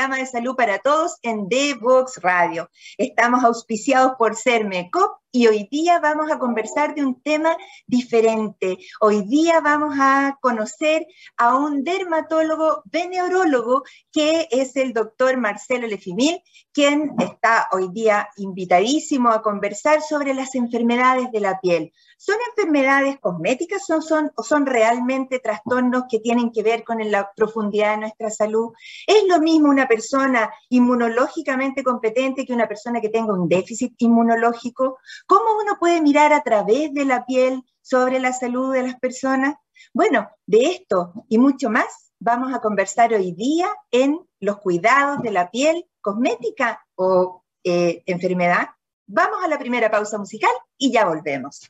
programa 0.00 0.24
de 0.24 0.30
salud 0.30 0.56
para 0.56 0.78
todos 0.78 1.18
en 1.20 1.46
D-Box 1.46 2.22
Radio. 2.22 2.70
Estamos 2.96 3.44
auspiciados 3.44 4.12
por 4.16 4.34
Sermecop 4.34 5.19
y 5.32 5.46
hoy 5.46 5.68
día 5.70 6.00
vamos 6.00 6.30
a 6.30 6.38
conversar 6.38 6.94
de 6.94 7.04
un 7.04 7.20
tema 7.22 7.56
diferente. 7.86 8.78
Hoy 9.00 9.22
día 9.22 9.60
vamos 9.60 9.94
a 9.98 10.38
conocer 10.40 11.06
a 11.36 11.56
un 11.56 11.84
dermatólogo 11.84 12.82
venerólogo 12.86 13.84
que 14.12 14.48
es 14.50 14.76
el 14.76 14.92
doctor 14.92 15.36
Marcelo 15.36 15.86
Lefimil, 15.86 16.42
quien 16.72 17.12
está 17.18 17.68
hoy 17.72 17.88
día 17.92 18.28
invitadísimo 18.36 19.30
a 19.30 19.42
conversar 19.42 20.02
sobre 20.02 20.34
las 20.34 20.54
enfermedades 20.54 21.30
de 21.30 21.40
la 21.40 21.60
piel. 21.60 21.92
¿Son 22.16 22.36
enfermedades 22.50 23.18
cosméticas 23.18 23.86
son, 23.86 24.30
o 24.36 24.42
son 24.42 24.66
realmente 24.66 25.38
trastornos 25.38 26.04
que 26.10 26.18
tienen 26.18 26.50
que 26.52 26.62
ver 26.62 26.84
con 26.84 26.98
la 27.10 27.30
profundidad 27.34 27.92
de 27.92 28.00
nuestra 28.02 28.30
salud? 28.30 28.72
¿Es 29.06 29.24
lo 29.26 29.40
mismo 29.40 29.70
una 29.70 29.88
persona 29.88 30.50
inmunológicamente 30.68 31.82
competente 31.82 32.44
que 32.44 32.52
una 32.52 32.68
persona 32.68 33.00
que 33.00 33.08
tenga 33.08 33.32
un 33.32 33.48
déficit 33.48 33.94
inmunológico? 33.98 34.98
¿Cómo 35.26 35.58
uno 35.62 35.76
puede 35.78 36.00
mirar 36.00 36.32
a 36.32 36.42
través 36.42 36.92
de 36.92 37.04
la 37.04 37.24
piel 37.26 37.62
sobre 37.82 38.20
la 38.20 38.32
salud 38.32 38.72
de 38.72 38.82
las 38.82 38.98
personas? 38.98 39.54
Bueno, 39.92 40.28
de 40.46 40.66
esto 40.66 41.12
y 41.28 41.38
mucho 41.38 41.70
más 41.70 42.12
vamos 42.18 42.52
a 42.54 42.60
conversar 42.60 43.12
hoy 43.14 43.32
día 43.32 43.68
en 43.90 44.20
los 44.40 44.58
cuidados 44.58 45.22
de 45.22 45.30
la 45.30 45.50
piel 45.50 45.86
cosmética 46.00 46.84
o 46.94 47.44
eh, 47.64 48.02
enfermedad. 48.06 48.68
Vamos 49.06 49.42
a 49.42 49.48
la 49.48 49.58
primera 49.58 49.90
pausa 49.90 50.18
musical 50.18 50.52
y 50.78 50.92
ya 50.92 51.06
volvemos. 51.06 51.60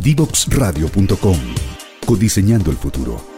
Divoxradio.com 0.00 1.38
Codiseñando 2.06 2.70
el 2.70 2.76
futuro. 2.76 3.35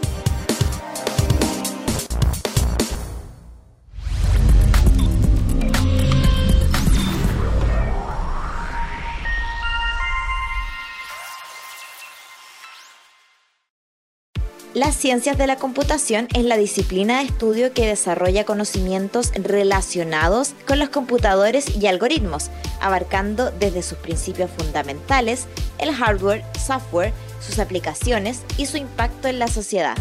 Las 14.78 14.94
ciencias 14.94 15.36
de 15.36 15.48
la 15.48 15.56
computación 15.56 16.28
es 16.36 16.44
la 16.44 16.56
disciplina 16.56 17.18
de 17.18 17.24
estudio 17.24 17.72
que 17.72 17.88
desarrolla 17.88 18.44
conocimientos 18.44 19.32
relacionados 19.34 20.54
con 20.68 20.78
los 20.78 20.88
computadores 20.90 21.76
y 21.76 21.88
algoritmos, 21.88 22.48
abarcando 22.80 23.50
desde 23.50 23.82
sus 23.82 23.98
principios 23.98 24.52
fundamentales, 24.56 25.48
el 25.78 25.92
hardware, 25.92 26.44
software, 26.64 27.12
sus 27.40 27.58
aplicaciones 27.58 28.42
y 28.56 28.66
su 28.66 28.76
impacto 28.76 29.26
en 29.26 29.40
la 29.40 29.48
sociedad. 29.48 29.96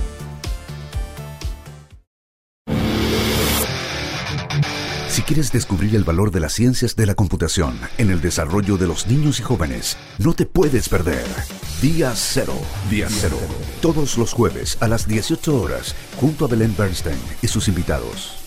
Quieres 5.27 5.51
descubrir 5.51 5.93
el 5.93 6.05
valor 6.05 6.31
de 6.31 6.39
las 6.39 6.53
ciencias 6.53 6.95
de 6.95 7.05
la 7.05 7.13
computación 7.13 7.77
en 7.97 8.11
el 8.11 8.21
desarrollo 8.21 8.77
de 8.77 8.87
los 8.87 9.07
niños 9.07 9.41
y 9.41 9.43
jóvenes, 9.43 9.97
no 10.19 10.33
te 10.33 10.45
puedes 10.45 10.87
perder. 10.87 11.25
Día 11.81 12.13
Cero. 12.15 12.53
Día 12.89 13.07
Cero. 13.09 13.35
Todos 13.81 14.17
los 14.17 14.31
jueves 14.31 14.81
a 14.81 14.87
las 14.87 15.05
18 15.05 15.61
horas, 15.61 15.93
junto 16.17 16.45
a 16.45 16.47
Belén 16.47 16.73
Bernstein 16.77 17.19
y 17.41 17.47
sus 17.49 17.67
invitados. 17.67 18.41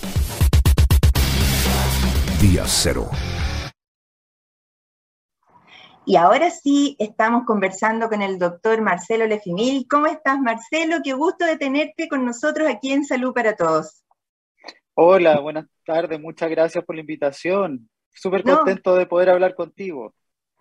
Día 2.41 2.65
Cero. 2.67 3.11
Y 6.07 6.17
ahora 6.17 6.51
sí, 6.51 6.97
estamos 6.99 7.45
conversando 7.45 8.09
con 8.09 8.23
el 8.23 8.39
doctor 8.39 8.81
Marcelo 8.81 9.27
Lefimil. 9.27 9.87
¿Cómo 9.87 10.07
estás, 10.07 10.41
Marcelo? 10.41 11.01
Qué 11.05 11.13
gusto 11.13 11.45
de 11.45 11.59
tenerte 11.59 12.09
con 12.09 12.25
nosotros 12.25 12.67
aquí 12.71 12.91
en 12.93 13.05
Salud 13.05 13.35
para 13.35 13.55
Todos. 13.55 14.03
Hola, 14.95 15.41
buenas 15.41 15.67
tardes, 15.93 16.21
muchas 16.21 16.49
gracias 16.49 16.85
por 16.85 16.95
la 16.95 17.01
invitación. 17.01 17.91
Súper 18.15 18.45
contento 18.45 18.95
de 18.95 19.07
poder 19.07 19.29
hablar 19.29 19.57
contigo. 19.57 20.15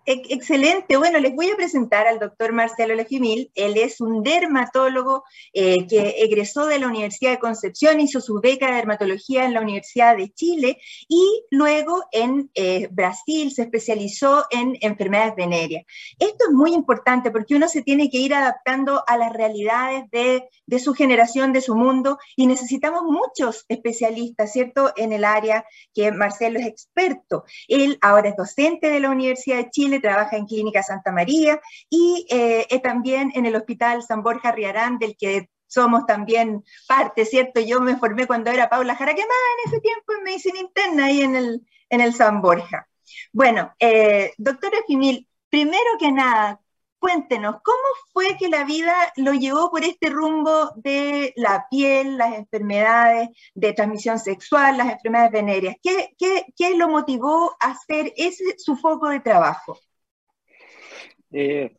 Excelente. 0.06 0.96
Bueno, 0.96 1.18
les 1.18 1.34
voy 1.34 1.50
a 1.50 1.56
presentar 1.56 2.06
al 2.06 2.18
doctor 2.18 2.52
Marcelo 2.52 2.94
Lejimil. 2.94 3.52
Él 3.54 3.76
es 3.76 4.00
un 4.00 4.22
dermatólogo 4.22 5.24
eh, 5.52 5.86
que 5.86 6.16
egresó 6.18 6.66
de 6.66 6.78
la 6.78 6.88
Universidad 6.88 7.32
de 7.32 7.38
Concepción, 7.38 8.00
hizo 8.00 8.20
su 8.20 8.40
beca 8.40 8.68
de 8.68 8.76
dermatología 8.76 9.44
en 9.44 9.52
la 9.52 9.60
Universidad 9.60 10.16
de 10.16 10.30
Chile 10.30 10.78
y 11.06 11.44
luego 11.50 12.02
en 12.12 12.50
eh, 12.54 12.88
Brasil 12.90 13.52
se 13.52 13.62
especializó 13.62 14.46
en 14.50 14.78
enfermedades 14.80 15.36
venéreas. 15.36 15.84
Esto 16.18 16.46
es 16.48 16.54
muy 16.54 16.72
importante 16.72 17.30
porque 17.30 17.54
uno 17.54 17.68
se 17.68 17.82
tiene 17.82 18.10
que 18.10 18.18
ir 18.18 18.34
adaptando 18.34 19.04
a 19.06 19.18
las 19.18 19.32
realidades 19.32 20.10
de, 20.10 20.48
de 20.66 20.78
su 20.78 20.94
generación, 20.94 21.52
de 21.52 21.60
su 21.60 21.76
mundo 21.76 22.18
y 22.36 22.46
necesitamos 22.46 23.02
muchos 23.02 23.66
especialistas, 23.68 24.50
¿cierto?, 24.50 24.92
en 24.96 25.12
el 25.12 25.24
área 25.24 25.66
que 25.94 26.10
Marcelo 26.10 26.58
es 26.58 26.66
experto. 26.66 27.44
Él 27.68 27.98
ahora 28.00 28.30
es 28.30 28.36
docente 28.36 28.88
de 28.88 29.00
la 29.00 29.10
Universidad 29.10 29.58
de 29.58 29.70
Chile 29.70 29.89
trabaja 29.98 30.36
en 30.36 30.46
Clínica 30.46 30.82
Santa 30.82 31.10
María 31.10 31.60
y 31.88 32.26
eh, 32.30 32.80
también 32.80 33.32
en 33.34 33.46
el 33.46 33.56
Hospital 33.56 34.02
San 34.02 34.22
Borja 34.22 34.52
Riarán, 34.52 34.98
del 34.98 35.16
que 35.16 35.48
somos 35.66 36.04
también 36.06 36.64
parte, 36.86 37.24
¿cierto? 37.24 37.60
Yo 37.60 37.80
me 37.80 37.96
formé 37.96 38.26
cuando 38.26 38.50
era 38.50 38.68
Paula 38.68 38.96
Jaraquemada 38.96 39.30
en 39.64 39.72
ese 39.72 39.80
tiempo 39.80 40.12
en 40.12 40.24
medicina 40.24 40.58
interna 40.58 41.04
ahí 41.06 41.22
en 41.22 41.36
el, 41.36 41.66
en 41.88 42.00
el 42.00 42.12
San 42.12 42.42
Borja. 42.42 42.88
Bueno, 43.32 43.72
eh, 43.78 44.32
doctora 44.36 44.78
Fimil, 44.86 45.28
primero 45.48 45.90
que 45.98 46.12
nada, 46.12 46.60
cuéntenos, 47.00 47.56
¿cómo 47.64 47.78
fue 48.12 48.36
que 48.38 48.48
la 48.48 48.64
vida 48.64 48.94
lo 49.16 49.32
llevó 49.32 49.70
por 49.70 49.82
este 49.82 50.10
rumbo 50.10 50.70
de 50.76 51.32
la 51.36 51.66
piel, 51.70 52.18
las 52.18 52.36
enfermedades 52.36 53.30
de 53.54 53.72
transmisión 53.72 54.18
sexual, 54.18 54.76
las 54.76 54.92
enfermedades 54.92 55.32
venéreas? 55.32 55.76
¿Qué, 55.82 56.14
qué, 56.18 56.76
lo 56.76 56.88
motivó 56.88 57.56
a 57.60 57.70
hacer 57.70 58.12
ese 58.16 58.44
su 58.58 58.76
foco 58.76 59.08
de 59.08 59.20
trabajo? 59.20 59.78
Eh, 61.32 61.74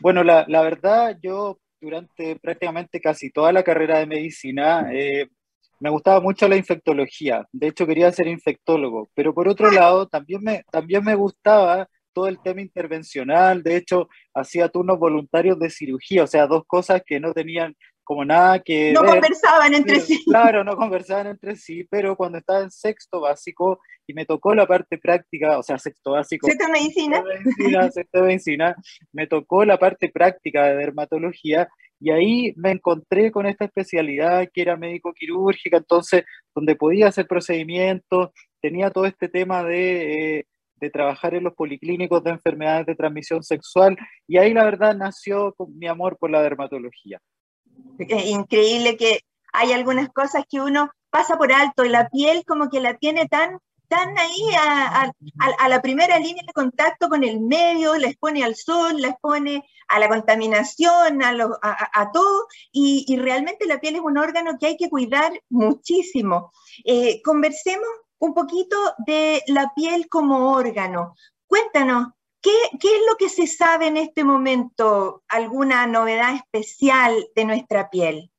bueno, 0.00 0.22
la, 0.22 0.44
la, 0.48 0.62
verdad, 0.62 1.18
yo 1.20 1.58
durante 1.80 2.36
prácticamente 2.36 3.00
casi 3.00 3.30
toda 3.30 3.52
la 3.52 3.62
carrera 3.62 3.98
de 3.98 4.06
medicina 4.06 4.88
eh, 4.92 5.28
me 5.80 5.90
gustaba 5.90 6.20
mucho 6.20 6.48
la 6.48 6.56
infectología. 6.56 7.46
De 7.52 7.68
hecho, 7.68 7.86
quería 7.86 8.10
ser 8.12 8.28
infectólogo, 8.28 9.10
pero 9.14 9.34
por 9.34 9.48
otro 9.48 9.70
lado, 9.70 10.06
también 10.08 10.42
me, 10.42 10.64
también 10.70 11.04
me 11.04 11.14
gustaba 11.14 11.88
todo 12.16 12.28
el 12.28 12.40
tema 12.40 12.62
intervencional, 12.62 13.62
de 13.62 13.76
hecho, 13.76 14.08
hacía 14.32 14.70
turnos 14.70 14.98
voluntarios 14.98 15.58
de 15.58 15.68
cirugía, 15.68 16.24
o 16.24 16.26
sea, 16.26 16.46
dos 16.46 16.64
cosas 16.66 17.02
que 17.04 17.20
no 17.20 17.34
tenían 17.34 17.76
como 18.02 18.24
nada 18.24 18.58
que... 18.60 18.94
No 18.94 19.04
conversaban 19.04 19.74
entre 19.74 20.00
sí. 20.00 20.24
Claro, 20.26 20.64
no 20.64 20.76
conversaban 20.76 21.26
entre 21.26 21.56
sí, 21.56 21.86
pero 21.90 22.16
cuando 22.16 22.38
estaba 22.38 22.60
en 22.60 22.70
sexto 22.70 23.20
básico 23.20 23.80
y 24.06 24.14
me 24.14 24.24
tocó 24.24 24.54
la 24.54 24.66
parte 24.66 24.96
práctica, 24.96 25.58
o 25.58 25.62
sea, 25.62 25.78
sexto 25.78 26.12
básico... 26.12 26.46
Sexto 26.46 26.66
medicina. 26.70 27.22
medicina, 27.22 27.90
sexto 27.90 28.22
medicina, 28.22 28.76
me 29.12 29.26
tocó 29.26 29.66
la 29.66 29.76
parte 29.76 30.08
práctica 30.08 30.64
de 30.64 30.76
dermatología 30.76 31.68
y 32.00 32.12
ahí 32.12 32.54
me 32.56 32.70
encontré 32.70 33.30
con 33.30 33.44
esta 33.44 33.66
especialidad 33.66 34.48
que 34.54 34.62
era 34.62 34.78
médico 34.78 35.12
quirúrgica, 35.12 35.76
entonces, 35.76 36.24
donde 36.54 36.76
podía 36.76 37.08
hacer 37.08 37.26
procedimientos, 37.26 38.30
tenía 38.62 38.90
todo 38.90 39.04
este 39.04 39.28
tema 39.28 39.62
de... 39.62 40.38
Eh, 40.38 40.46
de 40.80 40.90
trabajar 40.90 41.34
en 41.34 41.44
los 41.44 41.54
policlínicos 41.54 42.22
de 42.22 42.30
enfermedades 42.30 42.86
de 42.86 42.94
transmisión 42.94 43.42
sexual 43.42 43.96
y 44.26 44.38
ahí 44.38 44.52
la 44.52 44.64
verdad 44.64 44.94
nació 44.94 45.54
mi 45.68 45.86
amor 45.86 46.18
por 46.18 46.30
la 46.30 46.42
dermatología. 46.42 47.20
Increíble 47.98 48.96
que 48.96 49.20
hay 49.52 49.72
algunas 49.72 50.08
cosas 50.10 50.44
que 50.48 50.60
uno 50.60 50.90
pasa 51.10 51.38
por 51.38 51.52
alto 51.52 51.84
la 51.84 52.08
piel 52.08 52.44
como 52.46 52.68
que 52.68 52.80
la 52.80 52.94
tiene 52.98 53.26
tan, 53.26 53.58
tan 53.88 54.18
ahí 54.18 54.42
a, 54.58 55.10
la 55.68 55.80
primera 55.80 56.18
línea 56.18 56.42
de 56.46 56.52
contacto 56.52 57.08
con 57.08 57.24
el 57.24 57.40
medio, 57.40 57.96
la 57.96 58.08
expone 58.08 58.44
al 58.44 58.54
sol, 58.54 59.00
la 59.00 59.08
expone 59.08 59.64
a 59.88 59.98
la 59.98 60.08
contaminación, 60.08 61.22
a, 61.22 61.90
a, 61.92 62.10
todo, 62.12 62.46
y, 62.72 63.16
realmente 63.16 63.66
la 63.66 63.80
piel 63.80 63.96
es 63.96 64.02
un 64.02 64.18
órgano 64.18 64.58
que 64.58 64.66
hay 64.66 64.76
que 64.76 64.90
cuidar 64.90 65.32
muchísimo. 65.48 66.52
Eh, 66.84 67.22
conversemos 67.22 67.88
un 68.26 68.34
poquito 68.34 68.76
de 69.06 69.42
la 69.46 69.72
piel 69.74 70.08
como 70.08 70.52
órgano. 70.52 71.14
Cuéntanos, 71.46 72.08
¿qué, 72.42 72.50
es 72.72 73.00
lo 73.08 73.16
que 73.16 73.28
se 73.28 73.46
sabe 73.46 73.86
en 73.86 73.96
este 73.96 74.24
momento? 74.24 75.22
¿Alguna 75.28 75.86
novedad 75.86 76.34
especial 76.34 77.14
de 77.34 77.44
nuestra 77.44 77.88
piel? 77.88 78.30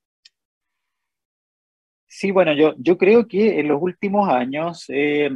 Sí, 2.08 2.32
bueno, 2.32 2.54
yo, 2.54 2.74
yo 2.78 2.98
creo 2.98 3.28
que 3.28 3.60
en 3.60 3.68
los 3.68 3.82
últimos 3.82 4.30
años 4.30 4.86
eh, 4.90 5.30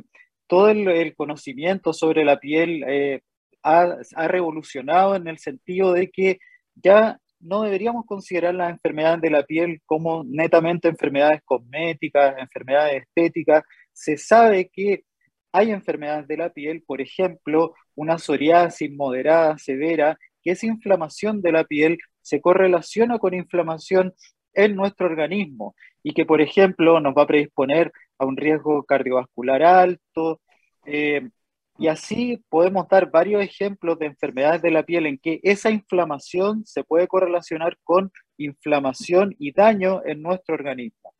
todo 0.48 0.70
el, 0.70 1.16
conocimiento 1.16 1.94
sobre 1.94 2.26
la 2.26 2.40
piel 2.40 2.84
eh, 2.88 3.22
ha, 3.64 3.98
ha, 4.16 4.28
revolucionado 4.28 5.16
en 5.16 5.28
el 5.28 5.38
sentido 5.38 5.94
de 5.94 6.10
que 6.10 6.40
ya 6.76 7.20
no 7.40 7.64
deberíamos 7.64 8.06
considerar 8.06 8.56
las 8.56 8.72
enfermedades 8.72 9.22
de 9.22 9.30
la 9.30 9.44
piel 9.44 9.82
como 9.86 10.24
netamente 10.24 10.88
enfermedades 10.88 11.42
cosméticas, 11.44 12.36
enfermedades 12.38 13.04
estéticas, 13.04 13.64
se 14.02 14.18
sabe 14.18 14.70
que 14.74 15.04
hay 15.52 15.72
enfermedades 15.72 16.28
de 16.28 16.38
la 16.38 16.50
piel, 16.50 16.82
por 16.88 17.02
ejemplo, 17.02 17.76
una 17.94 18.18
psoriasis 18.18 18.92
moderada, 18.92 19.60
severa, 19.60 20.18
que 20.42 20.52
esa 20.52 20.66
inflamación 20.66 21.42
de 21.42 21.52
la 21.52 21.66
piel 21.66 22.00
se 22.22 22.42
correlaciona 22.42 23.20
con 23.20 23.36
inflamación 23.36 24.14
en 24.54 24.76
nuestro 24.76 25.06
organismo 25.06 25.76
y 26.02 26.14
que, 26.14 26.26
por 26.26 26.42
ejemplo, 26.42 27.00
nos 27.00 27.14
va 27.16 27.24
a 27.24 27.28
predisponer 27.28 27.92
a 28.18 28.26
un 28.26 28.38
riesgo 28.38 28.84
cardiovascular 28.86 29.62
alto. 29.62 30.42
Eh, 30.86 31.30
y 31.78 31.88
así 31.88 32.44
podemos 32.50 32.88
dar 32.90 33.12
varios 33.12 33.44
ejemplos 33.44 34.00
de 34.00 34.08
enfermedades 34.08 34.64
de 34.64 34.72
la 34.72 34.84
piel 34.84 35.06
en 35.06 35.20
que 35.20 35.40
esa 35.44 35.70
inflamación 35.70 36.66
se 36.66 36.84
puede 36.84 37.08
correlacionar 37.08 37.78
con 37.84 38.12
inflamación 38.38 39.36
y 39.38 39.52
daño 39.54 40.02
en 40.06 40.24
nuestro 40.24 40.56
organismo. 40.56 41.14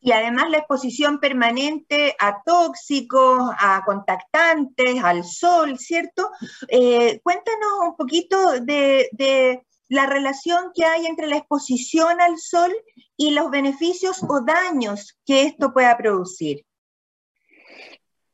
Y 0.00 0.12
además 0.12 0.50
la 0.50 0.58
exposición 0.58 1.18
permanente 1.18 2.14
a 2.20 2.42
tóxicos, 2.44 3.50
a 3.58 3.82
contactantes, 3.84 5.02
al 5.02 5.24
sol, 5.24 5.78
¿cierto? 5.78 6.30
Eh, 6.68 7.20
cuéntanos 7.22 7.70
un 7.88 7.96
poquito 7.96 8.60
de, 8.60 9.08
de 9.12 9.66
la 9.88 10.06
relación 10.06 10.70
que 10.74 10.84
hay 10.84 11.06
entre 11.06 11.26
la 11.26 11.38
exposición 11.38 12.20
al 12.20 12.38
sol 12.38 12.70
y 13.16 13.30
los 13.30 13.50
beneficios 13.50 14.22
o 14.28 14.40
daños 14.42 15.18
que 15.26 15.42
esto 15.42 15.72
pueda 15.72 15.96
producir. 15.96 16.64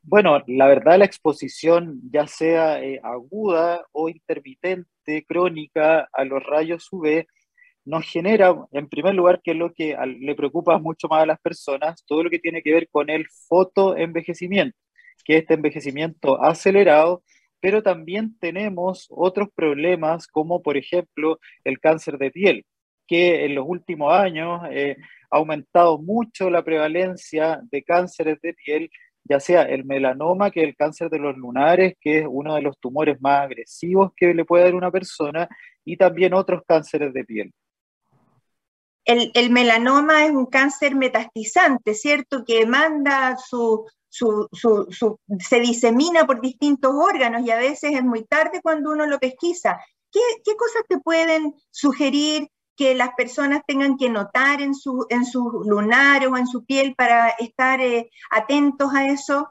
Bueno, 0.07 0.43
la 0.47 0.67
verdad 0.67 0.99
la 0.99 1.07
exposición, 1.07 2.01
ya 2.11 2.27
sea 2.27 2.83
eh, 2.83 3.01
aguda 3.03 3.87
o 3.93 4.11
intermitente, 4.11 5.25
crónica, 5.27 6.09
a 6.13 6.25
los 6.25 6.43
rayos 6.45 6.89
UV, 6.93 7.27
nos 7.85 8.05
genera, 8.05 8.55
en 8.73 8.89
primer 8.89 9.15
lugar, 9.15 9.41
que 9.43 9.53
es 9.53 9.57
lo 9.57 9.73
que 9.73 9.97
le 10.21 10.35
preocupa 10.35 10.79
mucho 10.79 11.09
más 11.09 11.23
a 11.23 11.27
las 11.27 11.41
personas, 11.41 12.05
todo 12.07 12.23
lo 12.23 12.31
que 12.31 12.39
tiene 12.39 12.63
que 12.63 12.73
ver 12.73 12.89
con 12.91 13.11
el 13.11 13.27
fotoenvejecimiento, 13.49 14.77
que 15.25 15.37
es 15.37 15.43
este 15.43 15.55
envejecimiento 15.55 16.43
acelerado, 16.43 17.23
pero 17.61 17.83
también 17.83 18.37
tenemos 18.39 19.07
otros 19.11 19.49
problemas 19.55 20.27
como, 20.27 20.63
por 20.63 20.77
ejemplo, 20.77 21.39
el 21.65 21.81
cáncer 21.81 22.19
de 22.19 22.31
piel, 22.31 22.67
que 23.07 23.45
en 23.45 23.55
los 23.55 23.65
últimos 23.67 24.13
años 24.13 24.63
eh, 24.71 24.97
ha 25.31 25.37
aumentado 25.39 25.99
mucho 25.99 26.51
la 26.51 26.63
prevalencia 26.63 27.61
de 27.71 27.83
cánceres 27.83 28.41
de 28.41 28.55
piel 28.55 28.91
ya 29.25 29.41
sea 29.41 29.63
el 29.63 29.85
melanoma, 29.85 30.51
que 30.51 30.61
es 30.61 30.69
el 30.69 30.77
cáncer 30.77 31.09
de 31.11 31.19
los 31.19 31.37
lunares, 31.37 31.95
que 32.01 32.19
es 32.21 32.27
uno 32.29 32.55
de 32.55 32.63
los 32.63 32.79
tumores 32.79 33.21
más 33.21 33.45
agresivos 33.45 34.13
que 34.17 34.35
le 34.35 34.45
puede 34.45 34.65
dar 34.65 34.75
una 34.75 34.91
persona, 34.91 35.49
y 35.85 35.97
también 35.97 36.35
otros 36.35 36.63
cánceres 36.67 37.13
de 37.13 37.25
piel. 37.25 37.53
El, 39.05 39.51
melanoma 39.51 40.25
es 40.25 40.31
un 40.31 40.47
cáncer 40.47 40.95
metastizante, 40.95 41.95
¿cierto? 41.95 42.45
Que 42.45 42.65
manda 42.67 43.37
su, 43.37 43.87
se 44.11 45.61
disemina 45.61 46.25
por 46.25 46.41
distintos 46.41 46.93
órganos 46.95 47.43
y 47.47 47.51
a 47.51 47.59
veces 47.59 47.93
es 47.95 48.03
muy 48.03 48.25
tarde 48.25 48.61
cuando 48.63 48.91
uno 48.91 49.07
lo 49.07 49.19
pesquisa. 49.19 49.79
¿Qué, 50.11 50.21
qué 50.45 50.57
cosas 50.57 50.83
te 50.89 50.99
pueden 50.99 51.55
sugerir 51.71 52.49
que 52.77 52.95
las 52.95 53.11
personas 53.15 53.63
tengan 53.67 53.97
que 53.97 54.09
notar 54.09 54.61
en 54.61 54.75
su, 54.75 55.07
en 55.11 55.25
sus 55.25 55.67
lunares 55.67 56.29
o 56.29 56.37
en 56.37 56.47
su 56.47 56.65
piel 56.65 56.95
para 56.95 57.29
estar 57.31 57.81
eh, 57.81 58.11
atentos 58.31 58.93
a 58.95 59.09
eso? 59.09 59.51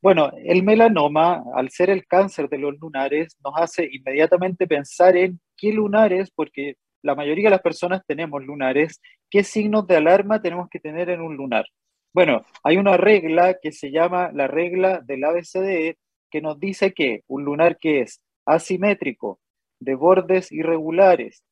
Bueno, 0.00 0.30
el 0.44 0.62
melanoma, 0.62 1.42
al 1.54 1.70
ser 1.70 1.90
el 1.90 2.06
cáncer 2.06 2.48
de 2.48 2.58
los 2.58 2.78
lunares, 2.78 3.36
nos 3.44 3.54
hace 3.56 3.88
inmediatamente 3.90 4.68
pensar 4.68 5.16
en 5.16 5.40
qué 5.56 5.72
lunares, 5.72 6.30
porque 6.30 6.76
la 7.08 7.14
mayoría 7.14 7.44
de 7.44 7.56
las 7.56 7.62
personas 7.62 8.02
tenemos 8.06 8.44
lunares, 8.44 9.00
qué 9.30 9.42
signos 9.42 9.86
de 9.86 9.96
alarma 9.96 10.42
tenemos 10.42 10.68
que 10.68 10.78
tener 10.78 11.08
en 11.08 11.22
un 11.22 11.36
lunar. 11.36 11.64
Bueno, 12.12 12.44
hay 12.62 12.76
una 12.76 12.98
regla 12.98 13.56
que 13.62 13.72
se 13.72 13.90
llama 13.90 14.30
la 14.34 14.46
regla 14.46 15.00
del 15.00 15.24
ABCDE 15.24 15.96
que 16.30 16.42
nos 16.42 16.60
dice 16.60 16.92
que 16.92 17.22
un 17.26 17.44
lunar 17.44 17.78
que 17.78 18.02
es 18.02 18.20
asimétrico, 18.44 19.40
de 19.80 19.94
bordes 19.94 20.52
irregulares, 20.52 21.42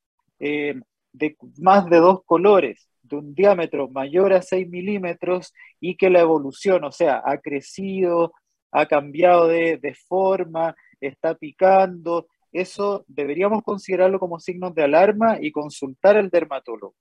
eh, 0.40 0.74
de 1.14 1.36
más 1.58 1.88
de 1.88 1.98
dos 2.00 2.20
colores, 2.26 2.86
de 3.02 3.16
un 3.16 3.34
diámetro 3.34 3.88
mayor 3.88 4.34
a 4.34 4.42
6 4.42 4.68
milímetros 4.68 5.54
y 5.80 5.96
que 5.96 6.10
la 6.10 6.20
evolución, 6.20 6.84
o 6.84 6.92
sea, 6.92 7.22
ha 7.24 7.38
crecido, 7.38 8.34
ha 8.72 8.84
cambiado 8.84 9.48
de, 9.48 9.78
de 9.78 9.94
forma, 9.94 10.74
está 11.00 11.34
picando, 11.34 12.26
eso 12.60 13.04
deberíamos 13.08 13.62
considerarlo 13.62 14.18
como 14.18 14.40
signos 14.40 14.74
de 14.74 14.84
alarma 14.84 15.38
y 15.40 15.52
consultar 15.52 16.16
al 16.16 16.30
dermatólogo. 16.30 16.94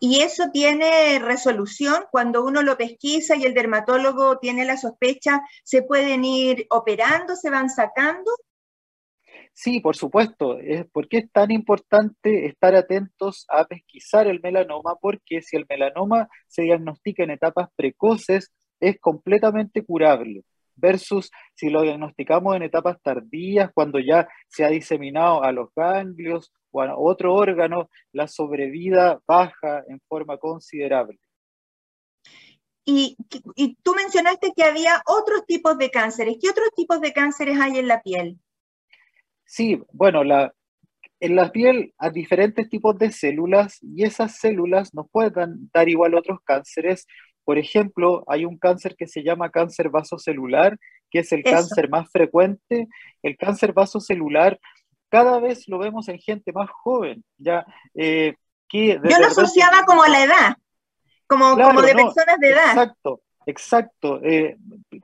Y 0.00 0.20
eso 0.20 0.50
tiene 0.52 1.20
resolución 1.20 2.04
cuando 2.10 2.44
uno 2.44 2.62
lo 2.62 2.76
pesquisa 2.76 3.36
y 3.36 3.44
el 3.44 3.54
dermatólogo 3.54 4.38
tiene 4.38 4.64
la 4.64 4.76
sospecha, 4.76 5.42
se 5.62 5.82
pueden 5.82 6.24
ir 6.24 6.66
operando, 6.70 7.36
se 7.36 7.50
van 7.50 7.70
sacando 7.70 8.32
Sí, 9.54 9.80
por 9.80 9.96
supuesto. 9.96 10.58
¿Por 10.92 11.08
qué 11.08 11.18
es 11.18 11.30
tan 11.30 11.50
importante 11.50 12.46
estar 12.46 12.74
atentos 12.74 13.44
a 13.48 13.66
pesquisar 13.66 14.26
el 14.26 14.40
melanoma? 14.40 14.96
Porque 14.96 15.42
si 15.42 15.56
el 15.56 15.66
melanoma 15.68 16.28
se 16.48 16.62
diagnostica 16.62 17.22
en 17.22 17.30
etapas 17.30 17.68
precoces, 17.76 18.50
es 18.80 18.98
completamente 18.98 19.84
curable, 19.84 20.42
versus 20.82 21.30
si 21.54 21.70
lo 21.70 21.82
diagnosticamos 21.82 22.56
en 22.56 22.64
etapas 22.64 23.00
tardías, 23.00 23.70
cuando 23.72 24.00
ya 24.00 24.28
se 24.48 24.64
ha 24.64 24.68
diseminado 24.68 25.42
a 25.42 25.52
los 25.52 25.70
ganglios 25.74 26.52
o 26.72 26.82
a 26.82 26.98
otro 26.98 27.34
órgano, 27.34 27.88
la 28.12 28.26
sobrevida 28.26 29.20
baja 29.26 29.84
en 29.88 30.00
forma 30.08 30.36
considerable. 30.36 31.18
Y, 32.84 33.16
y, 33.54 33.76
tú 33.76 33.94
mencionaste 33.94 34.52
que 34.56 34.64
había 34.64 35.00
otros 35.06 35.46
tipos 35.46 35.78
de 35.78 35.88
cánceres. 35.88 36.36
¿Qué 36.40 36.50
otros 36.50 36.68
tipos 36.74 37.00
de 37.00 37.12
cánceres 37.12 37.56
hay 37.60 37.78
en 37.78 37.86
la 37.86 38.02
piel? 38.02 38.40
Sí, 39.44 39.80
bueno, 39.92 40.24
la, 40.24 40.52
en 41.20 41.36
la 41.36 41.52
piel 41.52 41.94
hay 41.98 42.10
diferentes 42.10 42.68
tipos 42.68 42.98
de 42.98 43.12
células 43.12 43.78
y 43.80 44.02
esas 44.02 44.36
células 44.38 44.92
nos 44.92 45.08
pueden 45.08 45.70
dar 45.72 45.88
igual 45.88 46.16
otros 46.16 46.40
cánceres. 46.44 47.06
Por 47.44 47.58
ejemplo, 47.58 48.24
hay 48.26 48.44
un 48.44 48.58
cáncer 48.58 48.94
que 48.96 49.06
se 49.06 49.22
llama 49.22 49.50
cáncer 49.50 49.90
vasocelular, 49.90 50.78
que 51.10 51.20
es 51.20 51.32
el 51.32 51.42
cáncer 51.42 51.88
más 51.88 52.10
frecuente. 52.10 52.88
El 53.22 53.36
cáncer 53.36 53.72
vasocelular 53.72 54.58
cada 55.08 55.40
vez 55.40 55.68
lo 55.68 55.78
vemos 55.78 56.08
en 56.08 56.18
gente 56.18 56.52
más 56.52 56.70
joven. 56.70 57.24
Ya, 57.38 57.66
eh, 57.94 58.34
que 58.68 59.00
Yo 59.04 59.18
lo 59.18 59.26
asociaba 59.26 59.84
como 59.84 60.02
a 60.02 60.08
la 60.08 60.24
edad, 60.24 60.56
como, 61.26 61.54
como 61.56 61.82
de 61.82 61.94
personas 61.94 62.38
de 62.40 62.50
edad. 62.50 62.70
Exacto. 62.70 63.20
Exacto. 63.46 64.20
Eh, 64.22 64.56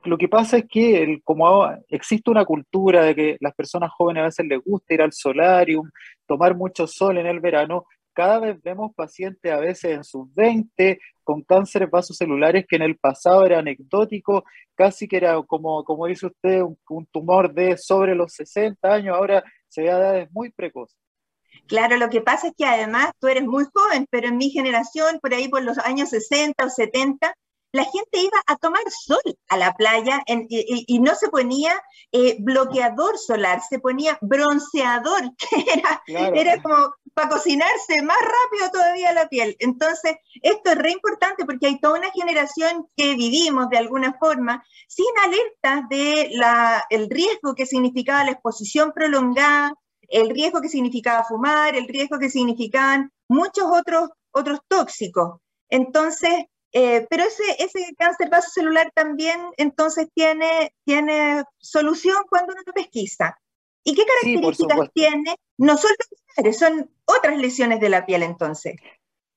lo 0.05 0.17
que 0.17 0.27
pasa 0.27 0.57
es 0.57 0.65
que 0.69 1.19
como 1.23 1.69
existe 1.89 2.31
una 2.31 2.45
cultura 2.45 3.03
de 3.03 3.15
que 3.15 3.37
las 3.39 3.53
personas 3.53 3.91
jóvenes 3.91 4.21
a 4.21 4.25
veces 4.25 4.45
les 4.47 4.63
gusta 4.63 4.93
ir 4.93 5.01
al 5.01 5.13
solarium, 5.13 5.89
tomar 6.25 6.55
mucho 6.55 6.87
sol 6.87 7.17
en 7.17 7.27
el 7.27 7.39
verano, 7.39 7.85
cada 8.13 8.39
vez 8.39 8.61
vemos 8.61 8.93
pacientes 8.95 9.51
a 9.51 9.57
veces 9.57 9.91
en 9.91 10.03
sus 10.03 10.33
20 10.33 10.99
con 11.23 11.43
cánceres 11.43 11.89
vasocelulares 11.89 12.65
que 12.67 12.75
en 12.75 12.81
el 12.81 12.97
pasado 12.97 13.45
era 13.45 13.59
anecdótico, 13.59 14.43
casi 14.75 15.07
que 15.07 15.17
era 15.17 15.41
como, 15.43 15.83
como 15.83 16.07
dice 16.07 16.27
usted, 16.27 16.61
un, 16.61 16.77
un 16.89 17.05
tumor 17.07 17.53
de 17.53 17.77
sobre 17.77 18.15
los 18.15 18.33
60 18.33 18.91
años, 18.91 19.15
ahora 19.15 19.43
se 19.67 19.83
ve 19.83 19.91
a 19.91 19.97
edades 19.97 20.29
muy 20.31 20.51
precoces. 20.51 20.97
Claro, 21.67 21.97
lo 21.97 22.09
que 22.09 22.21
pasa 22.21 22.47
es 22.47 22.53
que 22.57 22.65
además 22.65 23.11
tú 23.19 23.27
eres 23.27 23.45
muy 23.45 23.65
joven, 23.73 24.07
pero 24.09 24.27
en 24.27 24.37
mi 24.37 24.49
generación, 24.49 25.19
por 25.21 25.33
ahí 25.33 25.47
por 25.47 25.63
los 25.63 25.77
años 25.79 26.09
60 26.09 26.65
o 26.65 26.69
70, 26.69 27.33
la 27.71 27.83
gente 27.83 28.19
iba 28.19 28.41
a 28.47 28.55
tomar 28.57 28.81
sol 28.89 29.37
a 29.47 29.57
la 29.57 29.73
playa 29.73 30.21
y, 30.27 30.99
no 30.99 31.15
se 31.15 31.29
ponía 31.29 31.79
eh, 32.11 32.37
bloqueador 32.39 33.17
solar, 33.17 33.61
se 33.67 33.79
ponía 33.79 34.17
bronceador, 34.21 35.21
que 35.37 35.65
era, 35.71 36.31
era 36.33 36.61
como 36.61 36.93
para 37.13 37.29
cocinarse 37.29 38.01
más 38.03 38.17
rápido 38.17 38.71
todavía 38.71 39.13
la 39.13 39.27
piel. 39.27 39.55
Entonces, 39.59 40.15
esto 40.41 40.71
es 40.71 40.77
re 40.77 40.91
importante 40.91 41.45
porque 41.45 41.67
hay 41.67 41.79
toda 41.79 41.99
una 41.99 42.11
generación 42.11 42.87
que 42.95 43.15
vivimos 43.15 43.69
de 43.69 43.77
alguna 43.77 44.13
forma 44.19 44.63
sin 44.87 45.07
alerta 45.23 45.87
de 45.89 46.29
la, 46.31 46.83
el 46.89 47.09
riesgo 47.09 47.55
que 47.55 47.65
significaba 47.65 48.23
la 48.23 48.31
exposición 48.31 48.91
prolongada, 48.93 49.73
el 50.07 50.29
riesgo 50.29 50.61
que 50.61 50.69
significaba 50.69 51.23
fumar, 51.23 51.75
el 51.75 51.87
riesgo 51.87 52.17
que 52.17 52.29
significaban 52.29 53.11
muchos 53.27 53.65
otros, 53.65 54.09
otros 54.31 54.59
tóxicos. 54.67 55.39
Entonces, 55.69 56.45
eh, 56.71 57.07
pero 57.09 57.23
ese, 57.23 57.43
ese 57.59 57.93
cáncer 57.97 58.29
vasocelular 58.29 58.91
también 58.93 59.39
entonces 59.57 60.07
tiene, 60.13 60.73
tiene 60.83 61.43
solución 61.57 62.17
cuando 62.29 62.53
uno 62.53 62.61
lo 62.65 62.73
pesquisa. 62.73 63.37
¿Y 63.83 63.95
qué 63.95 64.03
características 64.05 64.91
tiene? 64.93 65.35
No 65.57 65.77
son 65.77 65.91
son 66.53 66.89
otras 67.05 67.37
lesiones 67.37 67.79
de 67.79 67.89
la 67.89 68.05
piel 68.05 68.23
entonces. 68.23 68.75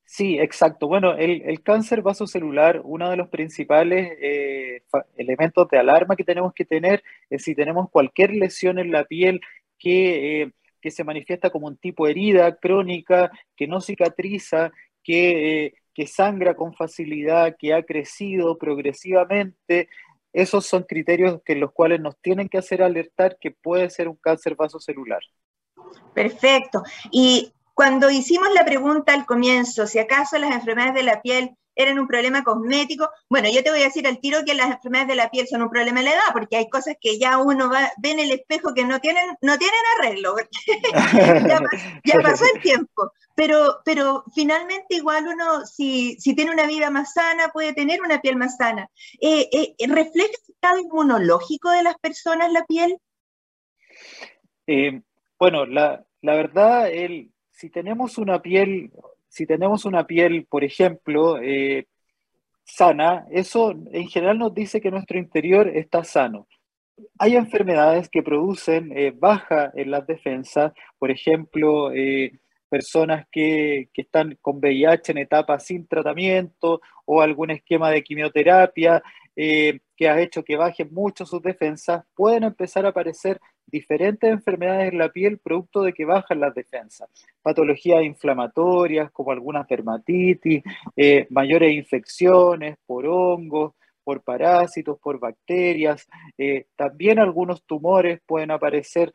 Sí, 0.05 0.39
exacto. 0.39 0.89
Bueno, 0.89 1.15
el, 1.17 1.43
el 1.43 1.63
cáncer 1.63 2.03
vasocelular, 2.03 2.83
uno 2.85 3.09
de 3.09 3.17
los 3.17 3.31
principales 3.31 4.13
eh, 4.21 4.83
elementos 5.17 5.69
de 5.71 5.79
alarma 5.79 6.17
que 6.17 6.25
tenemos 6.25 6.53
que 6.53 6.67
tener 6.67 7.03
es 7.31 7.45
si 7.45 7.55
tenemos 7.55 7.89
cualquier 7.91 8.33
lesión 8.33 8.79
en 8.79 8.93
la 8.93 9.05
piel 9.05 9.41
que, 9.79 10.43
eh, 10.43 10.53
que 10.83 10.91
se 10.91 11.03
manifiesta 11.03 11.49
como 11.49 11.67
un 11.67 11.79
tipo 11.79 12.05
de 12.05 12.11
herida 12.11 12.57
crónica, 12.57 13.31
que 13.57 13.67
no 13.67 13.81
cicatriza, 13.81 14.71
que 15.03 15.75
que 15.95 16.07
sangra 16.07 16.55
con 16.55 16.75
facilidad, 16.75 17.57
que 17.59 17.75
ha 17.75 17.83
crecido 17.83 18.59
progresivamente. 18.59 19.89
Esos 20.33 20.67
son 20.67 20.85
criterios 20.85 21.41
que 21.45 21.55
los 21.55 21.73
cuales 21.73 22.01
nos 22.01 22.19
tienen 22.21 22.49
que 22.49 22.59
hacer 22.59 22.83
alertar 22.83 23.37
que 23.41 23.51
puede 23.51 23.91
ser 23.91 24.09
un 24.09 24.17
cáncer 24.17 24.57
vasocelular. 24.57 25.21
Perfecto. 26.15 26.83
Y 27.11 27.53
cuando 27.75 28.11
hicimos 28.11 28.49
la 28.55 28.65
pregunta 28.65 29.13
al 29.13 29.27
comienzo, 29.27 29.87
si 29.87 29.99
acaso 29.99 30.39
las 30.39 30.53
enfermedades 30.53 30.95
de 30.95 31.03
la 31.03 31.23
piel 31.23 31.57
eran 31.75 31.99
un 31.99 32.07
problema 32.07 32.43
cosmético. 32.43 33.09
Bueno, 33.29 33.49
yo 33.53 33.63
te 33.63 33.71
voy 33.71 33.81
a 33.81 33.87
decir 33.87 34.07
al 34.07 34.21
tiro 34.21 34.45
que 34.45 34.55
las 34.55 34.71
enfermedades 34.71 35.09
de 35.09 35.15
la 35.17 35.31
piel 35.31 35.47
son 35.47 35.63
un 35.63 35.71
problema 35.71 36.01
de 36.01 36.07
la 36.07 36.13
edad, 36.13 36.33
porque 36.33 36.57
hay 36.57 36.69
cosas 36.69 36.97
que 37.01 37.19
ya 37.19 37.39
uno 37.39 37.71
va, 37.71 37.91
ve 37.99 38.11
en 38.11 38.21
el 38.21 38.33
espejo 38.33 38.75
que 38.75 38.85
no 38.85 39.01
tienen, 39.01 39.25
no 39.41 39.59
tienen 39.59 39.81
arreglo, 39.99 40.37
ya, 42.05 42.21
pasó 42.21 42.45
el 42.55 42.61
tiempo. 42.61 43.13
Pero, 43.35 43.79
pero 43.85 44.25
finalmente 44.35 44.97
igual 44.97 45.27
uno, 45.27 45.65
si, 45.65 46.17
si 46.21 46.35
tiene 46.35 46.51
una 46.51 46.67
vida 46.67 46.91
más 46.91 47.15
sana, 47.15 47.49
puede 47.49 47.73
tener 47.73 48.03
una 48.03 48.21
piel 48.21 48.37
más 48.37 48.57
sana. 48.57 48.89
Eh, 49.21 49.49
eh, 49.53 49.75
¿Refleja 49.89 50.29
el 50.29 50.55
estado 50.55 50.79
inmunológico 50.79 51.71
de 51.71 51.83
las 51.83 51.99
personas 51.99 52.53
la 52.53 52.65
piel? 52.67 52.99
Eh, 54.67 55.01
bueno, 55.39 55.65
la, 55.67 56.05
la 56.21 56.35
verdad, 56.35 56.91
el, 56.91 57.33
si 57.51 57.71
tenemos 57.71 58.19
una 58.19 58.43
piel 58.43 58.93
si 59.33 59.47
tenemos 59.47 59.87
una 59.87 60.07
piel, 60.07 60.47
por 60.47 60.63
ejemplo, 60.63 61.39
eh, 61.41 61.87
sana, 62.65 63.27
eso 63.31 63.71
en 63.91 64.07
general 64.09 64.39
nos 64.39 64.55
dice 64.55 64.79
que 64.79 64.91
nuestro 64.91 65.19
interior 65.19 65.69
está 65.69 66.05
sano. 66.05 66.47
Hay 67.19 67.37
enfermedades 67.37 68.11
que 68.11 68.23
producen 68.23 68.93
eh, 68.95 69.11
baja 69.17 69.73
en 69.75 69.91
las 69.91 70.07
defensas, 70.07 70.75
por 70.99 71.11
ejemplo, 71.11 71.93
eh, 71.93 72.41
personas 72.69 73.27
que, 73.33 73.89
están 73.95 74.37
con 74.43 74.59
VIH 74.59 75.13
en 75.13 75.19
etapa 75.19 75.59
sin 75.59 75.87
tratamiento 75.87 76.83
o 77.07 77.23
algún 77.23 77.53
esquema 77.53 77.91
de 77.91 78.03
quimioterapia 78.03 79.03
que 79.35 80.09
ha 80.11 80.21
hecho 80.21 80.45
que 80.45 80.57
bajen 80.57 80.93
mucho 80.93 81.25
sus 81.25 81.41
defensas, 81.41 82.05
pueden 82.15 82.43
empezar 82.45 82.85
a 82.85 82.91
aparecer 82.91 83.41
diferentes 83.67 84.31
enfermedades 84.31 84.93
en 84.93 84.99
la 84.99 85.09
piel 85.09 85.39
producto 85.39 85.83
de 85.83 85.93
que 85.93 86.05
bajan 86.05 86.41
las 86.41 86.55
defensas. 86.55 87.09
Patologías 87.43 88.03
inflamatorias 88.05 89.11
como 89.13 89.33
algunas 89.33 89.67
dermatitis, 89.67 90.63
eh, 90.97 91.27
mayores 91.31 91.75
infecciones 91.75 92.77
por 92.87 93.07
hongos, 93.07 93.75
por 94.05 94.23
parásitos, 94.23 94.99
por 95.01 95.19
bacterias. 95.19 96.07
Eh, 96.37 96.67
también 96.77 97.19
algunos 97.19 97.65
tumores 97.65 98.21
pueden 98.27 98.51
aparecer 98.51 99.13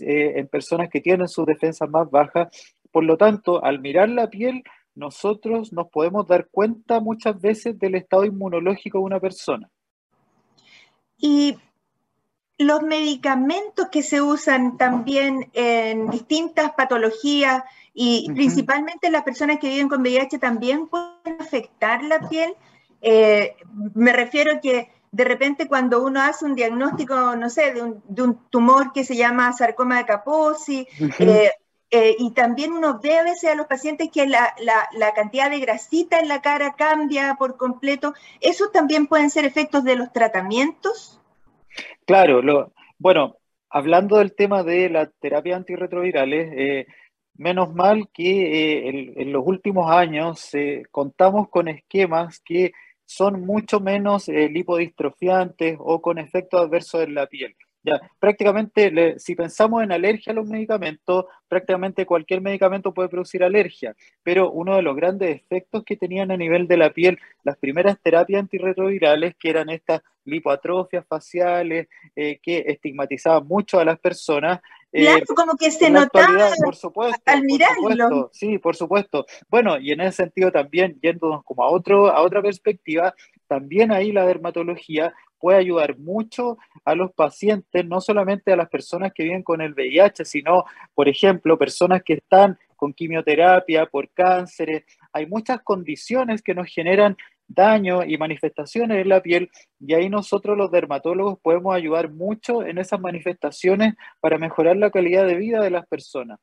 eh, 0.00 0.34
en 0.36 0.48
personas 0.48 0.88
que 0.90 1.00
tienen 1.00 1.28
sus 1.28 1.46
defensas 1.46 1.88
más 1.88 2.10
bajas. 2.10 2.48
Por 2.90 3.04
lo 3.04 3.16
tanto, 3.16 3.64
al 3.64 3.80
mirar 3.80 4.08
la 4.08 4.28
piel, 4.28 4.62
nosotros 4.94 5.72
nos 5.72 5.88
podemos 5.88 6.26
dar 6.26 6.48
cuenta 6.50 7.00
muchas 7.00 7.40
veces 7.40 7.78
del 7.78 7.94
estado 7.94 8.24
inmunológico 8.24 8.98
de 8.98 9.04
una 9.04 9.20
persona. 9.20 9.70
Y 11.16 11.56
los 12.58 12.82
medicamentos 12.82 13.88
que 13.88 14.02
se 14.02 14.20
usan 14.20 14.76
también 14.76 15.48
en 15.54 16.10
distintas 16.10 16.72
patologías 16.72 17.62
y 17.94 18.30
principalmente 18.32 19.10
las 19.10 19.22
personas 19.22 19.58
que 19.58 19.68
viven 19.68 19.88
con 19.88 20.02
VIH 20.02 20.38
también 20.38 20.88
pueden 20.88 21.40
afectar 21.40 22.02
la 22.02 22.28
piel. 22.28 22.54
Eh, 23.00 23.56
me 23.94 24.12
refiero 24.12 24.56
a 24.56 24.60
que 24.60 24.90
de 25.10 25.24
repente 25.24 25.68
cuando 25.68 26.02
uno 26.02 26.20
hace 26.20 26.44
un 26.44 26.54
diagnóstico, 26.54 27.36
no 27.36 27.48
sé, 27.48 27.72
de 27.72 28.22
un, 28.22 28.38
tumor 28.50 28.92
que 28.92 29.04
se 29.04 29.16
llama 29.16 29.52
sarcoma 29.52 29.98
de 29.98 30.06
Kaposi, 30.06 30.86
eh, 31.18 31.50
eh, 31.90 32.16
y 32.18 32.32
también 32.32 32.72
uno 32.72 33.00
ve 33.02 33.18
a 33.18 33.22
veces 33.22 33.50
a 33.50 33.54
los 33.54 33.66
pacientes 33.66 34.10
que 34.12 34.26
la, 34.26 34.54
la, 34.60 35.14
cantidad 35.14 35.48
de 35.48 35.60
grasita 35.60 36.18
en 36.18 36.28
la 36.28 36.42
cara 36.42 36.74
cambia 36.76 37.36
por 37.38 37.56
completo. 37.56 38.14
¿Esos 38.40 38.72
también 38.72 39.06
pueden 39.06 39.30
ser 39.30 39.44
efectos 39.44 39.84
de 39.84 39.96
los 39.96 40.12
tratamientos? 40.12 41.18
Claro, 42.06 42.42
lo, 42.42 42.72
bueno, 42.98 43.36
hablando 43.70 44.18
del 44.18 44.34
tema 44.34 44.62
de 44.62 44.90
la 44.90 45.06
terapia 45.06 45.56
antirretrovirales, 45.56 46.52
eh, 46.56 46.86
menos 47.34 47.74
mal 47.74 48.08
que 48.12 48.88
eh, 48.88 49.14
en, 49.16 49.32
los 49.32 49.46
últimos 49.46 49.90
años 49.90 50.54
eh, 50.54 50.84
contamos 50.90 51.48
con 51.48 51.68
esquemas 51.68 52.40
que 52.40 52.72
son 53.04 53.46
mucho 53.46 53.80
menos 53.80 54.28
lipodistrofiantes 54.28 55.76
o 55.80 56.02
con 56.02 56.18
efectos 56.18 56.60
adversos 56.60 57.04
en 57.04 57.14
la 57.14 57.26
piel. 57.26 57.54
Ya, 57.88 58.10
prácticamente, 58.18 59.18
si 59.18 59.34
pensamos 59.34 59.82
en 59.82 59.92
alergia 59.92 60.32
a 60.32 60.36
los 60.36 60.46
medicamentos, 60.46 61.26
prácticamente 61.48 62.06
cualquier 62.06 62.40
medicamento 62.40 62.92
puede 62.92 63.08
producir 63.08 63.42
alergia, 63.42 63.94
pero 64.22 64.50
uno 64.50 64.76
de 64.76 64.82
los 64.82 64.96
grandes 64.96 65.36
efectos 65.36 65.84
que 65.84 65.96
tenían 65.96 66.30
a 66.30 66.36
nivel 66.36 66.68
de 66.68 66.76
la 66.76 66.90
piel 66.90 67.18
las 67.42 67.56
primeras 67.56 67.98
terapias 68.00 68.40
antirretrovirales, 68.40 69.34
que 69.36 69.50
eran 69.50 69.70
estas 69.70 70.02
lipoatrofias 70.24 71.06
faciales, 71.06 71.88
eh, 72.14 72.38
que 72.42 72.64
estigmatizaban 72.66 73.46
mucho 73.46 73.80
a 73.80 73.84
las 73.84 73.98
personas, 73.98 74.60
eh, 74.90 75.02
claro, 75.02 75.24
como 75.36 75.56
que 75.56 75.70
se 75.70 75.90
notaba 75.90 76.50
por 76.64 76.74
supuesto, 76.74 77.20
al 77.26 77.42
mirarlo. 77.42 78.30
sí, 78.32 78.58
por 78.58 78.74
supuesto. 78.74 79.26
Bueno, 79.50 79.78
y 79.78 79.92
en 79.92 80.00
ese 80.00 80.24
sentido 80.24 80.50
también, 80.50 80.98
yéndonos 81.02 81.44
como 81.44 81.62
a, 81.62 81.70
otro, 81.70 82.08
a 82.08 82.22
otra 82.22 82.40
perspectiva, 82.40 83.14
también 83.46 83.92
ahí 83.92 84.12
la 84.12 84.24
dermatología 84.24 85.14
puede 85.40 85.58
ayudar 85.58 85.98
mucho 85.98 86.58
a 86.84 86.94
los 86.94 87.12
pacientes, 87.12 87.84
no 87.84 88.00
solamente 88.00 88.52
a 88.52 88.56
las 88.56 88.68
personas 88.68 89.12
que 89.14 89.24
viven 89.24 89.42
con 89.42 89.60
el 89.60 89.74
VIH, 89.74 90.24
sino, 90.24 90.64
por 90.94 91.08
ejemplo, 91.08 91.58
personas 91.58 92.02
que 92.02 92.14
están 92.14 92.58
con 92.76 92.92
quimioterapia 92.92 93.86
por 93.86 94.08
cánceres. 94.10 94.84
Hay 95.12 95.26
muchas 95.26 95.60
condiciones 95.62 96.42
que 96.42 96.54
nos 96.54 96.68
generan 96.68 97.16
daño 97.48 98.04
y 98.04 98.16
manifestaciones 98.18 99.00
en 99.00 99.08
la 99.08 99.22
piel 99.22 99.50
y 99.80 99.94
ahí 99.94 100.08
nosotros 100.10 100.56
los 100.56 100.70
dermatólogos 100.70 101.38
podemos 101.40 101.74
ayudar 101.74 102.10
mucho 102.10 102.62
en 102.62 102.78
esas 102.78 103.00
manifestaciones 103.00 103.94
para 104.20 104.38
mejorar 104.38 104.76
la 104.76 104.90
calidad 104.90 105.26
de 105.26 105.36
vida 105.36 105.60
de 105.62 105.70
las 105.70 105.86
personas. 105.86 106.38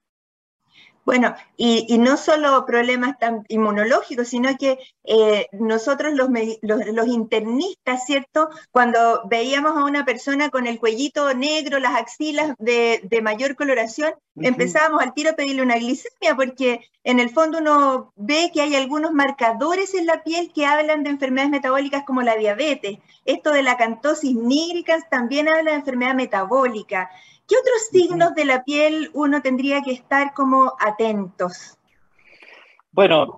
Bueno, 1.06 1.36
y, 1.56 2.00
no 2.00 2.18
solo 2.18 2.66
problemas 2.66 3.20
tan 3.20 3.44
inmunológicos, 3.48 4.28
sino 4.28 4.58
que 4.58 4.80
eh, 5.04 5.48
nosotros 5.52 6.14
los, 6.14 6.30
los, 6.64 7.08
internistas, 7.08 8.06
¿cierto? 8.08 8.50
Cuando 8.72 9.22
veíamos 9.30 9.78
a 9.78 9.86
una 9.86 10.04
persona 10.04 10.50
con 10.50 10.66
el 10.66 10.80
cuellito 10.80 11.32
negro, 11.36 11.80
las 11.80 11.96
axilas 11.96 12.56
de, 12.58 13.08
mayor 13.22 13.56
coloración, 13.56 14.14
empezábamos 14.36 15.02
al 15.04 15.14
tiro 15.14 15.30
a 15.30 15.36
pedirle 15.36 15.62
una 15.62 15.78
glicemia, 15.78 16.36
porque 16.36 16.82
en 17.04 17.20
el 17.20 17.30
fondo 17.30 17.60
uno 17.60 18.12
ve 18.16 18.50
que 18.52 18.62
hay 18.62 18.76
algunos 18.76 19.12
marcadores 19.12 19.94
en 19.94 20.08
la 20.08 20.24
piel 20.24 20.52
que 20.54 20.66
hablan 20.66 21.04
de 21.04 21.12
enfermedades 21.12 21.52
metabólicas 21.52 22.04
como 22.04 22.24
la 22.24 22.36
diabetes. 22.36 22.98
Esto 23.26 23.52
de 23.52 23.62
la 23.62 23.78
cantosis 23.78 24.36
nigricans 24.36 25.08
también 25.12 25.50
habla 25.50 25.72
de 25.72 25.78
enfermedad 25.78 26.16
metabólica. 26.16 27.12
¿Qué 27.48 27.56
otros 27.56 27.88
signos 27.92 28.34
de 28.36 28.46
la 28.46 28.64
piel 28.64 29.12
uno 29.14 29.42
tendría 29.42 29.82
que 29.82 29.92
estar 29.92 30.34
como 30.34 30.74
atentos? 30.80 31.78
Bueno, 32.92 33.36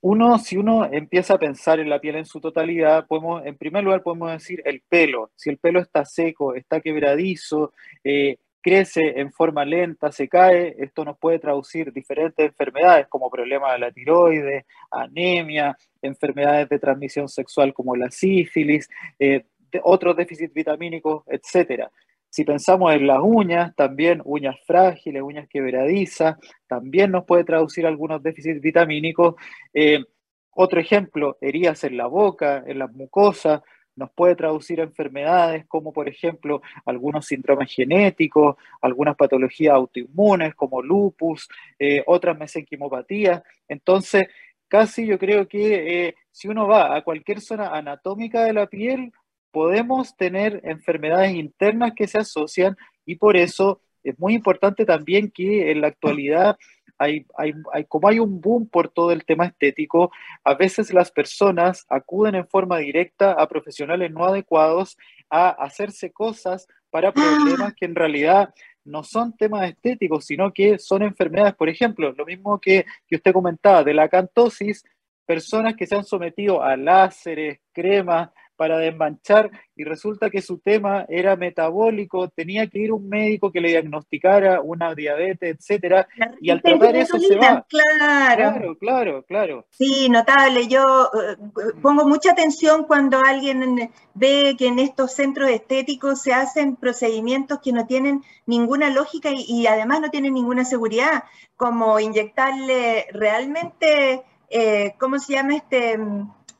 uno, 0.00 0.38
si 0.38 0.56
uno 0.56 0.84
empieza 0.84 1.34
a 1.34 1.38
pensar 1.38 1.80
en 1.80 1.90
la 1.90 2.00
piel 2.00 2.16
en 2.16 2.24
su 2.24 2.40
totalidad, 2.40 3.06
podemos, 3.08 3.44
en 3.44 3.56
primer 3.56 3.82
lugar 3.82 4.02
podemos 4.02 4.30
decir 4.30 4.62
el 4.64 4.82
pelo. 4.88 5.32
Si 5.34 5.50
el 5.50 5.58
pelo 5.58 5.80
está 5.80 6.04
seco, 6.04 6.54
está 6.54 6.80
quebradizo, 6.80 7.72
eh, 8.04 8.38
crece 8.60 9.18
en 9.18 9.32
forma 9.32 9.64
lenta, 9.64 10.12
se 10.12 10.28
cae, 10.28 10.76
esto 10.78 11.04
nos 11.04 11.18
puede 11.18 11.40
traducir 11.40 11.92
diferentes 11.92 12.46
enfermedades 12.46 13.08
como 13.08 13.30
problemas 13.30 13.72
de 13.72 13.78
la 13.78 13.90
tiroides, 13.90 14.64
anemia, 14.90 15.76
enfermedades 16.00 16.68
de 16.68 16.78
transmisión 16.78 17.28
sexual 17.28 17.74
como 17.74 17.96
la 17.96 18.10
sífilis, 18.10 18.88
eh, 19.18 19.46
otros 19.82 20.16
déficits 20.16 20.54
vitamínicos, 20.54 21.24
etcétera. 21.26 21.90
Si 22.30 22.44
pensamos 22.44 22.92
en 22.92 23.06
las 23.06 23.20
uñas, 23.22 23.74
también 23.74 24.20
uñas 24.24 24.56
frágiles, 24.66 25.22
uñas 25.22 25.48
quebradizas, 25.48 26.36
también 26.66 27.10
nos 27.10 27.24
puede 27.24 27.44
traducir 27.44 27.86
algunos 27.86 28.22
déficits 28.22 28.60
vitamínicos. 28.60 29.34
Eh, 29.72 30.04
otro 30.50 30.80
ejemplo, 30.80 31.38
heridas 31.40 31.84
en 31.84 31.96
la 31.96 32.06
boca, 32.06 32.64
en 32.66 32.78
las 32.78 32.92
mucosas, 32.92 33.62
nos 33.98 34.10
puede 34.12 34.36
traducir 34.36 34.78
enfermedades 34.78 35.66
como 35.66 35.92
por 35.92 36.08
ejemplo 36.08 36.62
algunos 36.86 37.26
síndromes 37.26 37.72
genéticos, 37.74 38.56
algunas 38.80 39.16
patologías 39.16 39.74
autoinmunes 39.74 40.54
como 40.54 40.80
lupus, 40.80 41.48
eh, 41.78 42.04
otras 42.06 42.38
mesenquimopatías. 42.38 43.42
Entonces, 43.66 44.28
casi 44.68 45.06
yo 45.06 45.18
creo 45.18 45.48
que 45.48 46.06
eh, 46.06 46.14
si 46.30 46.46
uno 46.46 46.68
va 46.68 46.96
a 46.96 47.02
cualquier 47.02 47.40
zona 47.40 47.70
anatómica 47.70 48.44
de 48.44 48.52
la 48.52 48.66
piel, 48.68 49.12
podemos 49.50 50.16
tener 50.16 50.60
enfermedades 50.64 51.34
internas 51.34 51.92
que 51.94 52.06
se 52.06 52.18
asocian 52.18 52.76
y 53.04 53.16
por 53.16 53.36
eso 53.36 53.80
es 54.02 54.18
muy 54.18 54.34
importante 54.34 54.84
también 54.84 55.30
que 55.30 55.70
en 55.70 55.80
la 55.80 55.88
actualidad 55.88 56.56
hay, 56.98 57.26
hay, 57.36 57.54
como 57.86 58.08
hay 58.08 58.18
un 58.18 58.40
boom 58.40 58.68
por 58.68 58.88
todo 58.88 59.12
el 59.12 59.24
tema 59.24 59.46
estético, 59.46 60.10
a 60.44 60.54
veces 60.54 60.92
las 60.92 61.12
personas 61.12 61.86
acuden 61.88 62.34
en 62.34 62.48
forma 62.48 62.78
directa 62.78 63.32
a 63.32 63.48
profesionales 63.48 64.10
no 64.10 64.24
adecuados 64.24 64.98
a 65.30 65.50
hacerse 65.50 66.10
cosas 66.10 66.66
para 66.90 67.12
problemas 67.12 67.74
que 67.74 67.84
en 67.84 67.94
realidad 67.94 68.52
no 68.84 69.04
son 69.04 69.36
temas 69.36 69.68
estéticos, 69.68 70.24
sino 70.24 70.52
que 70.52 70.78
son 70.78 71.02
enfermedades, 71.02 71.54
por 71.54 71.68
ejemplo, 71.68 72.12
lo 72.12 72.24
mismo 72.24 72.58
que, 72.58 72.84
que 73.06 73.16
usted 73.16 73.32
comentaba 73.32 73.84
de 73.84 73.94
la 73.94 74.08
cantosis, 74.08 74.84
personas 75.26 75.76
que 75.76 75.86
se 75.86 75.94
han 75.94 76.04
sometido 76.04 76.62
a 76.62 76.76
láseres, 76.76 77.60
cremas, 77.72 78.30
para 78.58 78.78
desmanchar 78.78 79.52
y 79.76 79.84
resulta 79.84 80.30
que 80.30 80.42
su 80.42 80.58
tema 80.58 81.06
era 81.08 81.36
metabólico, 81.36 82.28
tenía 82.28 82.66
que 82.66 82.80
ir 82.80 82.92
un 82.92 83.08
médico 83.08 83.52
que 83.52 83.60
le 83.60 83.68
diagnosticara 83.68 84.60
una 84.60 84.96
diabetes, 84.96 85.56
etcétera, 85.56 86.08
y 86.40 86.50
al 86.50 86.60
tratar 86.60 86.96
eso 86.96 87.18
se 87.20 87.36
va. 87.36 87.64
Claro. 87.68 88.36
claro, 88.36 88.78
claro, 88.78 89.22
claro. 89.22 89.66
Sí, 89.70 90.08
notable. 90.08 90.66
Yo 90.66 90.82
eh, 90.82 91.36
pongo 91.80 92.04
mucha 92.04 92.32
atención 92.32 92.82
cuando 92.82 93.20
alguien 93.24 93.92
ve 94.14 94.56
que 94.58 94.66
en 94.66 94.80
estos 94.80 95.12
centros 95.12 95.50
estéticos 95.50 96.20
se 96.20 96.32
hacen 96.32 96.74
procedimientos 96.74 97.60
que 97.62 97.72
no 97.72 97.86
tienen 97.86 98.24
ninguna 98.44 98.90
lógica 98.90 99.30
y, 99.32 99.68
además 99.68 100.00
no 100.00 100.10
tienen 100.10 100.34
ninguna 100.34 100.64
seguridad, 100.64 101.22
como 101.54 102.00
inyectarle 102.00 103.06
realmente, 103.12 104.24
eh, 104.50 104.94
¿cómo 104.98 105.20
se 105.20 105.34
llama 105.34 105.54
este? 105.54 105.96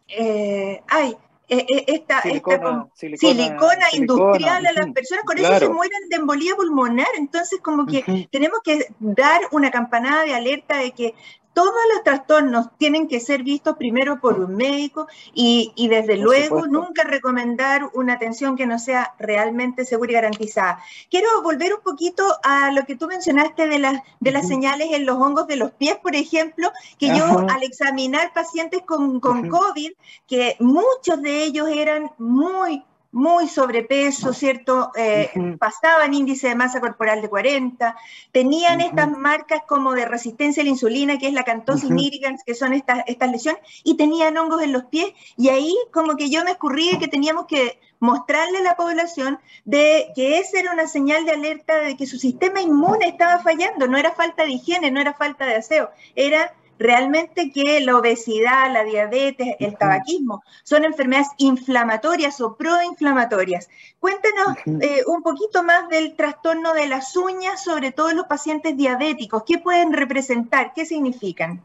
Eh, 0.08 0.80
ay, 0.86 1.16
eh, 1.50 1.64
eh, 1.66 1.84
esta, 1.88 2.20
silicona, 2.20 2.88
silicona, 2.94 3.86
industrial 3.92 4.66
a 4.66 4.72
las 4.72 4.92
personas, 4.92 5.24
con 5.24 5.38
eso 5.38 5.58
se 5.58 5.68
mueren 5.68 6.08
de 6.10 6.16
embolía 6.16 6.54
pulmonar. 6.54 7.08
Entonces, 7.16 7.60
como 7.62 7.86
que 7.86 8.28
tenemos 8.30 8.60
que 8.62 8.86
dar 8.98 9.40
una 9.52 9.70
campanada 9.70 10.24
de 10.24 10.34
alerta 10.34 10.76
de 10.76 10.92
que 10.92 11.14
todos 11.58 11.74
los 11.92 12.04
trastornos 12.04 12.68
tienen 12.78 13.08
que 13.08 13.18
ser 13.18 13.42
vistos 13.42 13.76
primero 13.76 14.20
por 14.20 14.38
un 14.38 14.54
médico 14.54 15.08
y, 15.34 15.88
desde 15.90 16.16
luego 16.16 16.68
nunca 16.68 17.02
recomendar 17.02 17.90
una 17.94 18.12
atención 18.12 18.54
que 18.54 18.64
no 18.64 18.78
sea 18.78 19.12
realmente 19.18 19.84
segura 19.84 20.12
y 20.12 20.14
garantizada. 20.14 20.80
Quiero 21.10 21.42
volver 21.42 21.74
un 21.74 21.80
poquito 21.80 22.22
a 22.44 22.70
lo 22.70 22.84
que 22.84 22.94
tú 22.94 23.08
mencionaste 23.08 23.66
de 23.66 23.80
las, 23.80 24.00
de 24.20 24.30
las 24.30 24.46
señales 24.46 24.90
en 24.92 25.04
los 25.04 25.16
hongos 25.16 25.48
de 25.48 25.56
los 25.56 25.72
pies, 25.72 25.96
por 25.96 26.14
ejemplo, 26.14 26.70
que 26.96 27.08
yo 27.08 27.24
al 27.24 27.64
examinar 27.64 28.32
pacientes 28.32 28.82
con, 28.86 29.18
con 29.18 29.48
COVID, 29.48 29.90
que 30.28 30.54
muchos 30.60 31.20
de 31.22 31.42
ellos 31.42 31.66
eran 31.68 32.12
muy 32.18 32.84
muy 33.10 33.48
sobrepeso, 33.48 34.32
¿cierto? 34.34 34.90
Eh, 34.94 35.30
pasaban 35.58 36.12
índice 36.12 36.48
de 36.48 36.54
masa 36.54 36.80
corporal 36.80 37.22
de 37.22 37.28
40, 37.28 37.96
tenían 38.32 38.80
estas 38.80 39.10
marcas 39.10 39.62
como 39.66 39.92
de 39.92 40.04
resistencia 40.04 40.62
a 40.62 40.64
la 40.64 40.70
insulina, 40.70 41.18
que 41.18 41.28
es 41.28 41.32
la 41.32 41.44
cantosis 41.44 41.90
nigricans, 41.90 42.42
que 42.44 42.54
son 42.54 42.74
estas, 42.74 43.04
estas 43.06 43.30
lesiones, 43.30 43.62
y 43.82 43.96
tenían 43.96 44.36
hongos 44.36 44.62
en 44.62 44.72
los 44.72 44.84
pies, 44.84 45.12
y 45.36 45.48
ahí 45.48 45.74
como 45.92 46.16
que 46.16 46.28
yo 46.28 46.44
me 46.44 46.50
escurrí 46.50 46.98
que 46.98 47.08
teníamos 47.08 47.46
que 47.46 47.80
mostrarle 48.00 48.58
a 48.58 48.62
la 48.62 48.76
población 48.76 49.40
de 49.64 50.12
que 50.14 50.38
esa 50.38 50.60
era 50.60 50.72
una 50.72 50.86
señal 50.86 51.24
de 51.24 51.32
alerta 51.32 51.78
de 51.78 51.96
que 51.96 52.06
su 52.06 52.18
sistema 52.18 52.60
inmune 52.60 53.08
estaba 53.08 53.40
fallando, 53.42 53.88
no 53.88 53.96
era 53.96 54.12
falta 54.12 54.44
de 54.44 54.52
higiene, 54.52 54.90
no 54.90 55.00
era 55.00 55.14
falta 55.14 55.46
de 55.46 55.56
aseo, 55.56 55.90
era 56.14 56.54
realmente 56.78 57.50
que 57.52 57.80
la 57.80 57.96
obesidad, 57.96 58.72
la 58.72 58.84
diabetes, 58.84 59.56
el 59.58 59.76
tabaquismo 59.76 60.42
son 60.62 60.84
enfermedades 60.84 61.28
inflamatorias 61.38 62.40
o 62.40 62.56
proinflamatorias. 62.56 63.68
Cuéntenos 63.98 64.56
eh, 64.80 65.02
un 65.06 65.22
poquito 65.22 65.62
más 65.62 65.88
del 65.88 66.14
trastorno 66.14 66.72
de 66.74 66.86
las 66.86 67.16
uñas, 67.16 67.62
sobre 67.62 67.92
todo 67.92 68.10
en 68.10 68.16
los 68.16 68.26
pacientes 68.26 68.76
diabéticos. 68.76 69.42
¿Qué 69.44 69.58
pueden 69.58 69.92
representar? 69.92 70.72
¿Qué 70.74 70.84
significan? 70.84 71.62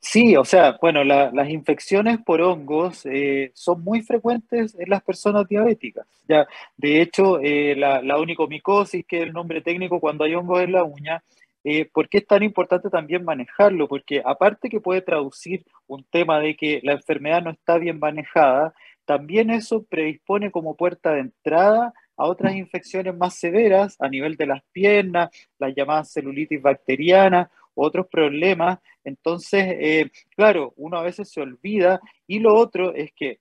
Sí, 0.00 0.36
o 0.36 0.44
sea, 0.44 0.78
bueno, 0.80 1.02
las 1.02 1.50
infecciones 1.50 2.18
por 2.24 2.40
hongos 2.40 3.04
eh, 3.04 3.50
son 3.52 3.82
muy 3.82 4.00
frecuentes 4.02 4.76
en 4.78 4.88
las 4.88 5.02
personas 5.02 5.46
diabéticas. 5.48 6.06
Ya, 6.28 6.46
de 6.76 7.02
hecho, 7.02 7.40
eh, 7.40 7.74
la, 7.76 8.00
la 8.00 8.16
onicomicosis, 8.16 9.04
que 9.04 9.18
es 9.18 9.22
el 9.24 9.32
nombre 9.32 9.60
técnico 9.60 9.98
cuando 9.98 10.24
hay 10.24 10.34
hongos 10.34 10.62
en 10.62 10.72
la 10.72 10.84
uña, 10.84 11.22
eh, 11.70 11.84
¿por 11.92 12.08
qué 12.08 12.18
es 12.18 12.26
tan 12.26 12.42
importante 12.42 12.88
también 12.88 13.26
manejarlo? 13.26 13.88
Porque 13.88 14.22
aparte 14.24 14.70
que 14.70 14.80
puede 14.80 15.02
traducir 15.02 15.66
un 15.86 16.02
tema 16.02 16.40
de 16.40 16.56
que 16.56 16.80
la 16.82 16.92
enfermedad 16.94 17.42
no 17.42 17.50
está 17.50 17.76
bien 17.76 17.98
manejada, 17.98 18.72
también 19.04 19.50
eso 19.50 19.84
predispone 19.84 20.50
como 20.50 20.76
puerta 20.76 21.12
de 21.12 21.20
entrada 21.20 21.92
a 22.16 22.24
otras 22.24 22.54
infecciones 22.54 23.14
más 23.14 23.34
severas 23.34 23.96
a 24.00 24.08
nivel 24.08 24.36
de 24.36 24.46
las 24.46 24.62
piernas, 24.72 25.28
las 25.58 25.74
llamadas 25.74 26.10
celulitis 26.10 26.62
bacteriana, 26.62 27.50
otros 27.74 28.06
problemas. 28.06 28.78
Entonces, 29.04 29.66
eh, 29.78 30.10
claro, 30.36 30.72
uno 30.76 30.96
a 30.96 31.02
veces 31.02 31.30
se 31.30 31.42
olvida 31.42 32.00
y 32.26 32.38
lo 32.38 32.54
otro 32.54 32.94
es 32.94 33.12
que 33.12 33.40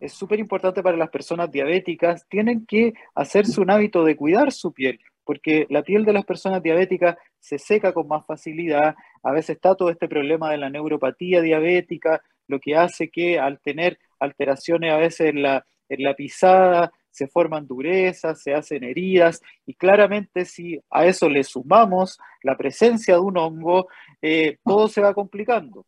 es 0.00 0.12
súper 0.12 0.40
importante 0.40 0.82
para 0.82 0.96
las 0.96 1.10
personas 1.10 1.48
diabéticas, 1.48 2.26
tienen 2.28 2.66
que 2.66 2.92
hacerse 3.14 3.60
un 3.60 3.70
hábito 3.70 4.04
de 4.04 4.16
cuidar 4.16 4.50
su 4.50 4.72
piel 4.72 4.98
porque 5.28 5.66
la 5.68 5.82
piel 5.82 6.06
de 6.06 6.14
las 6.14 6.24
personas 6.24 6.62
diabéticas 6.62 7.18
se 7.40 7.58
seca 7.58 7.92
con 7.92 8.08
más 8.08 8.26
facilidad, 8.26 8.94
a 9.22 9.32
veces 9.32 9.56
está 9.56 9.74
todo 9.74 9.90
este 9.90 10.08
problema 10.08 10.50
de 10.50 10.58
la 10.58 10.70
neuropatía 10.70 11.40
diabética, 11.40 12.22
lo 12.46 12.60
que 12.60 12.76
hace 12.76 13.10
que 13.10 13.38
al 13.38 13.60
tener 13.60 13.98
alteraciones 14.18 14.92
a 14.92 14.96
veces 14.96 15.28
en 15.28 15.42
la, 15.42 15.66
en 15.88 16.02
la 16.02 16.14
pisada, 16.14 16.92
se 17.10 17.26
forman 17.26 17.66
durezas, 17.66 18.42
se 18.42 18.54
hacen 18.54 18.84
heridas, 18.84 19.40
y 19.66 19.74
claramente 19.74 20.44
si 20.44 20.80
a 20.90 21.04
eso 21.04 21.28
le 21.28 21.42
sumamos 21.42 22.18
la 22.42 22.56
presencia 22.56 23.14
de 23.14 23.20
un 23.20 23.36
hongo, 23.36 23.88
eh, 24.22 24.58
todo 24.64 24.88
se 24.88 25.00
va 25.00 25.14
complicando. 25.14 25.84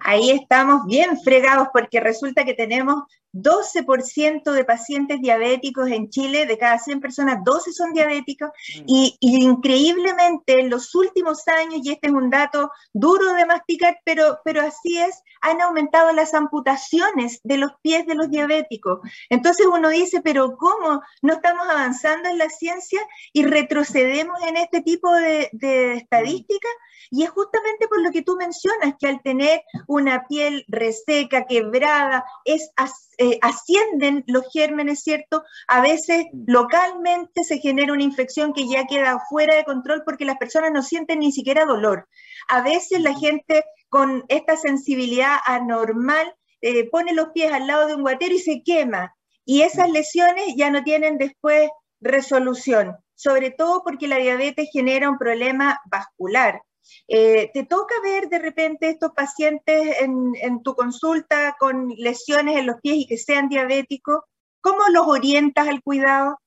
Ahí 0.00 0.30
estamos 0.30 0.86
bien 0.86 1.18
fregados 1.18 1.68
porque 1.72 2.00
resulta 2.00 2.44
que 2.44 2.54
tenemos 2.54 3.04
12% 3.42 4.52
de 4.52 4.64
pacientes 4.64 5.20
diabéticos 5.20 5.88
en 5.90 6.08
Chile, 6.10 6.46
de 6.46 6.58
cada 6.58 6.78
100 6.78 7.00
personas, 7.00 7.44
12 7.44 7.72
son 7.72 7.92
diabéticos, 7.92 8.50
mm. 8.50 8.84
y, 8.86 9.16
increíblemente 9.20 10.60
en 10.60 10.70
los 10.70 10.94
últimos 10.94 11.46
años, 11.48 11.80
y 11.84 11.90
este 11.90 12.08
es 12.08 12.12
un 12.12 12.30
dato 12.30 12.70
duro 12.92 13.34
de 13.34 13.46
masticar, 13.46 13.98
pero, 14.04 14.38
pero 14.44 14.62
así 14.62 14.98
es, 14.98 15.22
han 15.42 15.60
aumentado 15.60 16.12
las 16.12 16.34
amputaciones 16.34 17.40
de 17.44 17.58
los 17.58 17.72
pies 17.82 18.06
de 18.06 18.14
los 18.14 18.30
diabéticos. 18.30 19.00
Entonces 19.28 19.66
uno 19.66 19.88
dice, 19.90 20.20
pero 20.22 20.56
¿cómo 20.56 21.02
no 21.22 21.34
estamos 21.34 21.68
avanzando 21.68 22.28
en 22.28 22.38
la 22.38 22.48
ciencia 22.48 23.00
y 23.32 23.44
retrocedemos 23.44 24.42
en 24.42 24.56
este 24.56 24.80
tipo 24.80 25.12
de, 25.12 25.50
de 25.52 25.94
estadísticas? 25.94 26.72
Y 27.10 27.24
es 27.24 27.30
justamente 27.30 27.88
por 27.88 28.02
lo 28.02 28.10
que 28.10 28.22
tú 28.22 28.36
mencionas, 28.36 28.94
que 28.98 29.06
al 29.06 29.22
tener 29.22 29.62
una 29.86 30.26
piel 30.26 30.64
reseca, 30.68 31.46
quebrada, 31.46 32.24
es, 32.44 32.70
eh, 33.18 33.25
ascienden 33.42 34.24
los 34.26 34.44
gérmenes, 34.52 35.02
¿cierto? 35.02 35.44
A 35.68 35.80
veces 35.80 36.26
mm. 36.32 36.44
localmente 36.46 37.44
se 37.44 37.58
genera 37.58 37.92
una 37.92 38.02
infección 38.02 38.52
que 38.52 38.68
ya 38.68 38.86
queda 38.86 39.20
fuera 39.28 39.54
de 39.54 39.64
control 39.64 40.02
porque 40.04 40.24
las 40.24 40.38
personas 40.38 40.72
no 40.72 40.82
sienten 40.82 41.20
ni 41.20 41.32
siquiera 41.32 41.64
dolor. 41.64 42.08
A 42.48 42.62
veces 42.62 43.00
la 43.00 43.14
gente 43.14 43.64
con 43.88 44.24
esta 44.28 44.56
sensibilidad 44.56 45.36
anormal 45.46 46.34
eh, 46.60 46.88
pone 46.90 47.12
los 47.12 47.28
pies 47.28 47.52
al 47.52 47.66
lado 47.66 47.86
de 47.86 47.94
un 47.94 48.02
guatero 48.02 48.34
y 48.34 48.40
se 48.40 48.62
quema. 48.62 49.14
Y 49.44 49.62
esas 49.62 49.90
lesiones 49.90 50.54
ya 50.56 50.70
no 50.70 50.82
tienen 50.82 51.18
después 51.18 51.70
resolución, 52.00 52.96
sobre 53.14 53.50
todo 53.50 53.82
porque 53.84 54.08
la 54.08 54.16
diabetes 54.16 54.68
genera 54.72 55.08
un 55.08 55.18
problema 55.18 55.80
vascular. 55.90 56.62
Eh, 57.08 57.50
¿Te 57.52 57.64
toca 57.64 57.94
ver 58.02 58.28
de 58.28 58.38
repente 58.38 58.88
estos 58.88 59.12
pacientes 59.12 59.96
en, 60.00 60.62
tu 60.62 60.74
consulta 60.74 61.56
con 61.58 61.88
lesiones 61.96 62.56
en 62.56 62.66
los 62.66 62.80
pies 62.80 62.96
y 62.98 63.06
que 63.06 63.16
sean 63.16 63.48
diabéticos? 63.48 64.22
¿Cómo 64.60 64.82
los 64.92 65.06
orientas 65.06 65.68
al 65.68 65.82
cuidado? 65.82 66.38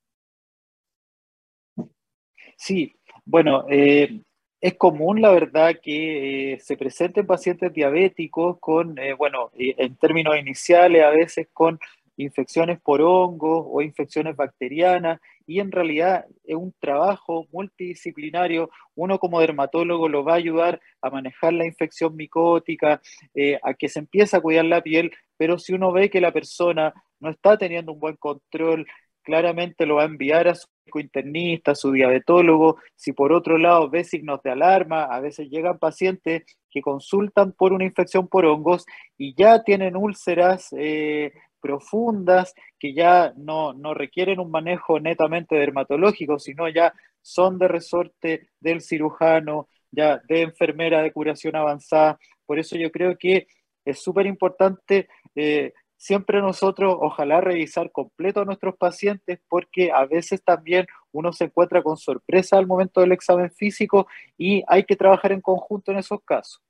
Sí, 2.56 2.94
bueno, 3.24 3.64
eh, 3.70 4.20
es 4.60 4.74
común, 4.74 5.22
la 5.22 5.30
verdad, 5.30 5.76
que 5.82 6.52
eh, 6.52 6.60
se 6.60 6.76
presenten 6.76 7.26
pacientes 7.26 7.72
diabéticos 7.72 8.58
con, 8.60 8.96
bueno, 9.16 9.50
en 9.56 9.96
términos 9.96 10.36
iniciales, 10.38 11.02
a 11.02 11.10
veces 11.10 11.48
con 11.52 11.78
infecciones 12.16 12.80
por 12.80 13.00
hongos 13.00 13.64
o 13.66 13.80
infecciones 13.80 14.36
bacterianas, 14.36 15.20
y 15.50 15.58
en 15.58 15.72
realidad 15.72 16.26
es 16.44 16.54
un 16.54 16.72
trabajo 16.78 17.48
multidisciplinario. 17.50 18.70
Uno 18.94 19.18
como 19.18 19.40
dermatólogo 19.40 20.08
lo 20.08 20.22
va 20.22 20.34
a 20.34 20.36
ayudar 20.36 20.80
a 21.02 21.10
manejar 21.10 21.54
la 21.54 21.66
infección 21.66 22.14
micótica, 22.14 23.00
eh, 23.34 23.58
a 23.60 23.74
que 23.74 23.88
se 23.88 23.98
empiece 23.98 24.36
a 24.36 24.40
cuidar 24.40 24.66
la 24.66 24.80
piel, 24.80 25.10
pero 25.36 25.58
si 25.58 25.72
uno 25.72 25.90
ve 25.90 26.08
que 26.08 26.20
la 26.20 26.32
persona 26.32 26.94
no 27.18 27.30
está 27.30 27.58
teniendo 27.58 27.90
un 27.90 27.98
buen 27.98 28.14
control, 28.14 28.86
claramente 29.24 29.86
lo 29.86 29.96
va 29.96 30.02
a 30.02 30.06
enviar 30.06 30.46
a 30.46 30.54
su 30.54 30.68
internista, 30.94 31.72
a 31.72 31.74
su 31.74 31.90
diabetólogo. 31.90 32.76
Si 32.94 33.12
por 33.12 33.32
otro 33.32 33.58
lado 33.58 33.90
ve 33.90 34.04
signos 34.04 34.40
de 34.44 34.52
alarma, 34.52 35.02
a 35.02 35.18
veces 35.18 35.50
llegan 35.50 35.80
pacientes 35.80 36.44
que 36.70 36.80
consultan 36.80 37.50
por 37.54 37.72
una 37.72 37.84
infección 37.84 38.28
por 38.28 38.46
hongos 38.46 38.86
y 39.18 39.34
ya 39.34 39.64
tienen 39.64 39.96
úlceras 39.96 40.68
eh, 40.78 41.32
profundas 41.60 42.54
que 42.78 42.94
ya 42.94 43.32
no, 43.36 43.72
requieren 43.94 44.40
un 44.40 44.50
manejo 44.50 45.00
netamente 45.00 45.56
dermatológico, 45.56 46.38
sino 46.38 46.68
ya 46.68 46.92
son 47.22 47.58
de 47.58 47.68
resorte 47.68 48.48
del 48.60 48.80
cirujano, 48.80 49.68
ya 49.90 50.20
de 50.28 50.42
enfermera 50.42 51.02
de 51.02 51.12
curación 51.12 51.56
avanzada. 51.56 52.18
Por 52.46 52.58
eso 52.58 52.76
yo 52.76 52.90
creo 52.90 53.16
que 53.18 53.46
es 53.84 54.02
súper 54.02 54.26
importante 54.26 55.08
eh, 55.34 55.72
siempre 56.00 56.40
nosotros, 56.40 56.96
ojalá 56.98 57.42
revisar 57.42 57.92
completo 57.92 58.40
a 58.40 58.44
nuestros 58.46 58.76
pacientes, 58.76 59.38
porque 59.48 59.92
a 59.92 60.06
veces 60.06 60.42
también 60.42 60.86
uno 61.12 61.30
se 61.32 61.44
encuentra 61.44 61.82
con 61.82 61.98
sorpresa 61.98 62.56
al 62.56 62.66
momento 62.66 63.02
del 63.02 63.12
examen 63.12 63.50
físico 63.52 64.06
y 64.38 64.62
hay 64.66 64.84
que 64.84 64.96
trabajar 64.96 65.32
en 65.32 65.42
conjunto 65.42 65.92
en 65.92 65.98
esos 65.98 66.20
casos. 66.24 66.62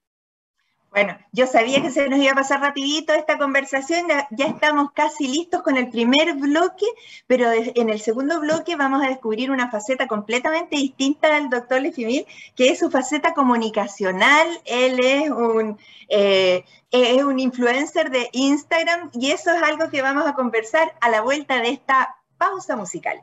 Bueno, 0.91 1.17
yo 1.31 1.47
sabía 1.47 1.81
que 1.83 1.91
se 1.93 2.09
nos 2.09 2.19
iba 2.19 2.33
a 2.33 2.35
pasar 2.35 2.61
rapidito 2.61 3.13
esta 3.13 3.39
conversación, 3.39 4.09
ya, 4.09 4.47
estamos 4.47 4.91
casi 4.93 5.29
listos 5.29 5.63
con 5.63 5.77
el 5.77 5.89
primer 5.89 6.35
bloque, 6.35 6.85
pero 7.29 7.53
en 7.53 7.91
el 7.91 8.01
segundo 8.01 8.41
bloque 8.41 8.75
vamos 8.75 9.01
a 9.05 9.09
descubrir 9.09 9.53
una 9.53 9.71
faceta 9.71 10.09
completamente 10.09 10.75
distinta 10.77 11.33
del 11.33 11.49
doctor 11.49 11.81
Lefimil, 11.81 12.27
que 12.57 12.71
es 12.71 12.81
su 12.81 12.91
faceta 12.91 13.35
comunicacional. 13.35 14.49
Él 14.65 14.99
es 14.99 15.31
un, 15.31 15.79
eh, 16.09 16.65
es 16.91 17.23
un 17.23 17.39
influencer 17.39 18.11
de 18.11 18.29
Instagram 18.33 19.11
y 19.13 19.31
eso 19.31 19.53
es 19.53 19.63
algo 19.63 19.91
que 19.91 20.03
vamos 20.03 20.27
a 20.27 20.35
conversar 20.35 20.93
a 21.01 21.09
la 21.09 21.21
vuelta 21.21 21.61
de 21.61 21.69
esta 21.69 22.17
pausa 22.37 22.75
musical. 22.75 23.23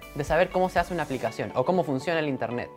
de 0.15 0.23
saber 0.23 0.49
cómo 0.49 0.69
se 0.69 0.79
hace 0.79 0.93
una 0.93 1.03
aplicación 1.03 1.51
o 1.55 1.65
cómo 1.65 1.83
funciona 1.83 2.19
el 2.19 2.27
Internet. 2.27 2.69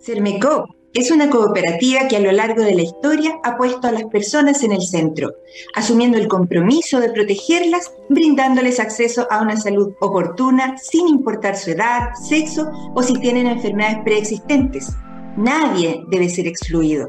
Cermeco 0.00 0.66
es 0.92 1.12
una 1.12 1.30
cooperativa 1.30 2.08
que 2.08 2.16
a 2.16 2.20
lo 2.20 2.32
largo 2.32 2.62
de 2.62 2.74
la 2.74 2.82
historia 2.82 3.38
ha 3.44 3.56
puesto 3.56 3.86
a 3.86 3.92
las 3.92 4.04
personas 4.06 4.64
en 4.64 4.72
el 4.72 4.82
centro, 4.82 5.30
asumiendo 5.76 6.18
el 6.18 6.26
compromiso 6.26 6.98
de 6.98 7.12
protegerlas, 7.12 7.92
brindándoles 8.08 8.80
acceso 8.80 9.28
a 9.30 9.40
una 9.40 9.56
salud 9.56 9.92
oportuna 10.00 10.76
sin 10.78 11.06
importar 11.06 11.56
su 11.56 11.70
edad, 11.70 12.14
sexo 12.20 12.72
o 12.94 13.02
si 13.04 13.12
tienen 13.20 13.46
enfermedades 13.46 13.98
preexistentes. 14.02 14.88
Nadie 15.36 16.02
debe 16.10 16.28
ser 16.28 16.48
excluido. 16.48 17.08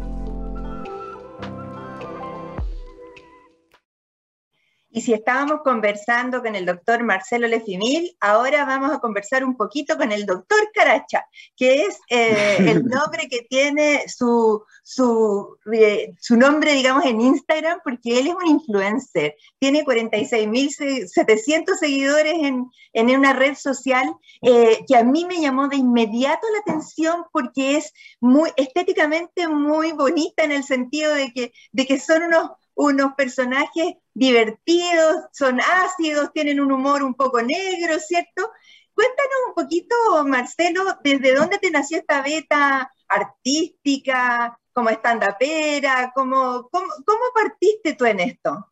Y 4.93 5.01
si 5.01 5.13
estábamos 5.13 5.61
conversando 5.63 6.41
con 6.41 6.53
el 6.53 6.65
doctor 6.65 7.01
Marcelo 7.03 7.47
Lefimil, 7.47 8.13
ahora 8.19 8.65
vamos 8.65 8.91
a 8.91 8.99
conversar 8.99 9.45
un 9.45 9.55
poquito 9.55 9.97
con 9.97 10.11
el 10.11 10.25
doctor 10.25 10.59
Caracha, 10.73 11.25
que 11.55 11.83
es 11.83 11.97
eh, 12.09 12.57
el 12.59 12.83
nombre 12.87 13.29
que 13.29 13.43
tiene 13.49 14.03
su, 14.09 14.61
su, 14.83 15.57
eh, 15.71 16.13
su, 16.19 16.35
nombre, 16.35 16.73
digamos, 16.73 17.05
en 17.05 17.21
Instagram, 17.21 17.79
porque 17.85 18.19
él 18.19 18.27
es 18.27 18.33
un 18.35 18.47
influencer. 18.47 19.35
Tiene 19.59 19.85
46.700 19.85 21.77
seguidores 21.79 22.33
en, 22.33 22.65
en, 22.91 23.09
una 23.15 23.31
red 23.31 23.55
social 23.55 24.13
eh, 24.41 24.83
que 24.85 24.97
a 24.97 25.05
mí 25.05 25.23
me 25.23 25.39
llamó 25.39 25.69
de 25.69 25.77
inmediato 25.77 26.45
la 26.51 26.59
atención 26.59 27.23
porque 27.31 27.77
es 27.77 27.93
muy 28.19 28.49
estéticamente 28.57 29.47
muy 29.47 29.93
bonita 29.93 30.43
en 30.43 30.51
el 30.51 30.65
sentido 30.65 31.13
de 31.13 31.31
que, 31.31 31.53
de 31.71 31.85
que 31.85 31.97
son 31.97 32.23
unos 32.23 32.51
unos 32.73 33.13
personajes 33.13 33.95
divertidos, 34.13 35.25
son 35.31 35.59
ácidos, 35.59 36.31
tienen 36.33 36.59
un 36.59 36.71
humor 36.71 37.03
un 37.03 37.13
poco 37.13 37.41
negro, 37.41 37.99
¿cierto? 37.99 38.51
Cuéntanos 38.93 39.37
un 39.47 39.53
poquito, 39.53 39.95
Marcelo, 40.25 40.83
desde 41.03 41.33
dónde 41.33 41.57
te 41.57 41.71
nació 41.71 41.99
esta 41.99 42.21
beta 42.21 42.91
artística, 43.07 44.57
como 44.73 44.89
estandapera, 44.89 46.11
¿cómo, 46.13 46.69
cómo, 46.71 46.87
cómo 47.05 47.23
partiste 47.33 47.93
tú 47.95 48.05
en 48.05 48.19
esto? 48.19 48.71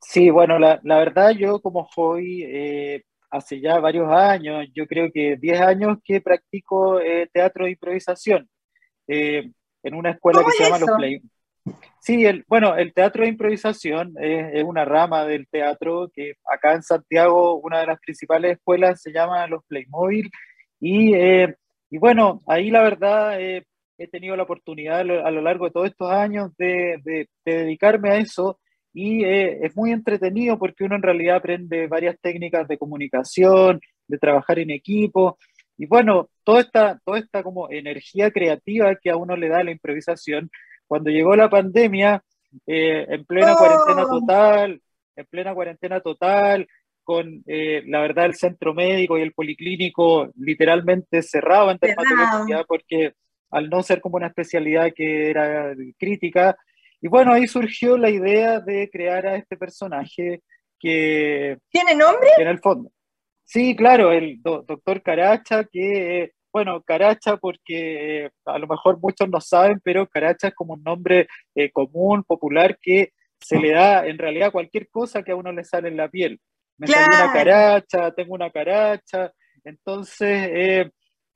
Sí, 0.00 0.30
bueno, 0.30 0.58
la, 0.58 0.80
la 0.84 0.98
verdad 0.98 1.30
yo 1.32 1.60
como 1.60 1.84
hobby, 1.84 2.42
eh, 2.44 3.04
hace 3.30 3.60
ya 3.60 3.78
varios 3.78 4.10
años, 4.10 4.66
yo 4.74 4.86
creo 4.86 5.10
que 5.12 5.36
10 5.36 5.60
años 5.60 5.98
que 6.02 6.20
practico 6.20 7.00
eh, 7.00 7.28
teatro 7.32 7.64
de 7.64 7.72
improvisación 7.72 8.48
eh, 9.06 9.50
en 9.82 9.94
una 9.94 10.10
escuela 10.12 10.42
que 10.44 10.52
se 10.52 10.64
llama 10.64 10.78
Los 10.78 10.90
Play. 10.96 11.20
Sí, 12.00 12.24
el, 12.24 12.44
bueno, 12.48 12.76
el 12.76 12.94
teatro 12.94 13.22
de 13.22 13.28
improvisación 13.28 14.14
es, 14.20 14.64
una 14.64 14.84
rama 14.84 15.24
del 15.24 15.46
teatro 15.48 16.10
que 16.14 16.34
acá 16.50 16.72
en 16.74 16.82
Santiago, 16.82 17.56
una 17.56 17.80
de 17.80 17.86
las 17.86 18.00
principales 18.00 18.52
escuelas 18.52 19.02
se 19.02 19.12
llama 19.12 19.46
los 19.46 19.64
Playmobil. 19.66 20.30
Y, 20.80 21.14
eh, 21.14 21.54
y 21.90 21.98
bueno, 21.98 22.42
ahí 22.46 22.70
la 22.70 22.82
verdad 22.82 23.40
eh, 23.40 23.64
he 23.98 24.06
tenido 24.08 24.36
la 24.36 24.44
oportunidad 24.44 25.00
a 25.00 25.04
lo, 25.04 25.42
largo 25.42 25.66
de 25.66 25.70
todos 25.72 25.88
estos 25.88 26.10
años 26.10 26.56
de, 26.56 27.00
de, 27.04 27.28
dedicarme 27.44 28.10
a 28.10 28.16
eso 28.16 28.58
y 28.92 29.24
eh, 29.24 29.58
es 29.66 29.76
muy 29.76 29.92
entretenido 29.92 30.58
porque 30.58 30.84
uno 30.84 30.96
en 30.96 31.02
realidad 31.02 31.36
aprende 31.36 31.88
varias 31.88 32.16
técnicas 32.20 32.66
de 32.68 32.78
comunicación, 32.78 33.80
de 34.06 34.18
trabajar 34.18 34.58
en 34.58 34.70
equipo. 34.70 35.38
Y 35.76 35.86
bueno, 35.86 36.28
toda 36.42 36.60
esta, 36.60 37.00
toda 37.04 37.18
esta 37.18 37.42
como 37.42 37.70
energía 37.70 38.30
creativa 38.30 38.96
que 38.96 39.10
a 39.10 39.16
uno 39.16 39.36
le 39.36 39.48
da 39.48 39.62
la 39.62 39.70
improvisación, 39.70 40.50
cuando 40.88 41.10
llegó 41.10 41.36
la 41.36 41.48
pandemia, 41.48 42.22
eh, 42.66 43.06
en 43.08 43.24
plena 43.24 43.54
cuarentena 43.54 44.04
oh. 44.04 44.18
total, 44.18 44.82
en 45.14 45.26
plena 45.26 45.54
cuarentena 45.54 46.00
total, 46.00 46.66
con 47.04 47.42
eh, 47.46 47.82
la 47.86 48.00
verdad 48.00 48.26
el 48.26 48.34
centro 48.34 48.74
médico 48.74 49.16
y 49.16 49.22
el 49.22 49.32
policlínico 49.32 50.30
literalmente 50.36 51.22
cerrado 51.22 51.70
en 51.70 51.78
dermatología 51.80 52.64
porque 52.64 53.12
al 53.50 53.70
no 53.70 53.82
ser 53.82 54.00
como 54.00 54.16
una 54.16 54.26
especialidad 54.26 54.92
que 54.94 55.30
era 55.30 55.74
crítica, 55.98 56.56
y 57.00 57.08
bueno, 57.08 57.32
ahí 57.32 57.46
surgió 57.46 57.96
la 57.96 58.10
idea 58.10 58.60
de 58.60 58.90
crear 58.90 59.26
a 59.26 59.36
este 59.36 59.56
personaje 59.56 60.42
que... 60.78 61.58
¿Tiene 61.70 61.94
nombre? 61.94 62.28
En 62.36 62.48
el 62.48 62.58
fondo. 62.58 62.90
Sí, 63.44 63.74
claro, 63.74 64.12
el 64.12 64.42
doctor 64.42 65.02
Caracha, 65.02 65.64
que 65.64 66.32
bueno, 66.52 66.82
Caracha, 66.82 67.36
porque 67.36 68.24
eh, 68.24 68.30
a 68.46 68.58
lo 68.58 68.66
mejor 68.66 68.98
muchos 69.00 69.28
no 69.28 69.40
saben, 69.40 69.80
pero 69.82 70.06
Caracha 70.06 70.48
es 70.48 70.54
como 70.54 70.74
un 70.74 70.82
nombre 70.82 71.28
eh, 71.54 71.70
común, 71.70 72.24
popular, 72.24 72.78
que 72.80 73.12
se 73.40 73.58
le 73.58 73.72
da 73.72 74.06
en 74.06 74.18
realidad 74.18 74.48
a 74.48 74.52
cualquier 74.52 74.88
cosa 74.88 75.22
que 75.22 75.32
a 75.32 75.36
uno 75.36 75.52
le 75.52 75.64
sale 75.64 75.88
en 75.88 75.96
la 75.96 76.08
piel. 76.08 76.40
Me 76.78 76.86
salió 76.86 77.06
una 77.06 77.32
caracha, 77.32 78.12
tengo 78.12 78.34
una 78.34 78.50
caracha, 78.50 79.32
entonces 79.64 80.48
eh, 80.52 80.90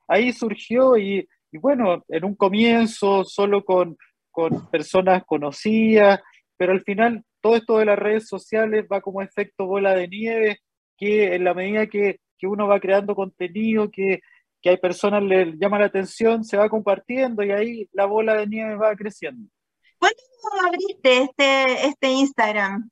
ahí 0.09 0.33
surgió 0.33 0.97
y, 0.97 1.29
bueno, 1.53 2.05
en 2.09 2.25
un 2.25 2.35
comienzo 2.35 3.25
solo 3.25 3.65
con, 3.65 3.97
con 4.31 4.71
personas 4.71 5.25
conocidas, 5.25 6.21
pero 6.57 6.73
al 6.73 6.83
final 6.83 7.25
todo 7.41 7.57
esto 7.57 7.79
de 7.79 7.87
las 7.87 7.99
redes 7.99 8.29
sociales 8.29 8.87
va 8.91 9.01
como 9.01 9.21
efecto 9.21 9.67
bola 9.67 9.95
de 9.95 10.09
nieve, 10.09 10.59
que 10.97 11.35
en 11.35 11.45
la 11.45 11.55
medida 11.55 11.89
que, 11.89 12.21
que 12.39 12.47
uno 12.47 12.69
va 12.69 12.81
creando 12.81 13.15
contenido, 13.17 13.91
que 13.91 14.21
que 14.63 14.71
hay 14.71 14.77
personas 14.77 15.23
le 15.23 15.57
llama 15.59 15.79
la 15.79 15.87
atención, 15.87 16.45
se 16.45 16.57
va 16.57 16.69
compartiendo 16.69 17.43
y 17.43 17.51
ahí 17.51 17.89
la 17.93 18.07
bola 18.07 18.37
de 18.37 18.47
nieve 18.47 18.77
va 18.77 18.95
creciendo. 18.95 19.51
¿Cuándo 19.99 20.69
abriste 20.69 21.23
este, 21.23 21.87
este 21.87 22.11
Instagram? 22.11 22.89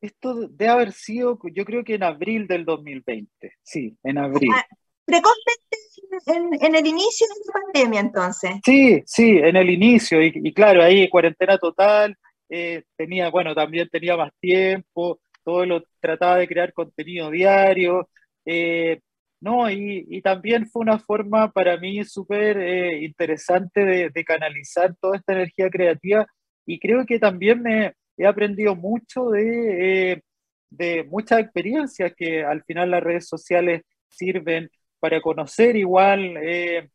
Esto 0.00 0.48
debe 0.48 0.70
haber 0.70 0.92
sido, 0.92 1.38
yo 1.52 1.64
creo 1.64 1.82
que 1.82 1.94
en 1.94 2.02
abril 2.02 2.46
del 2.46 2.66
2020, 2.66 3.54
sí, 3.62 3.96
en 4.02 4.18
abril. 4.18 4.50
Ah, 4.54 4.66
precozmente 5.06 5.76
en, 6.26 6.74
el 6.74 6.86
inicio 6.86 7.26
de 7.26 7.34
la 7.46 7.52
pandemia, 7.52 8.00
entonces. 8.00 8.56
Sí, 8.64 9.02
sí, 9.06 9.38
en 9.38 9.56
el 9.56 9.70
inicio, 9.70 10.22
y, 10.22 10.52
claro, 10.52 10.82
ahí 10.82 11.08
cuarentena 11.08 11.56
total, 11.56 12.16
eh, 12.48 12.84
tenía, 12.96 13.30
bueno, 13.30 13.54
también 13.54 13.88
tenía 13.88 14.16
más 14.16 14.32
tiempo, 14.40 15.20
todo 15.42 15.64
lo 15.64 15.82
trataba 16.00 16.36
de 16.36 16.48
crear 16.48 16.72
contenido 16.72 17.30
diario, 17.30 18.08
eh, 18.44 19.00
¿no? 19.44 19.70
Y, 19.70 20.22
también 20.22 20.66
fue 20.66 20.80
una 20.82 20.98
forma 20.98 21.52
para 21.52 21.76
mí 21.76 22.02
súper 22.04 22.56
eh, 22.58 23.04
interesante 23.04 23.84
de, 23.84 24.24
canalizar 24.24 24.96
toda 24.96 25.18
esta 25.18 25.34
energía 25.34 25.68
creativa 25.68 26.26
y 26.66 26.78
creo 26.80 27.04
que 27.04 27.18
también 27.18 27.60
me 27.62 27.92
he 28.16 28.26
aprendido 28.26 28.74
mucho 28.74 29.28
de, 29.28 30.22
de 30.70 31.04
muchas 31.04 31.40
experiencias 31.40 32.14
que 32.16 32.42
al 32.42 32.64
final 32.64 32.90
las 32.90 33.02
redes 33.02 33.28
sociales 33.28 33.82
sirven 34.08 34.70
para 34.98 35.20
conocer 35.20 35.76
igual 35.76 36.38
eh, 36.42 36.88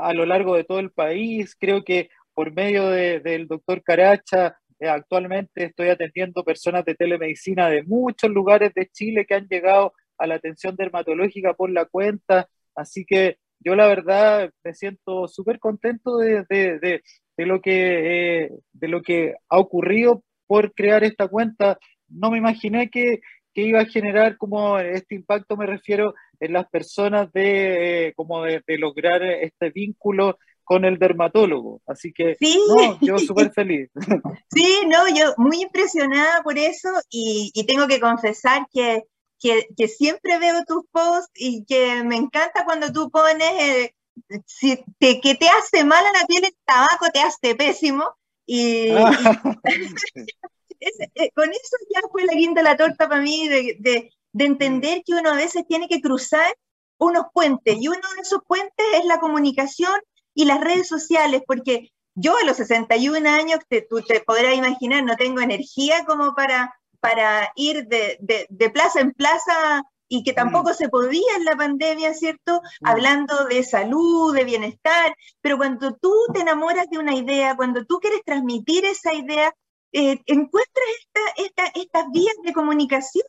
a 0.00 0.14
lo 0.14 0.24
largo 0.24 0.56
de 0.56 0.64
todo 0.64 0.80
el 0.80 0.92
país. 0.92 1.54
Creo 1.60 1.84
que 1.84 2.08
por 2.32 2.52
medio 2.54 2.88
del 2.88 3.46
doctor 3.46 3.82
Caracha, 3.82 4.56
eh, 4.80 4.88
actualmente 4.88 5.64
estoy 5.64 5.88
atendiendo 5.88 6.42
personas 6.42 6.86
de 6.86 6.94
telemedicina 6.94 7.68
de 7.68 7.82
muchos 7.82 8.30
lugares 8.30 8.72
de 8.74 8.88
Chile 8.88 9.26
que 9.26 9.34
han 9.34 9.46
llegado 9.46 9.92
a 10.18 10.26
la 10.26 10.36
atención 10.36 10.76
dermatológica 10.76 11.54
por 11.54 11.70
la 11.70 11.84
cuenta. 11.86 12.48
Así 12.74 13.04
que 13.06 13.38
yo 13.60 13.74
la 13.74 13.86
verdad 13.86 14.50
me 14.62 14.74
siento 14.74 15.26
súper 15.28 15.58
contento 15.58 16.18
de, 16.18 16.44
de, 16.48 17.02
lo 17.38 17.60
que, 17.60 18.44
eh, 18.44 18.50
de 18.72 18.88
lo 18.88 19.02
que 19.02 19.34
ha 19.48 19.58
ocurrido 19.58 20.22
por 20.46 20.72
crear 20.74 21.04
esta 21.04 21.28
cuenta. 21.28 21.78
No 22.08 22.30
me 22.30 22.38
imaginé 22.38 22.90
que, 22.90 23.20
que 23.54 23.62
iba 23.62 23.80
a 23.80 23.86
generar 23.86 24.36
como 24.36 24.78
este 24.78 25.14
impacto, 25.14 25.56
me 25.56 25.66
refiero 25.66 26.14
en 26.40 26.52
las 26.52 26.68
personas 26.68 27.32
de, 27.32 28.12
como 28.16 28.42
de, 28.42 28.62
lograr 28.78 29.22
este 29.22 29.70
vínculo 29.70 30.38
con 30.64 30.84
el 30.84 30.98
dermatólogo. 30.98 31.80
Así 31.86 32.12
que 32.12 32.36
sí. 32.38 32.58
yo 33.00 33.18
súper 33.18 33.52
feliz. 33.52 33.90
Sí, 34.50 34.82
no, 34.86 35.08
yo 35.08 35.34
muy 35.36 35.62
impresionada 35.62 36.42
por 36.42 36.58
eso 36.58 36.88
y, 37.10 37.52
tengo 37.66 37.86
que 37.86 38.00
confesar 38.00 38.66
que, 38.72 39.02
que, 39.38 39.88
siempre 39.88 40.38
veo 40.38 40.64
tus 40.64 40.84
posts 40.90 41.32
y 41.34 41.64
que 41.64 42.02
me 42.02 42.16
encanta 42.16 42.64
cuando 42.64 42.92
tú 42.92 43.10
pones 43.10 43.52
eh, 43.60 43.94
si 44.46 44.82
te, 44.98 45.20
que 45.20 45.34
te 45.34 45.48
hace 45.48 45.84
mal 45.84 46.04
a 46.04 46.12
la 46.12 46.26
piel 46.26 46.44
el 46.44 46.56
tabaco, 46.64 47.10
te 47.12 47.20
hace 47.20 47.54
pésimo. 47.54 48.14
Y, 48.46 48.88
Eh, 51.14 51.30
con 51.34 51.50
eso 51.50 51.76
ya 51.94 52.00
fue 52.10 52.24
la 52.24 52.34
guinda 52.34 52.62
de 52.62 52.68
la 52.68 52.76
torta 52.76 53.08
para 53.08 53.20
mí, 53.20 53.48
de, 53.48 53.76
de, 53.78 54.10
de, 54.32 54.44
entender 54.44 55.02
que 55.04 55.14
uno 55.14 55.30
a 55.30 55.36
veces 55.36 55.64
tiene 55.66 55.88
que 55.88 56.00
cruzar 56.00 56.54
unos 56.98 57.24
puentes, 57.32 57.76
y 57.80 57.88
uno 57.88 58.00
de 58.16 58.22
esos 58.22 58.40
puentes 58.46 58.86
es 58.94 59.04
la 59.04 59.18
comunicación 59.18 59.94
y 60.34 60.44
las 60.44 60.60
redes 60.60 60.88
sociales, 60.88 61.42
porque 61.46 61.92
yo 62.14 62.36
a 62.36 62.44
los 62.44 62.56
61 62.58 63.28
años, 63.28 63.60
te, 63.68 63.82
tú 63.82 64.00
te 64.02 64.20
podrás 64.20 64.54
imaginar, 64.54 65.04
no 65.04 65.16
tengo 65.16 65.40
energía 65.40 66.04
como 66.04 66.34
para, 66.34 66.74
para 67.04 67.52
ir 67.54 67.86
de, 67.86 68.16
de, 68.18 68.46
de 68.48 68.70
plaza 68.70 68.98
en 68.98 69.12
plaza 69.12 69.82
y 70.08 70.22
que 70.22 70.32
tampoco 70.32 70.70
mm. 70.70 70.74
se 70.74 70.88
podía 70.88 71.36
en 71.36 71.44
la 71.44 71.54
pandemia, 71.54 72.14
¿cierto? 72.14 72.62
Mm. 72.80 72.86
Hablando 72.86 73.44
de 73.44 73.62
salud, 73.62 74.34
de 74.34 74.44
bienestar, 74.44 75.14
pero 75.42 75.58
cuando 75.58 75.94
tú 75.96 76.10
te 76.32 76.40
enamoras 76.40 76.88
de 76.88 76.96
una 76.96 77.14
idea, 77.14 77.56
cuando 77.56 77.84
tú 77.84 77.98
quieres 78.00 78.22
transmitir 78.24 78.86
esa 78.86 79.12
idea, 79.12 79.52
eh, 79.92 80.18
encuentras 80.24 80.86
esta, 81.36 81.66
estas 81.74 82.04
vías 82.10 82.34
de 82.42 82.54
comunicación. 82.54 83.26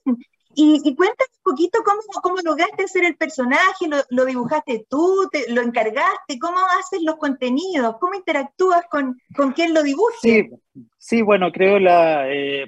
Y, 0.57 0.79
y 0.85 0.95
cuéntame 0.95 1.27
un 1.43 1.51
poquito 1.51 1.79
cómo, 1.83 1.99
cómo 2.23 2.38
lograste 2.41 2.85
hacer 2.85 3.03
el 3.03 3.17
personaje, 3.17 3.89
lo, 4.09 4.25
dibujaste 4.25 4.85
tú, 4.89 5.27
te, 5.29 5.51
lo 5.51 5.61
encargaste, 5.61 6.39
cómo 6.39 6.59
haces 6.79 7.01
los 7.01 7.17
contenidos, 7.17 7.97
cómo 7.99 8.13
interactúas 8.13 8.83
con, 8.89 9.19
con 9.35 9.51
quien 9.51 9.73
lo 9.73 9.83
dibuja. 9.83 10.15
Sí, 10.21 10.49
sí, 10.97 11.21
bueno, 11.21 11.51
creo 11.51 11.77
la 11.77 12.31
eh, 12.31 12.67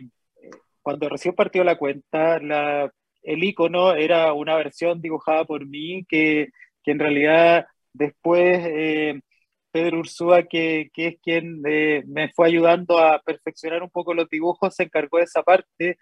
cuando 0.88 1.10
recién 1.10 1.36
partió 1.36 1.66
la 1.66 1.78
cuenta, 1.78 2.40
la, 2.40 2.90
el 3.22 3.44
icono 3.44 3.94
era 3.94 4.32
una 4.32 4.56
versión 4.56 5.02
dibujada 5.02 5.44
por 5.44 5.68
mí 5.68 6.06
que, 6.08 6.48
que 6.82 6.92
en 6.92 7.00
realidad 7.00 7.66
después 7.92 8.58
eh, 8.66 9.20
Pedro 9.70 10.00
Ursúa, 10.00 10.44
que, 10.44 10.90
que 10.94 11.08
es 11.08 11.16
quien 11.22 11.62
eh, 11.68 12.04
me 12.08 12.30
fue 12.30 12.48
ayudando 12.48 13.00
a 13.00 13.22
perfeccionar 13.22 13.84
un 13.84 13.90
poco 13.90 14.14
los 14.14 14.30
dibujos, 14.30 14.74
se 14.74 14.84
encargó 14.84 15.18
de 15.18 15.26
esa 15.26 15.44
parte. 15.44 15.98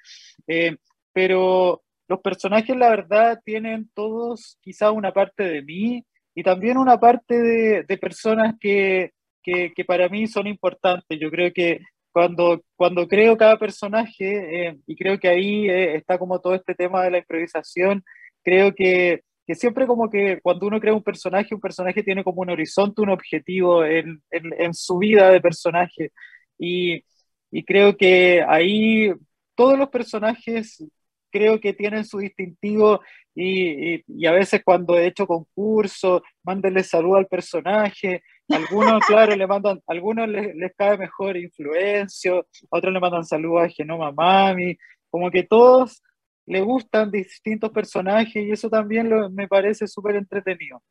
Eh, 0.45 0.78
pero 1.12 1.82
los 2.08 2.19
personajes, 2.19 2.78
la 2.78 2.89
verdad, 2.89 3.39
tienen 3.43 3.89
todos 3.95 4.60
quizá 4.62 4.91
una 4.91 5.12
parte 5.12 5.45
de 5.45 5.63
mí 5.63 6.06
y 6.36 6.43
también 6.43 6.78
una 6.78 7.00
parte 7.00 7.41
de, 7.41 7.84
de 7.86 7.98
personas 7.98 8.54
que, 8.60 9.13
que, 9.41 9.74
que, 9.74 9.84
para 9.84 10.10
mí 10.10 10.28
son 10.28 10.45
importantes. 10.45 11.17
Yo 11.19 11.32
creo 11.32 11.52
que 11.52 11.80
cuando, 12.15 12.63
cuando 12.78 13.10
creo 13.10 13.36
cada 13.36 13.60
personaje, 13.60 14.67
eh, 14.69 14.78
y 14.88 14.95
creo 14.95 15.19
que 15.19 15.28
ahí 15.28 15.69
está 15.69 16.17
como 16.17 16.39
todo 16.39 16.56
este 16.56 16.73
tema 16.73 17.04
de 17.04 17.12
la 17.12 17.17
improvisación, 17.17 18.06
creo 18.41 18.73
que 18.73 19.21
que 19.45 19.56
siempre 19.56 19.86
como 19.86 20.10
que 20.10 20.39
cuando 20.41 20.67
uno 20.67 20.80
crea 20.80 20.93
un 20.93 21.04
personaje, 21.04 21.54
un 21.54 21.62
personaje 21.62 22.04
tiene 22.04 22.23
como 22.23 22.41
un 22.41 22.49
horizonte, 22.51 23.01
un 23.01 23.10
objetivo 23.10 23.84
en, 23.86 24.21
en, 24.32 24.73
su 24.73 24.97
vida 24.97 25.30
de 25.30 25.41
personaje. 25.41 26.12
Y, 26.58 27.04
y, 27.51 27.63
creo 27.63 27.95
que 27.97 28.43
ahí 28.47 29.13
todos 29.56 29.78
los 29.78 29.89
personajes 29.89 30.84
creo 31.32 31.60
que 31.60 31.73
tienen 31.73 32.06
su 32.06 32.19
distintivo 32.19 33.01
y, 33.36 34.04
y, 34.08 34.25
a 34.25 34.32
veces 34.32 34.62
cuando 34.63 34.97
he 34.97 35.08
hecho 35.08 35.28
concursos, 35.28 36.21
mándenle 36.43 36.84
salud 36.84 37.17
al 37.17 37.28
personaje. 37.28 38.23
Algunos, 38.50 39.04
claro, 39.06 39.36
le 39.36 39.48
mandan, 39.48 39.82
algunos 39.88 40.28
les, 40.28 40.56
les 40.56 40.72
cae 40.76 40.98
mejor 40.98 41.36
Influencio, 41.36 42.48
otros 42.70 42.94
le 42.94 43.00
mandan 43.00 43.26
salud 43.26 43.60
a 43.60 43.70
Genoma 43.70 44.12
Mami, 44.12 44.78
como 45.10 45.32
que 45.32 45.44
todos 45.44 46.04
le 46.46 46.62
gustan 46.62 47.10
distintos 47.10 47.72
personajes 47.72 48.36
y 48.36 48.52
eso 48.52 48.70
también 48.70 49.10
me 49.34 49.48
parece 49.48 49.88
súper 49.88 50.16
entretenido. 50.16 50.82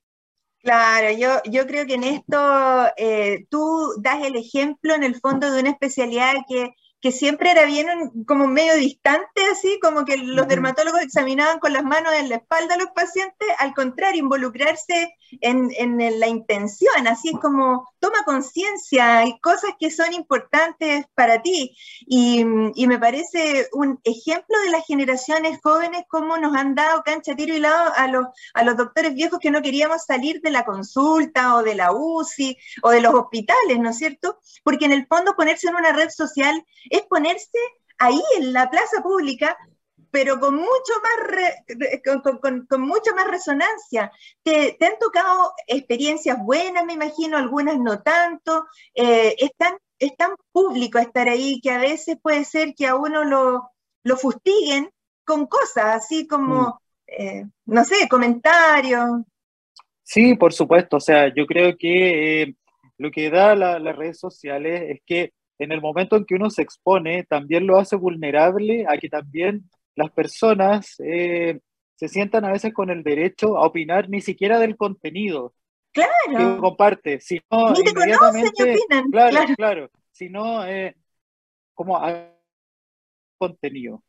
Claro, 0.64 1.16
yo, 1.16 1.42
yo 1.44 1.66
creo 1.66 1.86
que 1.86 1.94
en 1.94 2.04
esto 2.04 2.86
eh, 2.96 3.44
tú 3.50 3.92
das 4.00 4.24
el 4.24 4.34
ejemplo 4.36 4.94
en 4.94 5.04
el 5.04 5.14
fondo 5.16 5.52
de 5.52 5.60
una 5.60 5.70
especialidad 5.70 6.36
que 6.48 6.70
que 7.04 7.12
siempre 7.12 7.50
era 7.50 7.66
bien 7.66 8.24
como 8.26 8.46
medio 8.46 8.76
distante, 8.76 9.42
así 9.52 9.78
como 9.82 10.06
que 10.06 10.16
los 10.16 10.48
dermatólogos 10.48 11.02
examinaban 11.02 11.58
con 11.58 11.74
las 11.74 11.84
manos 11.84 12.14
en 12.14 12.30
la 12.30 12.36
espalda 12.36 12.76
a 12.76 12.78
los 12.78 12.92
pacientes, 12.92 13.46
al 13.58 13.74
contrario, 13.74 14.22
involucrarse 14.22 15.14
en, 15.42 15.68
en 15.76 16.18
la 16.18 16.28
intención, 16.28 17.06
así 17.06 17.28
es 17.34 17.38
como 17.38 17.86
toma 18.04 18.22
conciencia, 18.24 19.20
hay 19.20 19.40
cosas 19.40 19.70
que 19.80 19.90
son 19.90 20.12
importantes 20.12 21.06
para 21.14 21.40
ti. 21.40 21.74
Y, 22.06 22.44
me 22.44 22.98
parece 22.98 23.66
un 23.72 23.98
ejemplo 24.04 24.60
de 24.60 24.70
las 24.70 24.84
generaciones 24.84 25.58
jóvenes, 25.62 26.04
cómo 26.06 26.36
nos 26.36 26.54
han 26.54 26.74
dado 26.74 27.02
cancha, 27.02 27.34
tiro 27.34 27.54
y 27.54 27.60
lado 27.60 27.92
a 27.96 28.06
los, 28.08 28.26
a 28.52 28.62
los 28.62 28.76
doctores 28.76 29.14
viejos 29.14 29.38
que 29.38 29.50
no 29.50 29.62
queríamos 29.62 30.04
salir 30.04 30.42
de 30.42 30.50
la 30.50 30.66
consulta 30.66 31.54
o 31.56 31.62
de 31.62 31.76
la 31.76 31.92
UCI 31.92 32.58
o 32.82 32.90
de 32.90 33.00
los 33.00 33.14
hospitales, 33.14 33.78
¿no 33.78 33.88
es 33.88 33.96
cierto? 33.96 34.38
Porque 34.62 34.84
en 34.84 34.92
el 34.92 35.06
fondo 35.06 35.34
ponerse 35.34 35.68
en 35.68 35.76
una 35.76 35.92
red 35.92 36.10
social 36.10 36.62
es 36.90 37.02
ponerse 37.02 37.58
ahí 37.98 38.22
en 38.36 38.52
la 38.52 38.68
plaza 38.68 39.02
pública, 39.02 39.56
pero 40.14 40.38
con 40.38 40.54
mucho 40.54 40.92
más, 41.02 42.22
con, 42.22 42.66
con, 42.68 42.80
mucha 42.82 43.12
más 43.16 43.26
resonancia. 43.26 44.12
¿Te, 44.44 44.76
¿Te, 44.78 44.86
han 44.86 44.96
tocado 45.00 45.52
experiencias 45.66 46.38
buenas, 46.40 46.84
me 46.84 46.92
imagino, 46.92 47.36
algunas 47.36 47.80
no 47.80 48.00
tanto? 48.00 48.64
Eh, 48.94 49.34
es, 49.36 49.50
tan, 49.56 49.76
es, 49.98 50.16
tan, 50.16 50.36
público 50.52 51.00
estar 51.00 51.28
ahí 51.28 51.60
que 51.60 51.72
a 51.72 51.78
veces 51.78 52.16
puede 52.22 52.44
ser 52.44 52.76
que 52.76 52.86
a 52.86 52.94
uno 52.94 53.24
lo, 53.24 53.72
lo 54.04 54.16
fustiguen 54.16 54.88
con 55.24 55.48
cosas, 55.48 55.96
así 55.96 56.28
como, 56.28 56.60
mm. 56.60 56.74
eh, 57.08 57.46
no 57.66 57.82
sé, 57.82 58.08
comentarios. 58.08 59.22
Sí, 60.04 60.36
por 60.36 60.52
supuesto. 60.52 60.98
O 60.98 61.00
sea, 61.00 61.34
yo 61.34 61.44
creo 61.44 61.76
que 61.76 62.42
eh, 62.42 62.54
lo 62.98 63.10
que 63.10 63.30
da 63.30 63.56
las 63.56 63.96
redes 63.96 64.20
sociales 64.20 64.80
es 64.90 65.00
que 65.04 65.32
en 65.58 65.72
el 65.72 65.80
momento 65.80 66.14
en 66.14 66.24
que 66.24 66.36
uno 66.36 66.50
se 66.50 66.62
expone, 66.62 67.24
también 67.24 67.66
lo 67.66 67.80
hace 67.80 67.96
vulnerable 67.96 68.86
a 68.88 68.96
que 68.96 69.08
también 69.08 69.68
las 69.96 70.10
personas 70.10 70.96
eh, 70.98 71.60
se 71.96 72.08
sientan 72.08 72.44
a 72.44 72.52
veces 72.52 72.72
con 72.72 72.90
el 72.90 73.02
derecho 73.02 73.56
a 73.56 73.66
opinar 73.66 74.08
ni 74.08 74.20
siquiera 74.20 74.58
del 74.58 74.76
contenido 74.76 75.54
claro. 75.92 76.54
que 76.56 76.60
comparte, 76.60 77.20
sino 77.20 77.42
inmediatamente, 77.50 78.78
claro, 79.10 79.54
claro, 79.56 79.90
sino 80.12 80.66
eh, 80.66 80.94
como 81.72 81.96
a 81.96 82.30
contenido. 83.38 84.02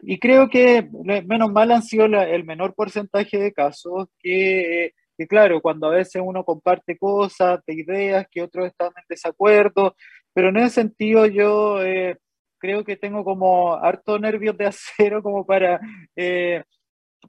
Y 0.00 0.18
creo 0.18 0.48
que 0.50 0.86
menos 1.26 1.50
mal 1.50 1.70
han 1.70 1.82
sido 1.82 2.04
el 2.04 2.44
menor 2.44 2.74
porcentaje 2.74 3.38
de 3.38 3.52
casos 3.52 4.08
que, 4.18 4.92
que, 5.16 5.26
claro, 5.26 5.62
cuando 5.62 5.86
a 5.86 5.94
veces 5.94 6.20
uno 6.22 6.44
comparte 6.44 6.98
cosas, 6.98 7.60
de 7.66 7.74
ideas, 7.74 8.26
que 8.30 8.42
otros 8.42 8.66
están 8.66 8.88
en 8.88 9.04
desacuerdo, 9.08 9.96
pero 10.34 10.50
en 10.50 10.58
ese 10.58 10.82
sentido 10.82 11.24
yo 11.26 11.82
eh, 11.82 12.18
creo 12.64 12.82
que 12.82 12.96
tengo 12.96 13.22
como 13.24 13.74
harto 13.74 14.18
nervios 14.18 14.56
de 14.56 14.64
acero 14.66 15.22
como 15.22 15.44
para, 15.44 15.78
eh, 16.16 16.64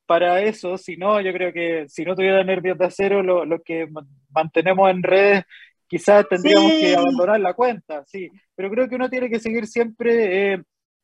para 0.05 0.39
eso, 0.39 0.77
si 0.77 0.95
no, 0.95 1.19
yo 1.19 1.33
creo 1.33 1.51
que 1.51 1.89
si 1.89 2.05
no 2.05 2.15
tuviera 2.15 2.41
nervios 2.45 2.77
de 2.77 2.85
acero, 2.85 3.21
lo, 3.21 3.43
lo 3.43 3.61
que 3.61 3.85
mantenemos 4.29 4.89
en 4.89 5.03
redes, 5.03 5.43
quizás 5.87 6.25
tendríamos 6.29 6.71
que 6.71 6.95
abandonar 6.95 7.41
la 7.41 7.53
cuenta, 7.53 8.05
sí, 8.05 8.29
pero 8.55 8.69
creo 8.69 8.87
que 8.87 8.95
uno 8.95 9.09
tiene 9.09 9.29
que 9.29 9.41
seguir 9.41 9.67
siempre 9.67 10.53
eh, 10.53 10.63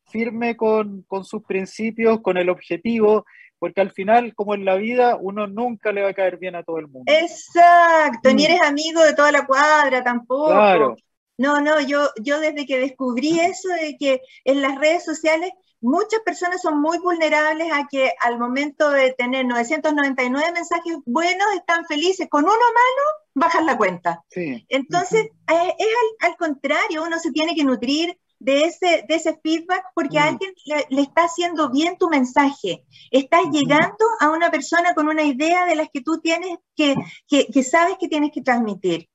firme 0.09 0.55
con, 0.55 1.03
con 1.03 1.25
sus 1.25 1.43
principios, 1.43 2.21
con 2.21 2.37
el 2.37 2.49
objetivo, 2.49 3.25
porque 3.59 3.81
al 3.81 3.91
final, 3.91 4.33
como 4.33 4.55
en 4.55 4.63
la 4.63 4.75
vida, 4.75 5.17
uno 5.19 5.45
nunca 5.45 5.91
le 5.91 6.03
va 6.03 6.09
a 6.11 6.13
caer 6.13 6.37
bien 6.37 6.55
a 6.55 6.63
todo 6.63 6.77
el 6.77 6.87
mundo. 6.87 7.11
Exacto, 7.11 8.33
ni 8.33 8.43
mm. 8.43 8.45
eres 8.45 8.61
amigo 8.61 9.03
de 9.03 9.13
toda 9.13 9.33
la 9.33 9.45
cuadra 9.45 10.01
tampoco. 10.01 10.51
Claro. 10.51 10.95
No, 11.41 11.59
no, 11.59 11.81
yo, 11.81 12.11
yo 12.21 12.39
desde 12.39 12.67
que 12.67 12.77
descubrí 12.77 13.39
eso 13.39 13.69
de 13.69 13.97
que 13.97 14.21
en 14.45 14.61
las 14.61 14.77
redes 14.77 15.03
sociales 15.03 15.49
muchas 15.81 16.19
personas 16.19 16.61
son 16.61 16.79
muy 16.79 16.99
vulnerables 16.99 17.67
a 17.73 17.87
que 17.89 18.11
al 18.21 18.37
momento 18.37 18.91
de 18.91 19.13
tener 19.13 19.47
999 19.47 20.51
mensajes 20.53 20.97
buenos 21.03 21.47
están 21.55 21.87
felices, 21.87 22.27
con 22.29 22.43
uno 22.43 22.53
malo 22.53 23.07
bajan 23.33 23.65
la 23.65 23.75
cuenta. 23.75 24.23
Entonces, 24.69 25.29
eh, 25.51 25.75
es, 25.79 25.87
al, 26.19 26.37
contrario, 26.37 27.03
uno 27.03 27.17
se 27.17 27.31
tiene 27.31 27.55
que 27.55 27.63
nutrir 27.63 28.15
de 28.37 28.65
ese, 28.65 29.03
de 29.09 29.15
ese 29.15 29.39
feedback 29.41 29.83
porque 29.95 30.19
a 30.19 30.25
mm. 30.25 30.27
alguien 30.27 30.53
le, 30.89 31.01
está 31.01 31.23
haciendo 31.23 31.71
bien 31.71 31.97
tu 31.97 32.07
mensaje. 32.07 32.85
Estás 33.09 33.45
llegando 33.51 34.05
a 34.19 34.29
una 34.29 34.51
persona 34.51 34.93
con 34.93 35.07
una 35.07 35.23
idea 35.23 35.65
de 35.65 35.75
las 35.75 35.89
que 35.91 36.01
tú 36.01 36.21
tienes 36.21 36.59
que, 36.75 36.93
que, 37.27 37.47
que 37.47 37.63
sabes 37.63 37.95
que 37.99 38.07
tienes 38.07 38.29
que 38.31 38.43
transmitir. 38.43 39.09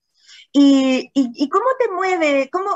¿Y, 0.52 1.11
y, 1.12 1.48
cómo 1.48 1.66
te 1.78 1.92
mueve? 1.92 2.48
¿Cómo, 2.50 2.70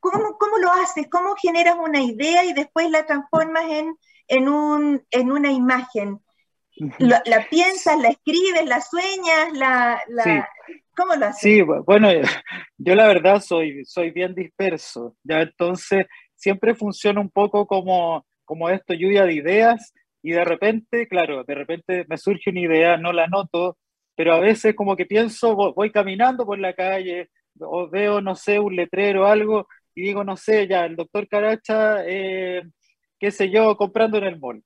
cómo, 0.00 0.36
¿Cómo, 0.38 0.58
lo 0.58 0.72
haces? 0.72 1.06
¿Cómo 1.10 1.36
generas 1.36 1.76
una 1.78 2.02
idea 2.02 2.44
y 2.44 2.52
después 2.52 2.90
la 2.90 3.06
transformas 3.06 3.64
en, 3.70 3.96
en, 4.28 4.48
un, 4.48 5.04
en 5.10 5.30
una 5.30 5.52
imagen? 5.52 6.20
¿La, 6.98 7.22
piensas, 7.48 8.00
la 8.00 8.08
escribes, 8.08 8.66
la 8.66 8.80
sueñas? 8.80 9.52
La, 9.52 10.02
la... 10.08 10.48
¿Cómo 10.96 11.14
lo 11.14 11.26
haces? 11.26 11.40
Sí, 11.40 11.62
bueno, 11.62 12.08
yo 12.78 12.94
la 12.94 13.06
verdad 13.06 13.40
soy, 13.40 13.84
soy 13.84 14.10
bien 14.10 14.34
disperso, 14.34 15.16
ya 15.22 15.42
entonces 15.42 16.06
siempre 16.34 16.74
funciona 16.74 17.20
un 17.20 17.30
poco 17.30 17.66
como, 17.66 18.26
como 18.44 18.68
esto, 18.70 18.94
lluvia 18.94 19.24
de 19.24 19.34
ideas, 19.34 19.92
y 20.22 20.32
de 20.32 20.44
repente, 20.44 21.06
claro, 21.06 21.44
de 21.44 21.54
repente 21.54 22.06
me 22.08 22.16
surge 22.16 22.50
una 22.50 22.60
idea, 22.60 22.96
no 22.96 23.12
la 23.12 23.26
noto, 23.26 23.76
pero 24.16 24.34
a 24.34 24.40
veces 24.40 24.74
como 24.74 24.96
que 24.96 25.06
pienso, 25.06 25.54
voy 25.74 25.90
caminando 25.90 26.46
por 26.46 26.58
la 26.58 26.72
calle 26.74 27.30
o 27.60 27.88
veo, 27.88 28.20
no 28.20 28.34
sé, 28.34 28.58
un 28.58 28.76
letrero 28.76 29.22
o 29.22 29.26
algo 29.26 29.68
y 29.94 30.02
digo, 30.02 30.24
no 30.24 30.36
sé, 30.36 30.66
ya, 30.66 30.86
el 30.86 30.96
doctor 30.96 31.28
Caracha, 31.28 32.04
eh, 32.06 32.62
qué 33.18 33.30
sé 33.30 33.50
yo, 33.50 33.76
comprando 33.76 34.18
en 34.18 34.24
el 34.24 34.40
mall. 34.40 34.62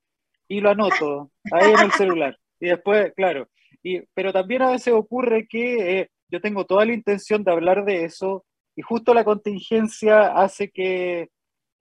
Y 0.48 0.60
lo 0.60 0.70
anoto 0.70 1.30
ahí 1.52 1.70
en 1.70 1.80
el 1.80 1.92
celular. 1.92 2.38
Y 2.58 2.68
después, 2.68 3.12
claro, 3.14 3.48
y, 3.82 4.00
pero 4.14 4.32
también 4.32 4.62
a 4.62 4.70
veces 4.70 4.94
ocurre 4.94 5.46
que 5.46 6.00
eh, 6.00 6.10
yo 6.30 6.40
tengo 6.40 6.64
toda 6.64 6.84
la 6.84 6.94
intención 6.94 7.44
de 7.44 7.52
hablar 7.52 7.84
de 7.84 8.04
eso 8.04 8.44
y 8.74 8.82
justo 8.82 9.12
la 9.14 9.24
contingencia 9.24 10.28
hace 10.28 10.70
que 10.70 11.28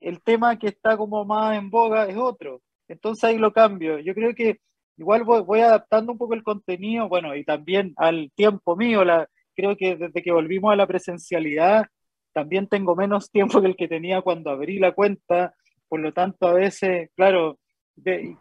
el 0.02 0.22
tema 0.22 0.60
que 0.60 0.68
está 0.68 0.98
como 0.98 1.26
más 1.26 1.58
en 1.58 1.70
boga 1.70 2.06
es 2.08 2.18
otro. 2.18 2.62
Entonces 2.88 3.24
ahí 3.24 3.38
lo 3.38 3.54
cambio. 3.54 4.00
Yo 4.00 4.14
creo 4.14 4.34
que 4.36 4.60
igual 4.98 5.24
voy, 5.24 5.62
adaptando 5.62 6.12
un 6.12 6.18
poco 6.18 6.34
el 6.34 6.44
contenido, 6.44 7.08
bueno, 7.08 7.36
y 7.36 7.44
también 7.44 7.94
al 7.98 8.32
tiempo 8.36 8.76
mío, 8.76 9.04
la, 9.04 9.30
creo 9.56 9.78
que 9.78 9.96
desde 9.96 10.22
que 10.22 10.32
volvimos 10.32 10.74
a 10.74 10.76
la 10.76 10.88
presencialidad, 10.88 11.86
también 12.34 12.68
tengo 12.68 12.96
menos 12.96 13.32
tiempo 13.32 13.62
que 13.62 13.68
el 13.68 13.76
que 13.76 13.88
tenía 13.88 14.22
cuando 14.22 14.50
abrí 14.50 14.80
la 14.80 14.94
cuenta, 14.94 15.54
por 15.88 16.00
lo 16.00 16.14
tanto 16.14 16.48
a 16.48 16.54
veces, 16.54 17.10
claro, 17.16 17.60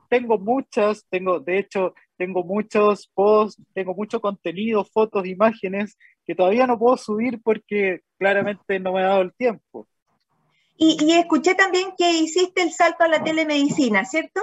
tengo 0.08 0.38
muchas, 0.38 1.06
tengo, 1.08 1.40
de 1.40 1.58
hecho, 1.58 1.94
tengo 2.18 2.42
muchos 2.42 3.08
posts, 3.14 3.62
tengo 3.72 3.94
mucho 3.94 4.20
contenido, 4.20 4.84
fotos, 4.84 5.26
imágenes 5.26 5.96
que 6.26 6.34
todavía 6.34 6.66
no 6.66 6.78
puedo 6.78 6.96
subir 6.96 7.40
porque 7.42 8.00
claramente 8.18 8.78
no 8.80 8.92
me 8.92 9.00
ha 9.00 9.08
dado 9.08 9.22
el 9.22 9.34
tiempo. 9.34 9.86
Y, 10.76 10.98
y 11.02 11.12
escuché 11.12 11.54
también 11.54 11.92
que 11.96 12.12
hiciste 12.12 12.62
el 12.62 12.70
salto 12.70 13.04
a 13.04 13.08
la 13.08 13.24
telemedicina, 13.24 14.04
¿cierto? 14.04 14.40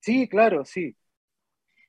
Sí, 0.00 0.28
claro, 0.28 0.64
sí. 0.64 0.94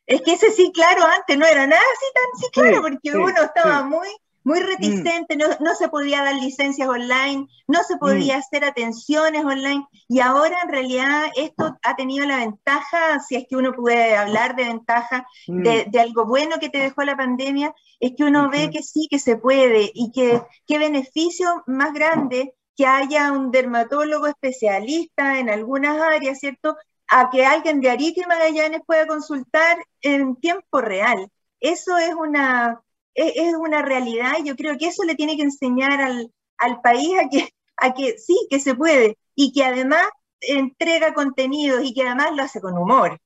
Es 0.05 0.21
que 0.21 0.33
ese 0.33 0.51
sí, 0.51 0.71
claro, 0.73 1.03
antes 1.05 1.37
no 1.37 1.45
era 1.45 1.65
nada 1.65 1.81
así 1.81 2.05
tan 2.13 2.39
sí, 2.39 2.47
claro, 2.51 2.81
porque 2.81 3.17
uno 3.17 3.41
estaba 3.41 3.83
muy, 3.83 4.07
muy 4.43 4.59
mm. 4.59 4.63
reticente, 4.63 5.35
no, 5.35 5.45
no, 5.59 5.75
se 5.75 5.87
podía 5.87 6.23
dar 6.23 6.35
licencias 6.35 6.87
online, 6.87 7.47
no 7.67 7.83
se 7.83 7.97
podía 7.97 8.35
mm. 8.35 8.39
hacer 8.39 8.65
atenciones 8.65 9.45
online, 9.45 9.87
y 10.09 10.19
ahora 10.19 10.57
en 10.63 10.69
realidad 10.69 11.25
esto 11.35 11.77
ha 11.83 11.95
tenido 11.95 12.25
la 12.25 12.37
ventaja, 12.37 13.19
si 13.21 13.35
es 13.35 13.45
que 13.47 13.55
uno 13.55 13.71
puede 13.73 14.15
hablar 14.15 14.55
de 14.55 14.65
ventaja, 14.65 15.25
de, 15.47 15.85
mm. 15.87 15.91
de, 15.91 15.99
algo 15.99 16.25
bueno 16.25 16.57
que 16.59 16.69
te 16.69 16.79
dejó 16.79 17.03
la 17.03 17.15
pandemia, 17.15 17.73
es 17.99 18.13
que 18.17 18.25
uno 18.25 18.49
ve 18.49 18.69
que 18.69 18.83
sí, 18.83 19.07
que 19.09 19.19
se 19.19 19.37
puede, 19.37 19.89
y 19.93 20.11
que 20.11 20.41
qué 20.67 20.77
beneficio 20.77 21.63
más 21.65 21.93
grande 21.93 22.53
que 22.75 22.85
haya 22.85 23.31
un 23.31 23.51
dermatólogo 23.51 24.27
especialista 24.27 25.39
en 25.39 25.49
algunas 25.49 26.01
áreas, 26.01 26.39
¿cierto? 26.39 26.75
A 27.15 27.29
que 27.29 27.45
alguien 27.45 27.79
de 27.79 27.91
Arica 27.91 28.21
y 28.21 28.25
Magallanes 28.25 28.81
pueda 28.87 29.05
consultar 29.05 29.77
en 30.01 30.35
tiempo 30.37 30.81
real. 30.81 31.29
Eso 31.59 31.95
es 31.99 32.11
una, 32.15 32.81
es, 33.13 33.53
una 33.53 33.83
realidad 33.83 34.33
y 34.39 34.47
yo 34.47 34.55
creo 34.55 34.79
que 34.79 34.87
eso 34.87 35.03
le 35.03 35.13
tiene 35.13 35.37
que 35.37 35.43
enseñar 35.43 36.01
al, 36.01 36.31
al 36.57 36.81
país 36.81 37.11
a 37.23 37.29
que, 37.29 37.49
a 37.77 37.93
que 37.93 38.17
sí, 38.17 38.35
que 38.49 38.59
se 38.59 38.73
puede 38.73 39.15
y 39.35 39.53
que 39.53 39.63
además 39.63 40.01
entrega 40.41 41.13
contenidos 41.13 41.83
y 41.83 41.93
que 41.93 42.01
además 42.01 42.31
lo 42.35 42.41
hace 42.41 42.59
con 42.59 42.79
humor. 42.79 43.19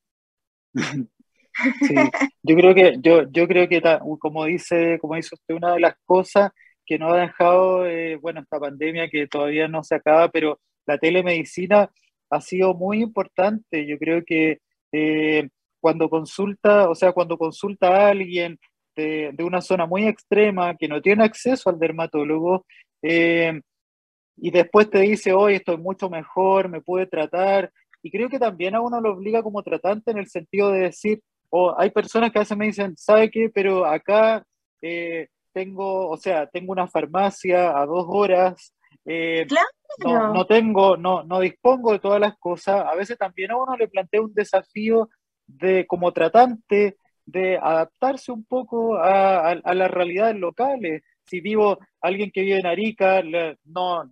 Sí, 1.82 1.96
yo 2.44 2.56
creo 2.56 2.76
que, 2.76 2.98
yo, 3.00 3.24
yo 3.32 3.48
creo 3.48 3.70
que 3.70 3.82
como 4.20 4.46
dice, 4.46 5.00
como 5.00 5.16
dice 5.16 5.34
usted, 5.34 5.56
una 5.56 5.74
de 5.74 5.80
las 5.80 5.96
cosas 6.04 6.52
que 6.86 7.00
nos 7.00 7.14
ha 7.14 7.22
dejado, 7.22 7.86
eh, 7.88 8.18
bueno, 8.18 8.42
esta 8.42 8.60
pandemia 8.60 9.10
que 9.10 9.28
todavía 9.28 9.70
no 9.70 9.82
se 9.82 9.96
acaba, 9.96 10.30
pero 10.30 10.60
la 10.86 10.98
telemedicina 10.98 11.90
ha 12.30 12.42
sido 12.42 12.74
muy 12.74 13.02
importante. 13.02 13.86
Yo 13.86 13.98
creo 13.98 14.24
que 14.26 14.60
eh, 14.92 15.50
cuando 15.80 16.10
consulta, 16.10 16.90
o 16.90 16.96
sea, 16.96 17.12
cuando 17.12 17.38
consulta 17.38 17.88
a 17.88 18.10
alguien 18.10 18.60
de, 18.96 19.34
una 19.40 19.62
zona 19.62 19.86
muy 19.86 20.08
extrema 20.08 20.76
que 20.76 20.88
no 20.88 21.02
tiene 21.02 21.24
acceso 21.24 21.70
al 21.70 21.80
dermatólogo, 21.80 22.66
eh, 23.02 23.62
y 24.38 24.52
después 24.52 24.90
te 24.90 25.00
dice, 25.00 25.34
hoy 25.34 25.56
estoy 25.56 25.78
mucho 25.78 26.10
mejor, 26.10 26.70
me 26.70 26.82
puede 26.82 27.06
tratar, 27.06 27.72
y 28.02 28.12
creo 28.12 28.30
que 28.30 28.40
también 28.40 28.76
a 28.76 28.82
uno 28.82 29.00
lo 29.02 29.14
obliga 29.14 29.44
como 29.44 29.64
tratante 29.64 30.12
en 30.12 30.18
el 30.18 30.28
sentido 30.28 30.72
de 30.72 30.82
decir, 30.82 31.22
o 31.50 31.80
hay 31.80 31.92
personas 31.92 32.32
que 32.32 32.40
a 32.40 32.42
veces 32.42 32.58
me 32.58 32.66
dicen, 32.66 32.96
¿sabe 32.98 33.30
qué? 33.30 33.50
Pero 33.54 33.86
acá 33.86 34.44
eh, 34.82 35.28
tengo, 35.54 36.10
o 36.10 36.18
sea, 36.18 36.48
tengo 36.48 36.72
una 36.72 36.88
farmacia 36.88 37.80
a 37.80 37.86
dos 37.86 38.06
horas, 38.10 38.74
claro 39.04 39.77
no, 40.04 40.34
no, 40.34 40.46
tengo, 40.46 40.98
no, 40.98 41.24
no 41.24 41.40
dispongo 41.40 41.92
de 41.92 42.00
todas 42.00 42.20
las 42.20 42.38
cosas. 42.38 42.86
A 42.86 42.96
veces 42.96 43.18
también 43.18 43.52
a 43.52 43.58
uno 43.58 43.76
le 43.76 43.88
plantea 43.88 44.22
un 44.22 44.34
desafío 44.34 45.10
de 45.48 45.86
como 45.88 46.12
tratante 46.12 46.98
de 47.26 47.58
adaptarse 47.58 48.32
un 48.32 48.46
poco 48.46 48.98
a, 48.98 49.52
a, 49.52 49.74
las 49.74 49.92
realidades 49.92 50.38
locales. 50.38 51.04
Si 51.26 51.42
vivo, 51.42 51.80
alguien 52.02 52.32
que 52.32 52.42
vive 52.42 52.60
en 52.60 52.68
Arica, 52.68 53.22
no, 53.66 54.10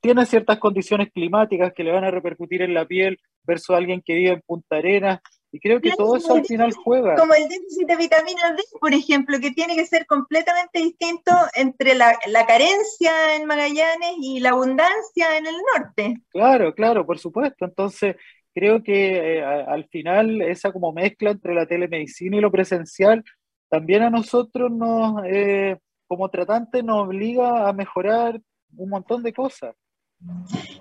tiene 0.00 0.26
ciertas 0.26 0.58
condiciones 0.58 1.10
climáticas 1.12 1.72
que 1.72 1.82
le 1.82 1.92
van 1.92 2.04
a 2.04 2.10
repercutir 2.10 2.62
en 2.62 2.74
la 2.74 2.84
piel 2.84 3.18
versus 3.42 3.74
alguien 3.74 4.02
que 4.04 4.14
vive 4.14 4.32
en 4.32 4.42
Punta 4.42 4.76
Arenas, 4.76 5.20
y 5.52 5.60
creo 5.60 5.80
que 5.80 5.92
todo 5.92 6.16
eso 6.16 6.34
al 6.34 6.44
final 6.44 6.72
juega. 6.72 7.14
Como 7.16 7.32
el 7.34 7.48
déficit 7.48 7.86
de 7.86 7.96
vitamina 7.96 8.52
D, 8.52 8.62
por 8.80 8.92
ejemplo, 8.92 9.38
que 9.40 9.52
tiene 9.52 9.76
que 9.76 9.86
ser 9.86 10.06
completamente 10.06 10.80
distinto 10.80 11.32
entre 11.54 11.94
la, 11.94 12.18
la, 12.26 12.46
carencia 12.46 13.36
en 13.36 13.46
Magallanes 13.46 14.16
y 14.20 14.40
la 14.40 14.50
abundancia 14.50 15.38
en 15.38 15.46
el 15.46 15.54
norte. 15.74 16.14
Claro, 16.30 16.74
claro, 16.74 17.06
por 17.06 17.18
supuesto. 17.18 17.64
Entonces, 17.64 18.16
creo 18.54 18.82
que 18.82 19.36
eh, 19.38 19.44
al 19.44 19.86
final 19.88 20.42
esa 20.42 20.72
como 20.72 20.92
mezcla 20.92 21.30
entre 21.30 21.54
la 21.54 21.66
telemedicina 21.66 22.36
y 22.36 22.40
lo 22.40 22.50
presencial, 22.50 23.22
también 23.68 24.02
a 24.02 24.10
nosotros 24.10 24.70
nos, 24.70 25.22
eh, 25.26 25.78
como 26.06 26.28
tratantes, 26.28 26.82
nos 26.82 27.06
obliga 27.06 27.68
a 27.68 27.72
mejorar 27.72 28.40
un 28.76 28.90
montón 28.90 29.22
de 29.22 29.32
cosas. 29.32 29.74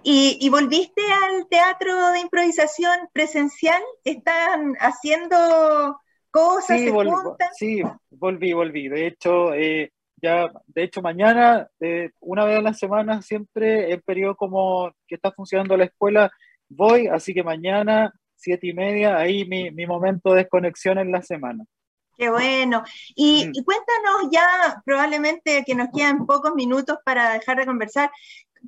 ¿Y, 0.03 0.49
volviste 0.49 1.01
al 1.01 1.47
teatro 1.47 2.11
de 2.11 2.19
improvisación 2.19 3.09
presencial? 3.11 3.81
¿Están 4.03 4.75
haciendo 4.79 5.99
cosas? 6.31 6.79
Sí, 6.79 6.89
volví, 6.89 7.11
sí 7.57 7.83
volví, 8.11 8.53
volví. 8.53 8.88
De 8.88 9.07
hecho, 9.07 9.53
eh, 9.53 9.91
ya, 10.21 10.51
de 10.67 10.83
hecho, 10.83 11.01
mañana, 11.01 11.67
eh, 11.79 12.11
una 12.21 12.45
vez 12.45 12.59
a 12.59 12.61
la 12.61 12.73
semana, 12.73 13.21
siempre 13.21 13.91
en 13.91 14.01
periodo 14.01 14.36
como 14.36 14.91
que 15.07 15.15
está 15.15 15.31
funcionando 15.31 15.77
la 15.77 15.86
escuela, 15.86 16.31
voy, 16.69 17.07
así 17.07 17.33
que 17.33 17.43
mañana, 17.43 18.13
siete 18.36 18.67
y 18.67 18.73
media, 18.73 19.17
ahí 19.17 19.45
mi, 19.45 19.71
mi 19.71 19.86
momento 19.86 20.31
de 20.31 20.43
desconexión 20.43 20.97
en 20.97 21.11
la 21.11 21.21
semana. 21.21 21.63
Qué 22.17 22.29
bueno. 22.29 22.83
Y, 23.13 23.47
mm. 23.47 23.51
y, 23.53 23.63
cuéntanos 23.63 24.31
ya, 24.31 24.81
probablemente 24.86 25.63
que 25.65 25.75
nos 25.75 25.89
quedan 25.93 26.25
pocos 26.25 26.53
minutos 26.55 26.97
para 27.03 27.33
dejar 27.33 27.57
de 27.57 27.65
conversar, 27.65 28.09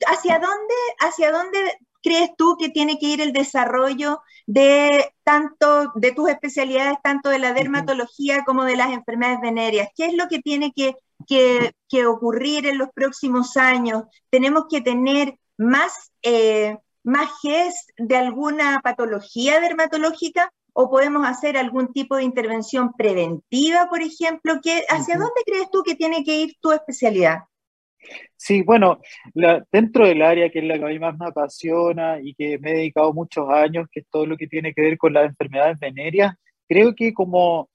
¿hacia 0.05 0.39
dónde, 0.39 0.75
hacia 0.99 1.31
dónde 1.31 1.59
crees 2.01 2.31
tú 2.37 2.55
que 2.57 2.69
tiene 2.69 2.99
que 2.99 3.07
ir 3.07 3.21
el 3.21 3.33
desarrollo 3.33 4.21
de 4.45 5.13
tanto 5.23 5.91
de 5.95 6.13
tus 6.13 6.29
especialidades, 6.29 6.97
tanto 7.03 7.29
de 7.29 7.39
la 7.39 7.53
dermatología 7.53 8.43
como 8.45 8.63
de 8.63 8.77
las 8.77 8.91
enfermedades 8.91 9.41
venéreas? 9.41 9.89
¿Qué 9.95 10.05
es 10.05 10.13
lo 10.13 10.27
que 10.27 10.39
tiene 10.39 10.71
que, 10.73 10.95
que, 11.27 12.05
ocurrir 12.05 12.65
en 12.67 12.77
los 12.77 12.89
próximos 12.93 13.57
años? 13.57 14.03
¿Tenemos 14.29 14.65
que 14.69 14.81
tener 14.81 15.37
más, 15.57 16.11
eh, 16.21 16.77
más 17.03 17.29
GES 17.41 17.87
de 17.97 18.15
alguna 18.15 18.79
patología 18.83 19.59
dermatológica? 19.59 20.51
¿O 20.73 20.91
podemos 20.91 21.27
hacer 21.27 21.57
algún 21.57 21.91
tipo 21.91 22.15
de 22.15 22.23
intervención 22.23 22.93
preventiva, 22.93 23.89
por 23.89 24.01
ejemplo? 24.01 24.59
¿Qué, 24.61 24.85
¿Hacia 24.87 25.17
dónde 25.17 25.41
crees 25.43 25.71
tú 25.71 25.81
que 25.83 25.95
tiene 25.95 26.23
que 26.23 26.35
ir 26.35 26.55
tu 26.61 26.71
especialidad? 26.71 27.39
Sí, 28.35 28.61
bueno, 28.61 28.99
dentro 29.71 30.07
del 30.07 30.21
área 30.21 30.49
que 30.49 30.59
es 30.59 30.65
la 30.65 30.77
que 30.77 30.85
a 30.85 30.87
mí 30.87 30.99
más 30.99 31.17
me 31.17 31.27
apasiona 31.27 32.19
y 32.21 32.33
que 32.35 32.59
me 32.59 32.71
he 32.71 32.75
dedicado 32.75 33.13
muchos 33.13 33.49
años, 33.49 33.87
que 33.91 34.01
es 34.01 34.07
todo 34.09 34.25
lo 34.25 34.37
que 34.37 34.47
tiene 34.47 34.73
que 34.73 34.81
ver 34.81 34.97
con 34.97 35.13
las 35.13 35.25
enfermedades 35.25 35.79
venéreas, 35.79 36.35
creo 36.67 36.93
que 36.95 37.13
como, 37.13 37.69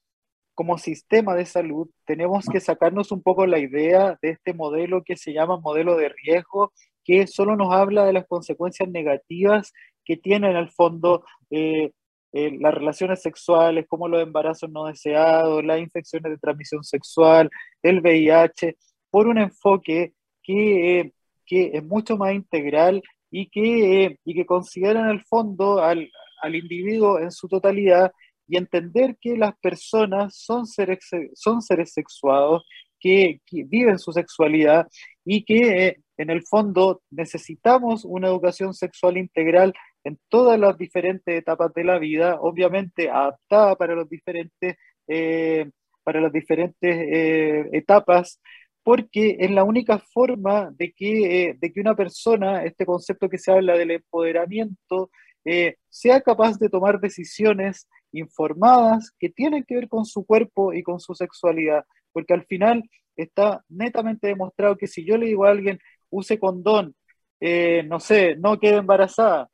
como 0.54 0.78
sistema 0.78 1.34
de 1.34 1.46
salud 1.46 1.88
tenemos 2.06 2.46
que 2.46 2.60
sacarnos 2.60 3.12
un 3.12 3.22
poco 3.22 3.46
la 3.46 3.58
idea 3.58 4.18
de 4.22 4.30
este 4.30 4.54
modelo 4.54 5.02
que 5.04 5.16
se 5.16 5.32
llama 5.32 5.60
modelo 5.60 5.96
de 5.96 6.10
riesgo, 6.10 6.72
que 7.04 7.26
solo 7.26 7.56
nos 7.56 7.72
habla 7.72 8.04
de 8.04 8.12
las 8.12 8.26
consecuencias 8.26 8.88
negativas 8.88 9.72
que 10.04 10.16
tienen 10.16 10.52
en 10.52 10.56
el 10.56 10.70
fondo 10.70 11.24
eh, 11.50 11.90
eh, 12.32 12.56
las 12.60 12.72
relaciones 12.72 13.20
sexuales, 13.20 13.86
como 13.88 14.08
los 14.08 14.22
embarazos 14.22 14.70
no 14.70 14.86
deseados, 14.86 15.64
las 15.64 15.80
infecciones 15.80 16.32
de 16.32 16.38
transmisión 16.38 16.82
sexual, 16.82 17.50
el 17.82 18.00
VIH, 18.00 18.76
por 19.10 19.26
un 19.28 19.38
enfoque 19.38 20.14
que, 20.42 21.12
que 21.46 21.70
es 21.74 21.84
mucho 21.84 22.16
más 22.16 22.34
integral 22.34 23.02
y 23.30 23.48
que, 23.48 24.18
y 24.24 24.34
que 24.34 24.46
considera 24.46 25.00
en 25.00 25.08
el 25.08 25.24
fondo 25.24 25.82
al, 25.82 26.10
al 26.42 26.54
individuo 26.54 27.18
en 27.18 27.30
su 27.30 27.48
totalidad 27.48 28.12
y 28.46 28.56
entender 28.56 29.16
que 29.20 29.36
las 29.36 29.54
personas 29.58 30.36
son 30.36 30.66
seres, 30.66 30.98
son 31.34 31.62
seres 31.62 31.92
sexuados, 31.92 32.64
que, 33.02 33.40
viven 33.50 33.98
su 33.98 34.12
sexualidad 34.12 34.86
y 35.24 35.44
que 35.44 35.86
eh, 35.86 35.96
en 36.16 36.30
el 36.30 36.42
fondo 36.42 37.02
necesitamos 37.10 38.04
una 38.04 38.28
educación 38.28 38.74
sexual 38.74 39.16
integral 39.16 39.74
en 40.04 40.18
todas 40.28 40.58
las 40.58 40.78
diferentes 40.78 41.36
etapas 41.36 41.72
de 41.74 41.84
la 41.84 41.98
vida, 41.98 42.38
obviamente 42.40 43.10
adaptada 43.10 43.76
para 43.76 43.94
los 43.94 44.08
diferentes, 44.08 44.76
eh, 45.08 45.70
para 46.04 46.20
las 46.20 46.32
diferentes 46.32 46.96
eh, 46.96 47.68
etapas 47.72 48.40
porque 48.82 49.36
es 49.38 49.50
la 49.50 49.64
única 49.64 49.98
forma 49.98 50.70
de 50.72 50.92
que, 50.92 51.50
eh, 51.50 51.56
de 51.58 51.72
que 51.72 51.80
una 51.80 51.94
persona, 51.94 52.64
este 52.64 52.84
concepto 52.86 53.28
que 53.28 53.38
se 53.38 53.52
habla 53.52 53.76
del 53.76 53.92
empoderamiento, 53.92 55.10
eh, 55.44 55.76
sea 55.88 56.20
capaz 56.20 56.58
de 56.58 56.68
tomar 56.68 57.00
decisiones 57.00 57.88
informadas 58.12 59.12
que 59.18 59.28
tienen 59.28 59.64
que 59.64 59.76
ver 59.76 59.88
con 59.88 60.04
su 60.04 60.24
cuerpo 60.24 60.72
y 60.72 60.82
con 60.82 61.00
su 61.00 61.14
sexualidad, 61.14 61.84
porque 62.12 62.34
al 62.34 62.44
final 62.46 62.82
está 63.16 63.64
netamente 63.68 64.28
demostrado 64.28 64.76
que 64.76 64.86
si 64.86 65.04
yo 65.04 65.16
le 65.16 65.26
digo 65.26 65.44
a 65.44 65.50
alguien 65.50 65.78
use 66.10 66.38
condón, 66.38 66.94
eh, 67.40 67.82
no 67.84 68.00
sé, 68.00 68.36
no 68.36 68.58
quede 68.58 68.76
embarazada, 68.76 69.48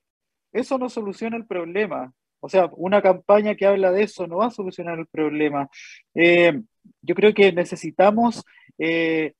eso 0.52 0.78
no 0.78 0.88
soluciona 0.88 1.36
el 1.36 1.46
problema. 1.46 2.12
O 2.40 2.48
sea, 2.48 2.70
una 2.76 3.02
campaña 3.02 3.56
que 3.56 3.66
habla 3.66 3.90
de 3.90 4.04
eso 4.04 4.26
no 4.26 4.38
va 4.38 4.46
a 4.46 4.50
solucionar 4.50 4.98
el 4.98 5.06
problema. 5.06 5.68
Yo 7.02 7.14
creo 7.14 7.34
que 7.34 7.52
necesitamos 7.52 8.44
eh, 8.78 9.34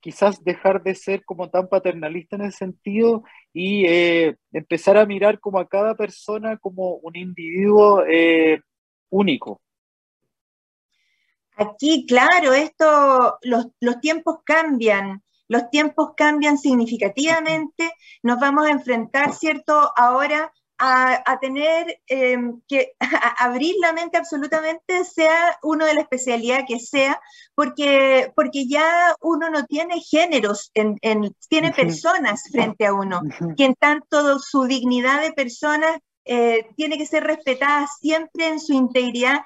quizás 0.00 0.42
dejar 0.42 0.82
de 0.82 0.94
ser 0.94 1.24
como 1.24 1.48
tan 1.48 1.68
paternalista 1.68 2.36
en 2.36 2.42
ese 2.42 2.58
sentido 2.58 3.22
y 3.52 3.86
eh, 3.86 4.36
empezar 4.52 4.98
a 4.98 5.06
mirar 5.06 5.38
como 5.38 5.58
a 5.58 5.68
cada 5.68 5.94
persona 5.94 6.56
como 6.58 6.96
un 6.96 7.16
individuo 7.16 8.04
eh, 8.06 8.60
único. 9.10 9.60
Aquí, 11.54 12.06
claro, 12.06 12.52
esto, 12.52 13.38
los, 13.42 13.68
los 13.80 14.00
tiempos 14.00 14.38
cambian, 14.44 15.22
los 15.46 15.70
tiempos 15.70 16.12
cambian 16.16 16.58
significativamente, 16.58 17.92
nos 18.22 18.40
vamos 18.40 18.66
a 18.66 18.70
enfrentar, 18.70 19.32
¿cierto? 19.32 19.92
Ahora 19.94 20.52
a, 20.84 21.38
tener 21.40 22.00
em, 22.08 22.60
que 22.66 22.92
abrir 23.38 23.76
la 23.80 23.92
mente 23.92 24.18
absolutamente, 24.18 25.04
sea 25.04 25.56
uno 25.62 25.86
de 25.86 25.94
la 25.94 26.00
especialidad 26.00 26.64
que 26.66 26.80
sea, 26.80 27.20
porque, 27.54 28.32
porque 28.34 28.66
ya 28.66 29.14
uno 29.20 29.48
no 29.48 29.64
tiene 29.66 30.00
géneros, 30.00 30.72
en, 30.74 30.98
tiene 31.48 31.72
personas 31.72 32.42
frente 32.50 32.86
a 32.86 32.94
uno, 32.94 33.20
que 33.56 33.64
en 33.64 33.74
tanto 33.74 34.40
su 34.40 34.64
dignidad 34.64 35.22
de 35.22 35.32
persona 35.32 36.00
eh, 36.24 36.66
tiene 36.76 36.98
que 36.98 37.06
ser 37.06 37.24
respetada 37.24 37.86
siempre 38.00 38.48
en 38.48 38.58
su 38.58 38.72
integridad. 38.72 39.42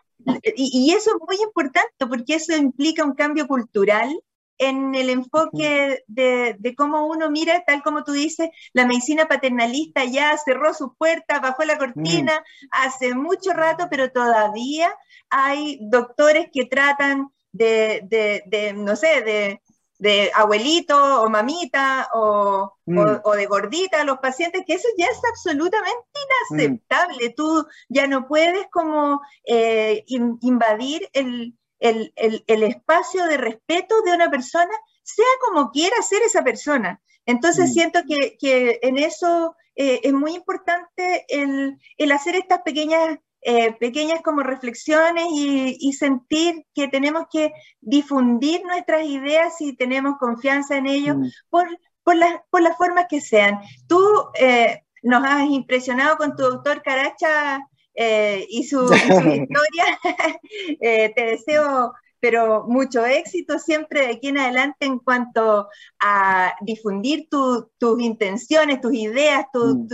Y, 0.57 0.71
y, 0.73 0.93
eso 0.93 1.11
es 1.11 1.17
muy 1.27 1.37
importante 1.45 2.07
porque 2.09 2.35
eso 2.35 2.57
implica 2.57 3.05
un 3.05 3.15
cambio 3.15 3.47
cultural 3.47 4.19
en 4.59 4.95
el 4.95 5.11
enfoque 5.11 6.03
de, 6.07 6.75
cómo 6.77 7.07
uno 7.07 7.31
mira, 7.31 7.65
tal 7.67 7.83
como 7.83 8.05
tú 8.05 8.13
dices, 8.13 8.49
la 8.73 8.87
medicina 8.87 9.27
paternalista 9.27 10.05
ya 10.05 10.37
cerró 10.39 10.73
sus 10.75 10.91
puertas, 10.97 11.43
bajó 11.43 11.65
la 11.65 11.79
cortina 11.79 12.41
mm. 12.41 12.67
hace 12.71 13.15
mucho 13.15 13.53
rato, 13.53 13.89
pero 13.91 14.11
todavía 14.11 14.95
hay 15.31 15.79
doctores 15.83 16.49
que 16.53 16.67
tratan 16.67 17.29
de, 17.53 18.75
no 18.77 18.97
sé, 18.97 19.61
de, 19.99 20.31
abuelito 20.35 21.23
o 21.23 21.31
mamita 21.31 22.09
o, 22.15 22.73
mm. 22.87 23.37
de 23.37 23.47
gordita 23.47 24.01
a 24.01 24.05
los 24.05 24.19
pacientes, 24.19 24.63
que 24.67 24.75
eso 24.75 24.89
ya 24.97 25.07
es 25.07 25.21
absolutamente 25.31 26.07
inaceptable. 26.51 27.31
Tú 27.31 27.67
ya 27.89 28.07
no 28.07 28.27
puedes 28.27 28.67
como 28.71 29.21
eh, 29.45 30.05
invadir 30.07 31.09
el, 31.13 31.55
el, 31.81 32.13
espacio 32.47 33.27
de 33.27 33.37
respeto 33.37 34.01
de 34.03 34.13
una 34.13 34.31
persona, 34.31 34.73
sea 35.03 35.25
como 35.47 35.71
quiera 35.71 36.01
ser 36.03 36.23
esa 36.23 36.43
persona. 36.43 37.01
Entonces 37.27 37.71
mm. 37.71 37.73
siento 37.73 38.01
que, 38.09 38.79
en 38.83 38.99
eso 38.99 39.57
eh, 39.75 40.01
es 40.03 40.13
muy 40.13 40.35
importante 40.35 41.27
el, 41.29 41.79
hacer 42.13 42.37
estas 42.37 42.63
pequeñas, 42.63 43.19
eh, 43.43 43.73
pequeñas 43.79 44.23
como 44.23 44.43
reflexiones 44.43 45.27
y, 45.31 45.93
sentir 45.93 46.67
que 46.75 46.89
tenemos 46.89 47.25
que 47.31 47.53
difundir 47.81 48.65
nuestras 48.65 49.05
ideas 49.05 49.61
y 49.61 49.77
tenemos 49.77 50.19
confianza 50.19 50.77
en 50.77 50.87
ello 50.87 51.15
mm. 51.17 51.31
por, 51.51 51.69
por, 52.03 52.17
por 52.51 52.63
las 52.63 52.77
formas 52.77 53.07
que 53.09 53.21
sean. 53.21 53.61
Tú 53.87 54.01
eh, 54.39 54.83
nos 55.03 55.25
has 55.25 55.49
impresionado 55.49 56.17
con 56.17 56.37
tu 56.37 56.43
doctor 56.43 56.83
Caracha 56.83 57.61
eh, 57.97 58.47
y, 58.49 58.65
su, 58.65 58.85
historia. 58.93 59.99
Eh, 60.81 61.13
te 61.15 61.25
deseo 61.25 61.93
pero 62.21 62.65
mucho 62.67 63.05
éxito 63.05 63.59
siempre 63.59 64.01
de 64.01 64.13
aquí 64.15 64.29
en 64.29 64.39
adelante 64.39 64.87
en 64.87 64.99
cuanto 64.99 65.69
a 66.01 66.55
difundir 66.61 67.29
tus 67.29 68.01
intenciones, 68.01 68.81
tus 68.81 68.95
ideas, 68.95 69.47
mm. 69.55 69.87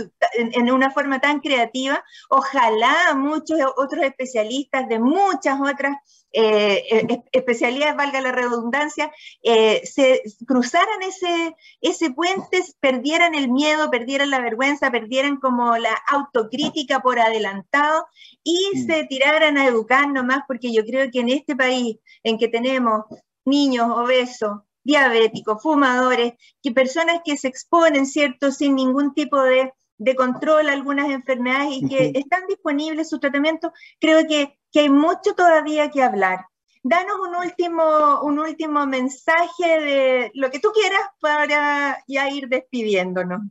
en, 0.53 0.71
una 0.71 0.89
forma 0.89 1.19
tan 1.19 1.41
creativa. 1.41 2.03
Ojalá 2.29 3.13
muchos 3.15 3.59
otros 3.77 4.03
especialistas 4.03 4.87
de 4.87 4.99
muchas 4.99 5.59
otras 5.59 6.22
eh, 6.35 6.83
eh, 6.89 7.21
especialidades, 7.31 7.95
valga 7.95 8.19
la 8.19 8.31
redundancia, 8.31 9.11
eh, 9.43 9.81
se 9.85 10.23
cruzaran 10.47 11.03
ese, 11.03 11.55
ese 11.79 12.09
puente, 12.09 12.59
perdieran 12.79 13.35
el 13.35 13.51
miedo, 13.51 13.91
perdieran 13.91 14.31
la 14.31 14.41
vergüenza, 14.41 14.89
perdieran 14.89 15.37
como 15.37 15.77
la 15.77 15.93
autocrítica 16.07 17.01
por 17.01 17.19
adelantado 17.19 18.07
y 18.43 18.71
mm. 18.73 18.85
se 18.87 19.03
tiraran 19.05 19.57
a 19.59 19.67
educar 19.67 20.09
nomás, 20.09 20.41
porque 20.47 20.73
yo 20.73 20.83
creo 20.83 21.11
que 21.11 21.19
en 21.19 21.29
este 21.29 21.55
país 21.55 21.97
en 22.23 22.39
que 22.39 22.47
tenemos 22.47 23.05
niños 23.45 23.91
obesos, 23.91 24.61
diabéticos, 24.83 25.61
fumadores, 25.61 26.33
que 26.63 26.71
personas 26.71 27.21
que 27.23 27.37
se 27.37 27.47
exponen, 27.47 28.07
¿cierto?, 28.07 28.51
sin 28.51 28.75
ningún 28.75 29.13
tipo 29.13 29.39
de, 29.39 29.71
de 29.97 30.15
control 30.15 30.69
a 30.69 30.73
algunas 30.73 31.09
enfermedades 31.09 31.69
y 31.71 31.87
que 31.87 32.11
están 32.15 32.45
disponibles 32.47 33.09
sus 33.09 33.19
tratamientos, 33.19 33.71
creo 33.99 34.27
que 34.27 34.57
que 34.73 34.81
hay 34.81 34.89
mucho 34.89 35.35
todavía 35.37 35.89
que 35.89 36.01
hablar. 36.01 36.39
Danos 36.81 37.15
un 37.25 37.35
último, 37.35 38.21
un 38.23 38.39
último 38.39 38.85
mensaje 38.85 39.79
de 39.79 40.31
lo 40.33 40.49
que 40.49 40.59
tú 40.59 40.69
quieras 40.73 41.01
para 41.21 42.03
ya 42.07 42.29
ir 42.29 42.49
despidiéndonos. 42.49 43.41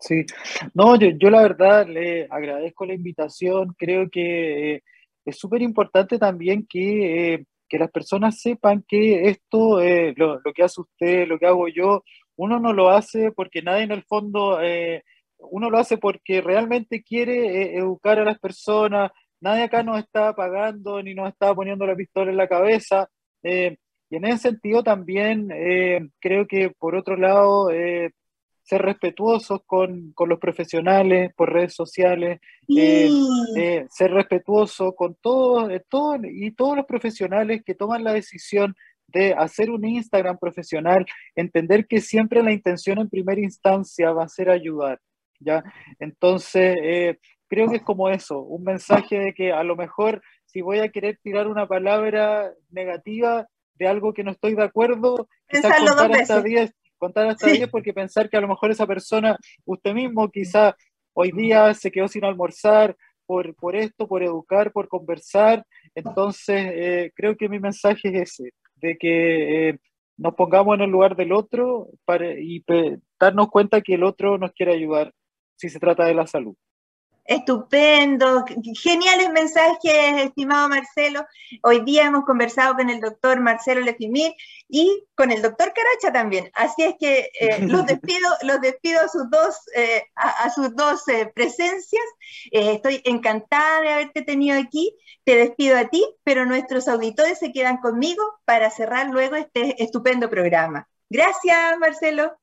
Sí, 0.00 0.24
no, 0.74 0.96
yo, 0.96 1.30
la 1.30 1.42
verdad 1.42 1.86
le 1.86 2.26
agradezco 2.28 2.84
la 2.84 2.94
invitación, 2.94 3.74
creo 3.78 4.10
que 4.10 4.74
eh, 4.74 4.82
es 5.24 5.38
súper 5.38 5.62
importante 5.62 6.18
también 6.18 6.66
que, 6.68 7.34
eh, 7.34 7.44
que, 7.68 7.78
las 7.78 7.90
personas 7.90 8.40
sepan 8.40 8.84
que 8.86 9.28
esto, 9.28 9.80
eh, 9.80 10.12
lo, 10.16 10.40
lo, 10.40 10.52
que 10.52 10.64
hace 10.64 10.82
usted, 10.82 11.26
lo 11.26 11.38
que 11.38 11.46
hago 11.46 11.68
yo, 11.68 12.02
uno 12.36 12.60
no 12.60 12.74
lo 12.74 12.90
hace 12.90 13.30
porque 13.32 13.62
nadie 13.62 13.84
en 13.84 13.92
el 13.92 14.02
fondo, 14.02 14.58
uno 15.38 15.70
lo 15.70 15.78
hace 15.78 15.98
porque 15.98 16.40
realmente 16.40 17.02
quiere 17.02 17.76
educar 17.76 18.18
a 18.18 18.24
las 18.24 18.38
personas, 18.38 19.10
nadie 19.40 19.64
acá 19.64 19.82
nos 19.82 19.98
está 19.98 20.34
pagando 20.34 21.02
ni 21.02 21.14
nos 21.14 21.28
está 21.28 21.54
poniendo 21.54 21.86
la 21.86 21.96
pistola 21.96 22.30
en 22.30 22.36
la 22.36 22.48
cabeza. 22.48 23.08
Eh, 23.42 23.76
y 24.08 24.16
en 24.16 24.24
ese 24.24 24.50
sentido 24.50 24.82
también 24.82 25.50
eh, 25.52 26.08
creo 26.20 26.46
que 26.46 26.70
por 26.70 26.94
otro 26.94 27.16
lado, 27.16 27.70
eh, 27.70 28.12
ser 28.66 28.82
respetuosos 28.82 29.60
con, 29.64 30.12
los 30.26 30.38
profesionales 30.40 31.32
por 31.36 31.52
redes 31.52 31.72
sociales, 31.72 32.40
eh, 32.68 33.08
eh, 33.56 33.86
ser 33.88 34.10
respetuoso 34.10 34.92
con 34.94 35.14
todos 35.20 35.70
todo, 35.88 36.18
y 36.24 36.50
todos 36.50 36.76
los 36.76 36.84
profesionales 36.84 37.62
que 37.64 37.76
toman 37.76 38.02
la 38.02 38.12
decisión 38.12 38.74
de 39.06 39.34
hacer 39.34 39.70
un 39.70 39.84
Instagram 39.84 40.36
profesional, 40.38 41.06
entender 41.36 41.86
que 41.86 42.00
siempre 42.00 42.42
la 42.42 42.52
intención 42.52 42.98
en 42.98 43.08
primera 43.08 43.40
instancia 43.40 44.10
va 44.10 44.24
a 44.24 44.28
ser 44.28 44.50
ayudar, 44.50 44.98
¿ya? 45.40 45.62
Entonces, 45.98 46.76
eh, 46.82 47.18
creo 47.48 47.68
que 47.68 47.76
es 47.76 47.82
como 47.82 48.08
eso, 48.08 48.40
un 48.40 48.64
mensaje 48.64 49.18
de 49.18 49.34
que 49.34 49.52
a 49.52 49.62
lo 49.62 49.76
mejor 49.76 50.22
si 50.46 50.62
voy 50.62 50.78
a 50.78 50.88
querer 50.88 51.18
tirar 51.22 51.48
una 51.48 51.66
palabra 51.66 52.52
negativa 52.70 53.46
de 53.74 53.86
algo 53.86 54.14
que 54.14 54.24
no 54.24 54.30
estoy 54.30 54.54
de 54.54 54.64
acuerdo, 54.64 55.28
quizás 55.48 55.78
contar 55.78 56.12
hasta 56.12 56.42
10 56.42 56.72
contar 56.98 57.28
hasta 57.28 57.46
10 57.48 57.68
porque 57.68 57.92
pensar 57.92 58.28
que 58.28 58.36
a 58.36 58.40
lo 58.40 58.48
mejor 58.48 58.70
esa 58.70 58.86
persona, 58.86 59.36
usted 59.64 59.92
mismo 59.92 60.30
quizá 60.30 60.74
hoy 61.12 61.30
día 61.32 61.72
se 61.74 61.90
quedó 61.90 62.08
sin 62.08 62.24
almorzar 62.24 62.96
por, 63.26 63.54
por 63.54 63.76
esto, 63.76 64.06
por 64.06 64.22
educar, 64.22 64.72
por 64.72 64.88
conversar. 64.88 65.64
Entonces, 65.94 66.70
eh, 66.74 67.12
creo 67.14 67.36
que 67.36 67.48
mi 67.48 67.58
mensaje 67.58 68.08
es 68.08 68.30
ese, 68.30 68.50
de 68.76 68.96
que 68.96 69.68
eh, 69.68 69.78
nos 70.16 70.34
pongamos 70.34 70.76
en 70.76 70.82
el 70.82 70.90
lugar 70.90 71.16
del 71.16 71.32
otro 71.32 71.88
para, 72.04 72.32
y 72.32 72.64
darnos 73.18 73.48
cuenta 73.48 73.80
que 73.80 73.94
el 73.94 74.04
otro 74.04 74.38
nos 74.38 74.52
quiere 74.52 74.74
ayudar 74.74 75.12
si 75.56 75.68
se 75.68 75.80
trata 75.80 76.04
de 76.04 76.14
la 76.14 76.26
salud. 76.26 76.54
Estupendo, 77.28 78.44
geniales 78.80 79.30
mensajes, 79.30 80.22
estimado 80.22 80.68
Marcelo. 80.68 81.26
Hoy 81.62 81.80
día 81.80 82.04
hemos 82.04 82.24
conversado 82.24 82.76
con 82.76 82.88
el 82.88 83.00
doctor 83.00 83.40
Marcelo 83.40 83.80
Lefimir 83.80 84.32
y 84.68 85.04
con 85.16 85.32
el 85.32 85.42
doctor 85.42 85.72
Caracha 85.74 86.12
también. 86.12 86.50
Así 86.54 86.84
es 86.84 86.94
que 87.00 87.30
eh, 87.40 87.58
los 87.62 87.84
despido, 87.86 88.28
los 88.42 88.60
despido 88.60 89.00
a 89.00 89.08
sus 89.08 89.28
dos, 89.28 89.56
eh, 89.74 90.04
a, 90.14 90.50
sus 90.50 90.76
dos 90.76 91.08
eh, 91.08 91.30
presencias. 91.34 92.04
estoy 92.52 93.00
encantada 93.04 93.80
de 93.80 93.88
haberte 93.88 94.22
tenido 94.22 94.58
aquí. 94.58 94.96
Te 95.24 95.34
despido 95.34 95.76
a 95.76 95.86
ti, 95.86 96.06
pero 96.22 96.46
nuestros 96.46 96.86
auditores 96.86 97.40
se 97.40 97.50
quedan 97.50 97.78
conmigo 97.78 98.22
para 98.44 98.70
cerrar 98.70 99.10
luego 99.10 99.34
este 99.34 99.82
estupendo 99.82 100.30
programa. 100.30 100.88
Gracias, 101.10 101.76
Marcelo. 101.80 102.38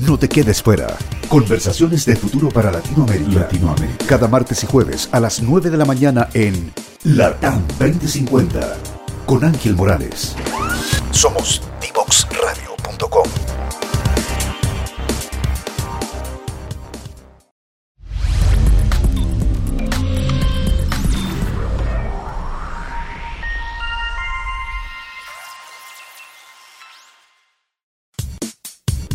No 0.00 0.18
te 0.18 0.28
quedes 0.28 0.62
fuera. 0.62 0.88
Conversaciones 1.28 2.06
de 2.06 2.14
futuro 2.14 2.48
para 2.48 2.70
Latinoamérica. 2.70 3.40
Latinoamérica. 3.40 4.06
Cada 4.06 4.28
martes 4.28 4.62
y 4.62 4.66
jueves 4.66 5.08
a 5.12 5.18
las 5.18 5.42
9 5.42 5.70
de 5.70 5.76
la 5.76 5.84
mañana 5.84 6.28
en 6.34 6.72
Latam 7.02 7.62
2050 7.78 8.76
con 9.26 9.44
Ángel 9.44 9.74
Morales. 9.74 10.36
Somos 11.10 11.62
divoxradio.com. 11.80 13.24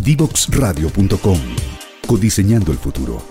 Divoxradio.com. 0.03 1.90
Codiseñando 2.11 2.73
el 2.73 2.77
futuro. 2.77 3.21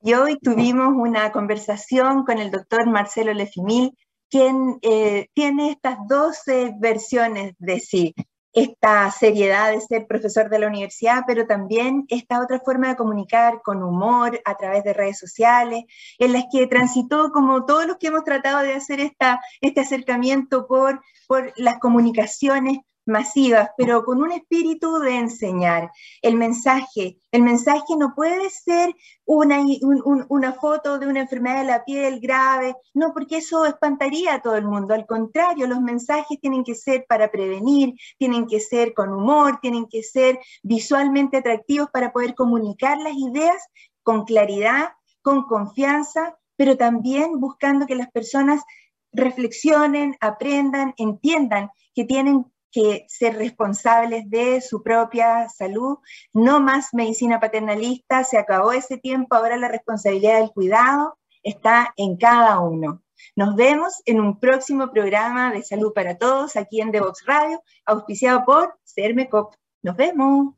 Y 0.00 0.14
hoy 0.14 0.38
tuvimos 0.38 0.94
una 0.96 1.30
conversación 1.30 2.24
con 2.24 2.38
el 2.38 2.50
doctor 2.50 2.86
Marcelo 2.86 3.34
Lefimil, 3.34 3.94
quien 4.30 4.78
eh, 4.80 5.28
tiene 5.34 5.72
estas 5.72 5.98
12 6.08 6.76
versiones 6.78 7.52
de 7.58 7.80
sí. 7.80 8.14
Esta 8.54 9.10
seriedad 9.10 9.70
de 9.70 9.82
ser 9.82 10.06
profesor 10.06 10.48
de 10.48 10.58
la 10.58 10.68
universidad, 10.68 11.24
pero 11.26 11.46
también 11.46 12.06
esta 12.08 12.40
otra 12.40 12.58
forma 12.60 12.88
de 12.88 12.96
comunicar 12.96 13.60
con 13.62 13.82
humor 13.82 14.40
a 14.46 14.56
través 14.56 14.82
de 14.82 14.94
redes 14.94 15.18
sociales, 15.18 15.84
en 16.18 16.32
las 16.32 16.44
que 16.50 16.66
transitó 16.68 17.32
como 17.32 17.66
todos 17.66 17.84
los 17.86 17.98
que 17.98 18.06
hemos 18.06 18.24
tratado 18.24 18.60
de 18.62 18.72
hacer 18.72 18.98
esta, 18.98 19.42
este 19.60 19.82
acercamiento 19.82 20.66
por, 20.66 21.02
por 21.28 21.52
las 21.56 21.78
comunicaciones 21.80 22.78
masivas, 23.10 23.70
pero 23.76 24.04
con 24.04 24.22
un 24.22 24.32
espíritu 24.32 24.98
de 24.98 25.16
enseñar. 25.16 25.90
El 26.22 26.36
mensaje, 26.36 27.18
el 27.30 27.42
mensaje 27.42 27.96
no 27.98 28.14
puede 28.14 28.48
ser 28.48 28.94
una, 29.26 29.60
una 30.28 30.52
foto 30.54 30.98
de 30.98 31.06
una 31.06 31.20
enfermedad 31.20 31.60
de 31.60 31.66
la 31.66 31.84
piel 31.84 32.20
grave, 32.20 32.74
no, 32.94 33.12
porque 33.12 33.38
eso 33.38 33.66
espantaría 33.66 34.34
a 34.34 34.40
todo 34.40 34.56
el 34.56 34.64
mundo. 34.64 34.94
Al 34.94 35.06
contrario, 35.06 35.66
los 35.66 35.80
mensajes 35.80 36.40
tienen 36.40 36.64
que 36.64 36.74
ser 36.74 37.04
para 37.08 37.30
prevenir, 37.30 37.94
tienen 38.18 38.46
que 38.46 38.60
ser 38.60 38.94
con 38.94 39.12
humor, 39.12 39.58
tienen 39.60 39.86
que 39.86 40.02
ser 40.02 40.38
visualmente 40.62 41.38
atractivos 41.38 41.90
para 41.90 42.12
poder 42.12 42.34
comunicar 42.34 42.98
las 42.98 43.14
ideas 43.14 43.62
con 44.02 44.24
claridad, 44.24 44.90
con 45.22 45.44
confianza, 45.44 46.36
pero 46.56 46.76
también 46.76 47.40
buscando 47.40 47.86
que 47.86 47.94
las 47.94 48.10
personas 48.10 48.62
reflexionen, 49.12 50.16
aprendan, 50.20 50.94
entiendan 50.96 51.70
que 51.94 52.04
tienen 52.04 52.46
que 52.70 53.04
ser 53.08 53.36
responsables 53.36 54.28
de 54.30 54.60
su 54.60 54.82
propia 54.82 55.48
salud, 55.48 55.98
no 56.32 56.60
más 56.60 56.92
medicina 56.92 57.40
paternalista, 57.40 58.24
se 58.24 58.38
acabó 58.38 58.72
ese 58.72 58.98
tiempo, 58.98 59.34
ahora 59.34 59.56
la 59.56 59.68
responsabilidad 59.68 60.40
del 60.40 60.50
cuidado 60.50 61.18
está 61.42 61.92
en 61.96 62.16
cada 62.16 62.60
uno. 62.60 63.02
Nos 63.36 63.54
vemos 63.54 64.02
en 64.06 64.20
un 64.20 64.38
próximo 64.38 64.90
programa 64.90 65.52
de 65.52 65.62
Salud 65.62 65.92
para 65.92 66.16
Todos 66.16 66.56
aquí 66.56 66.80
en 66.80 66.90
Devox 66.90 67.24
Radio, 67.26 67.62
auspiciado 67.84 68.44
por 68.44 68.78
CERMECOP. 68.84 69.54
Nos 69.82 69.96
vemos. 69.96 70.54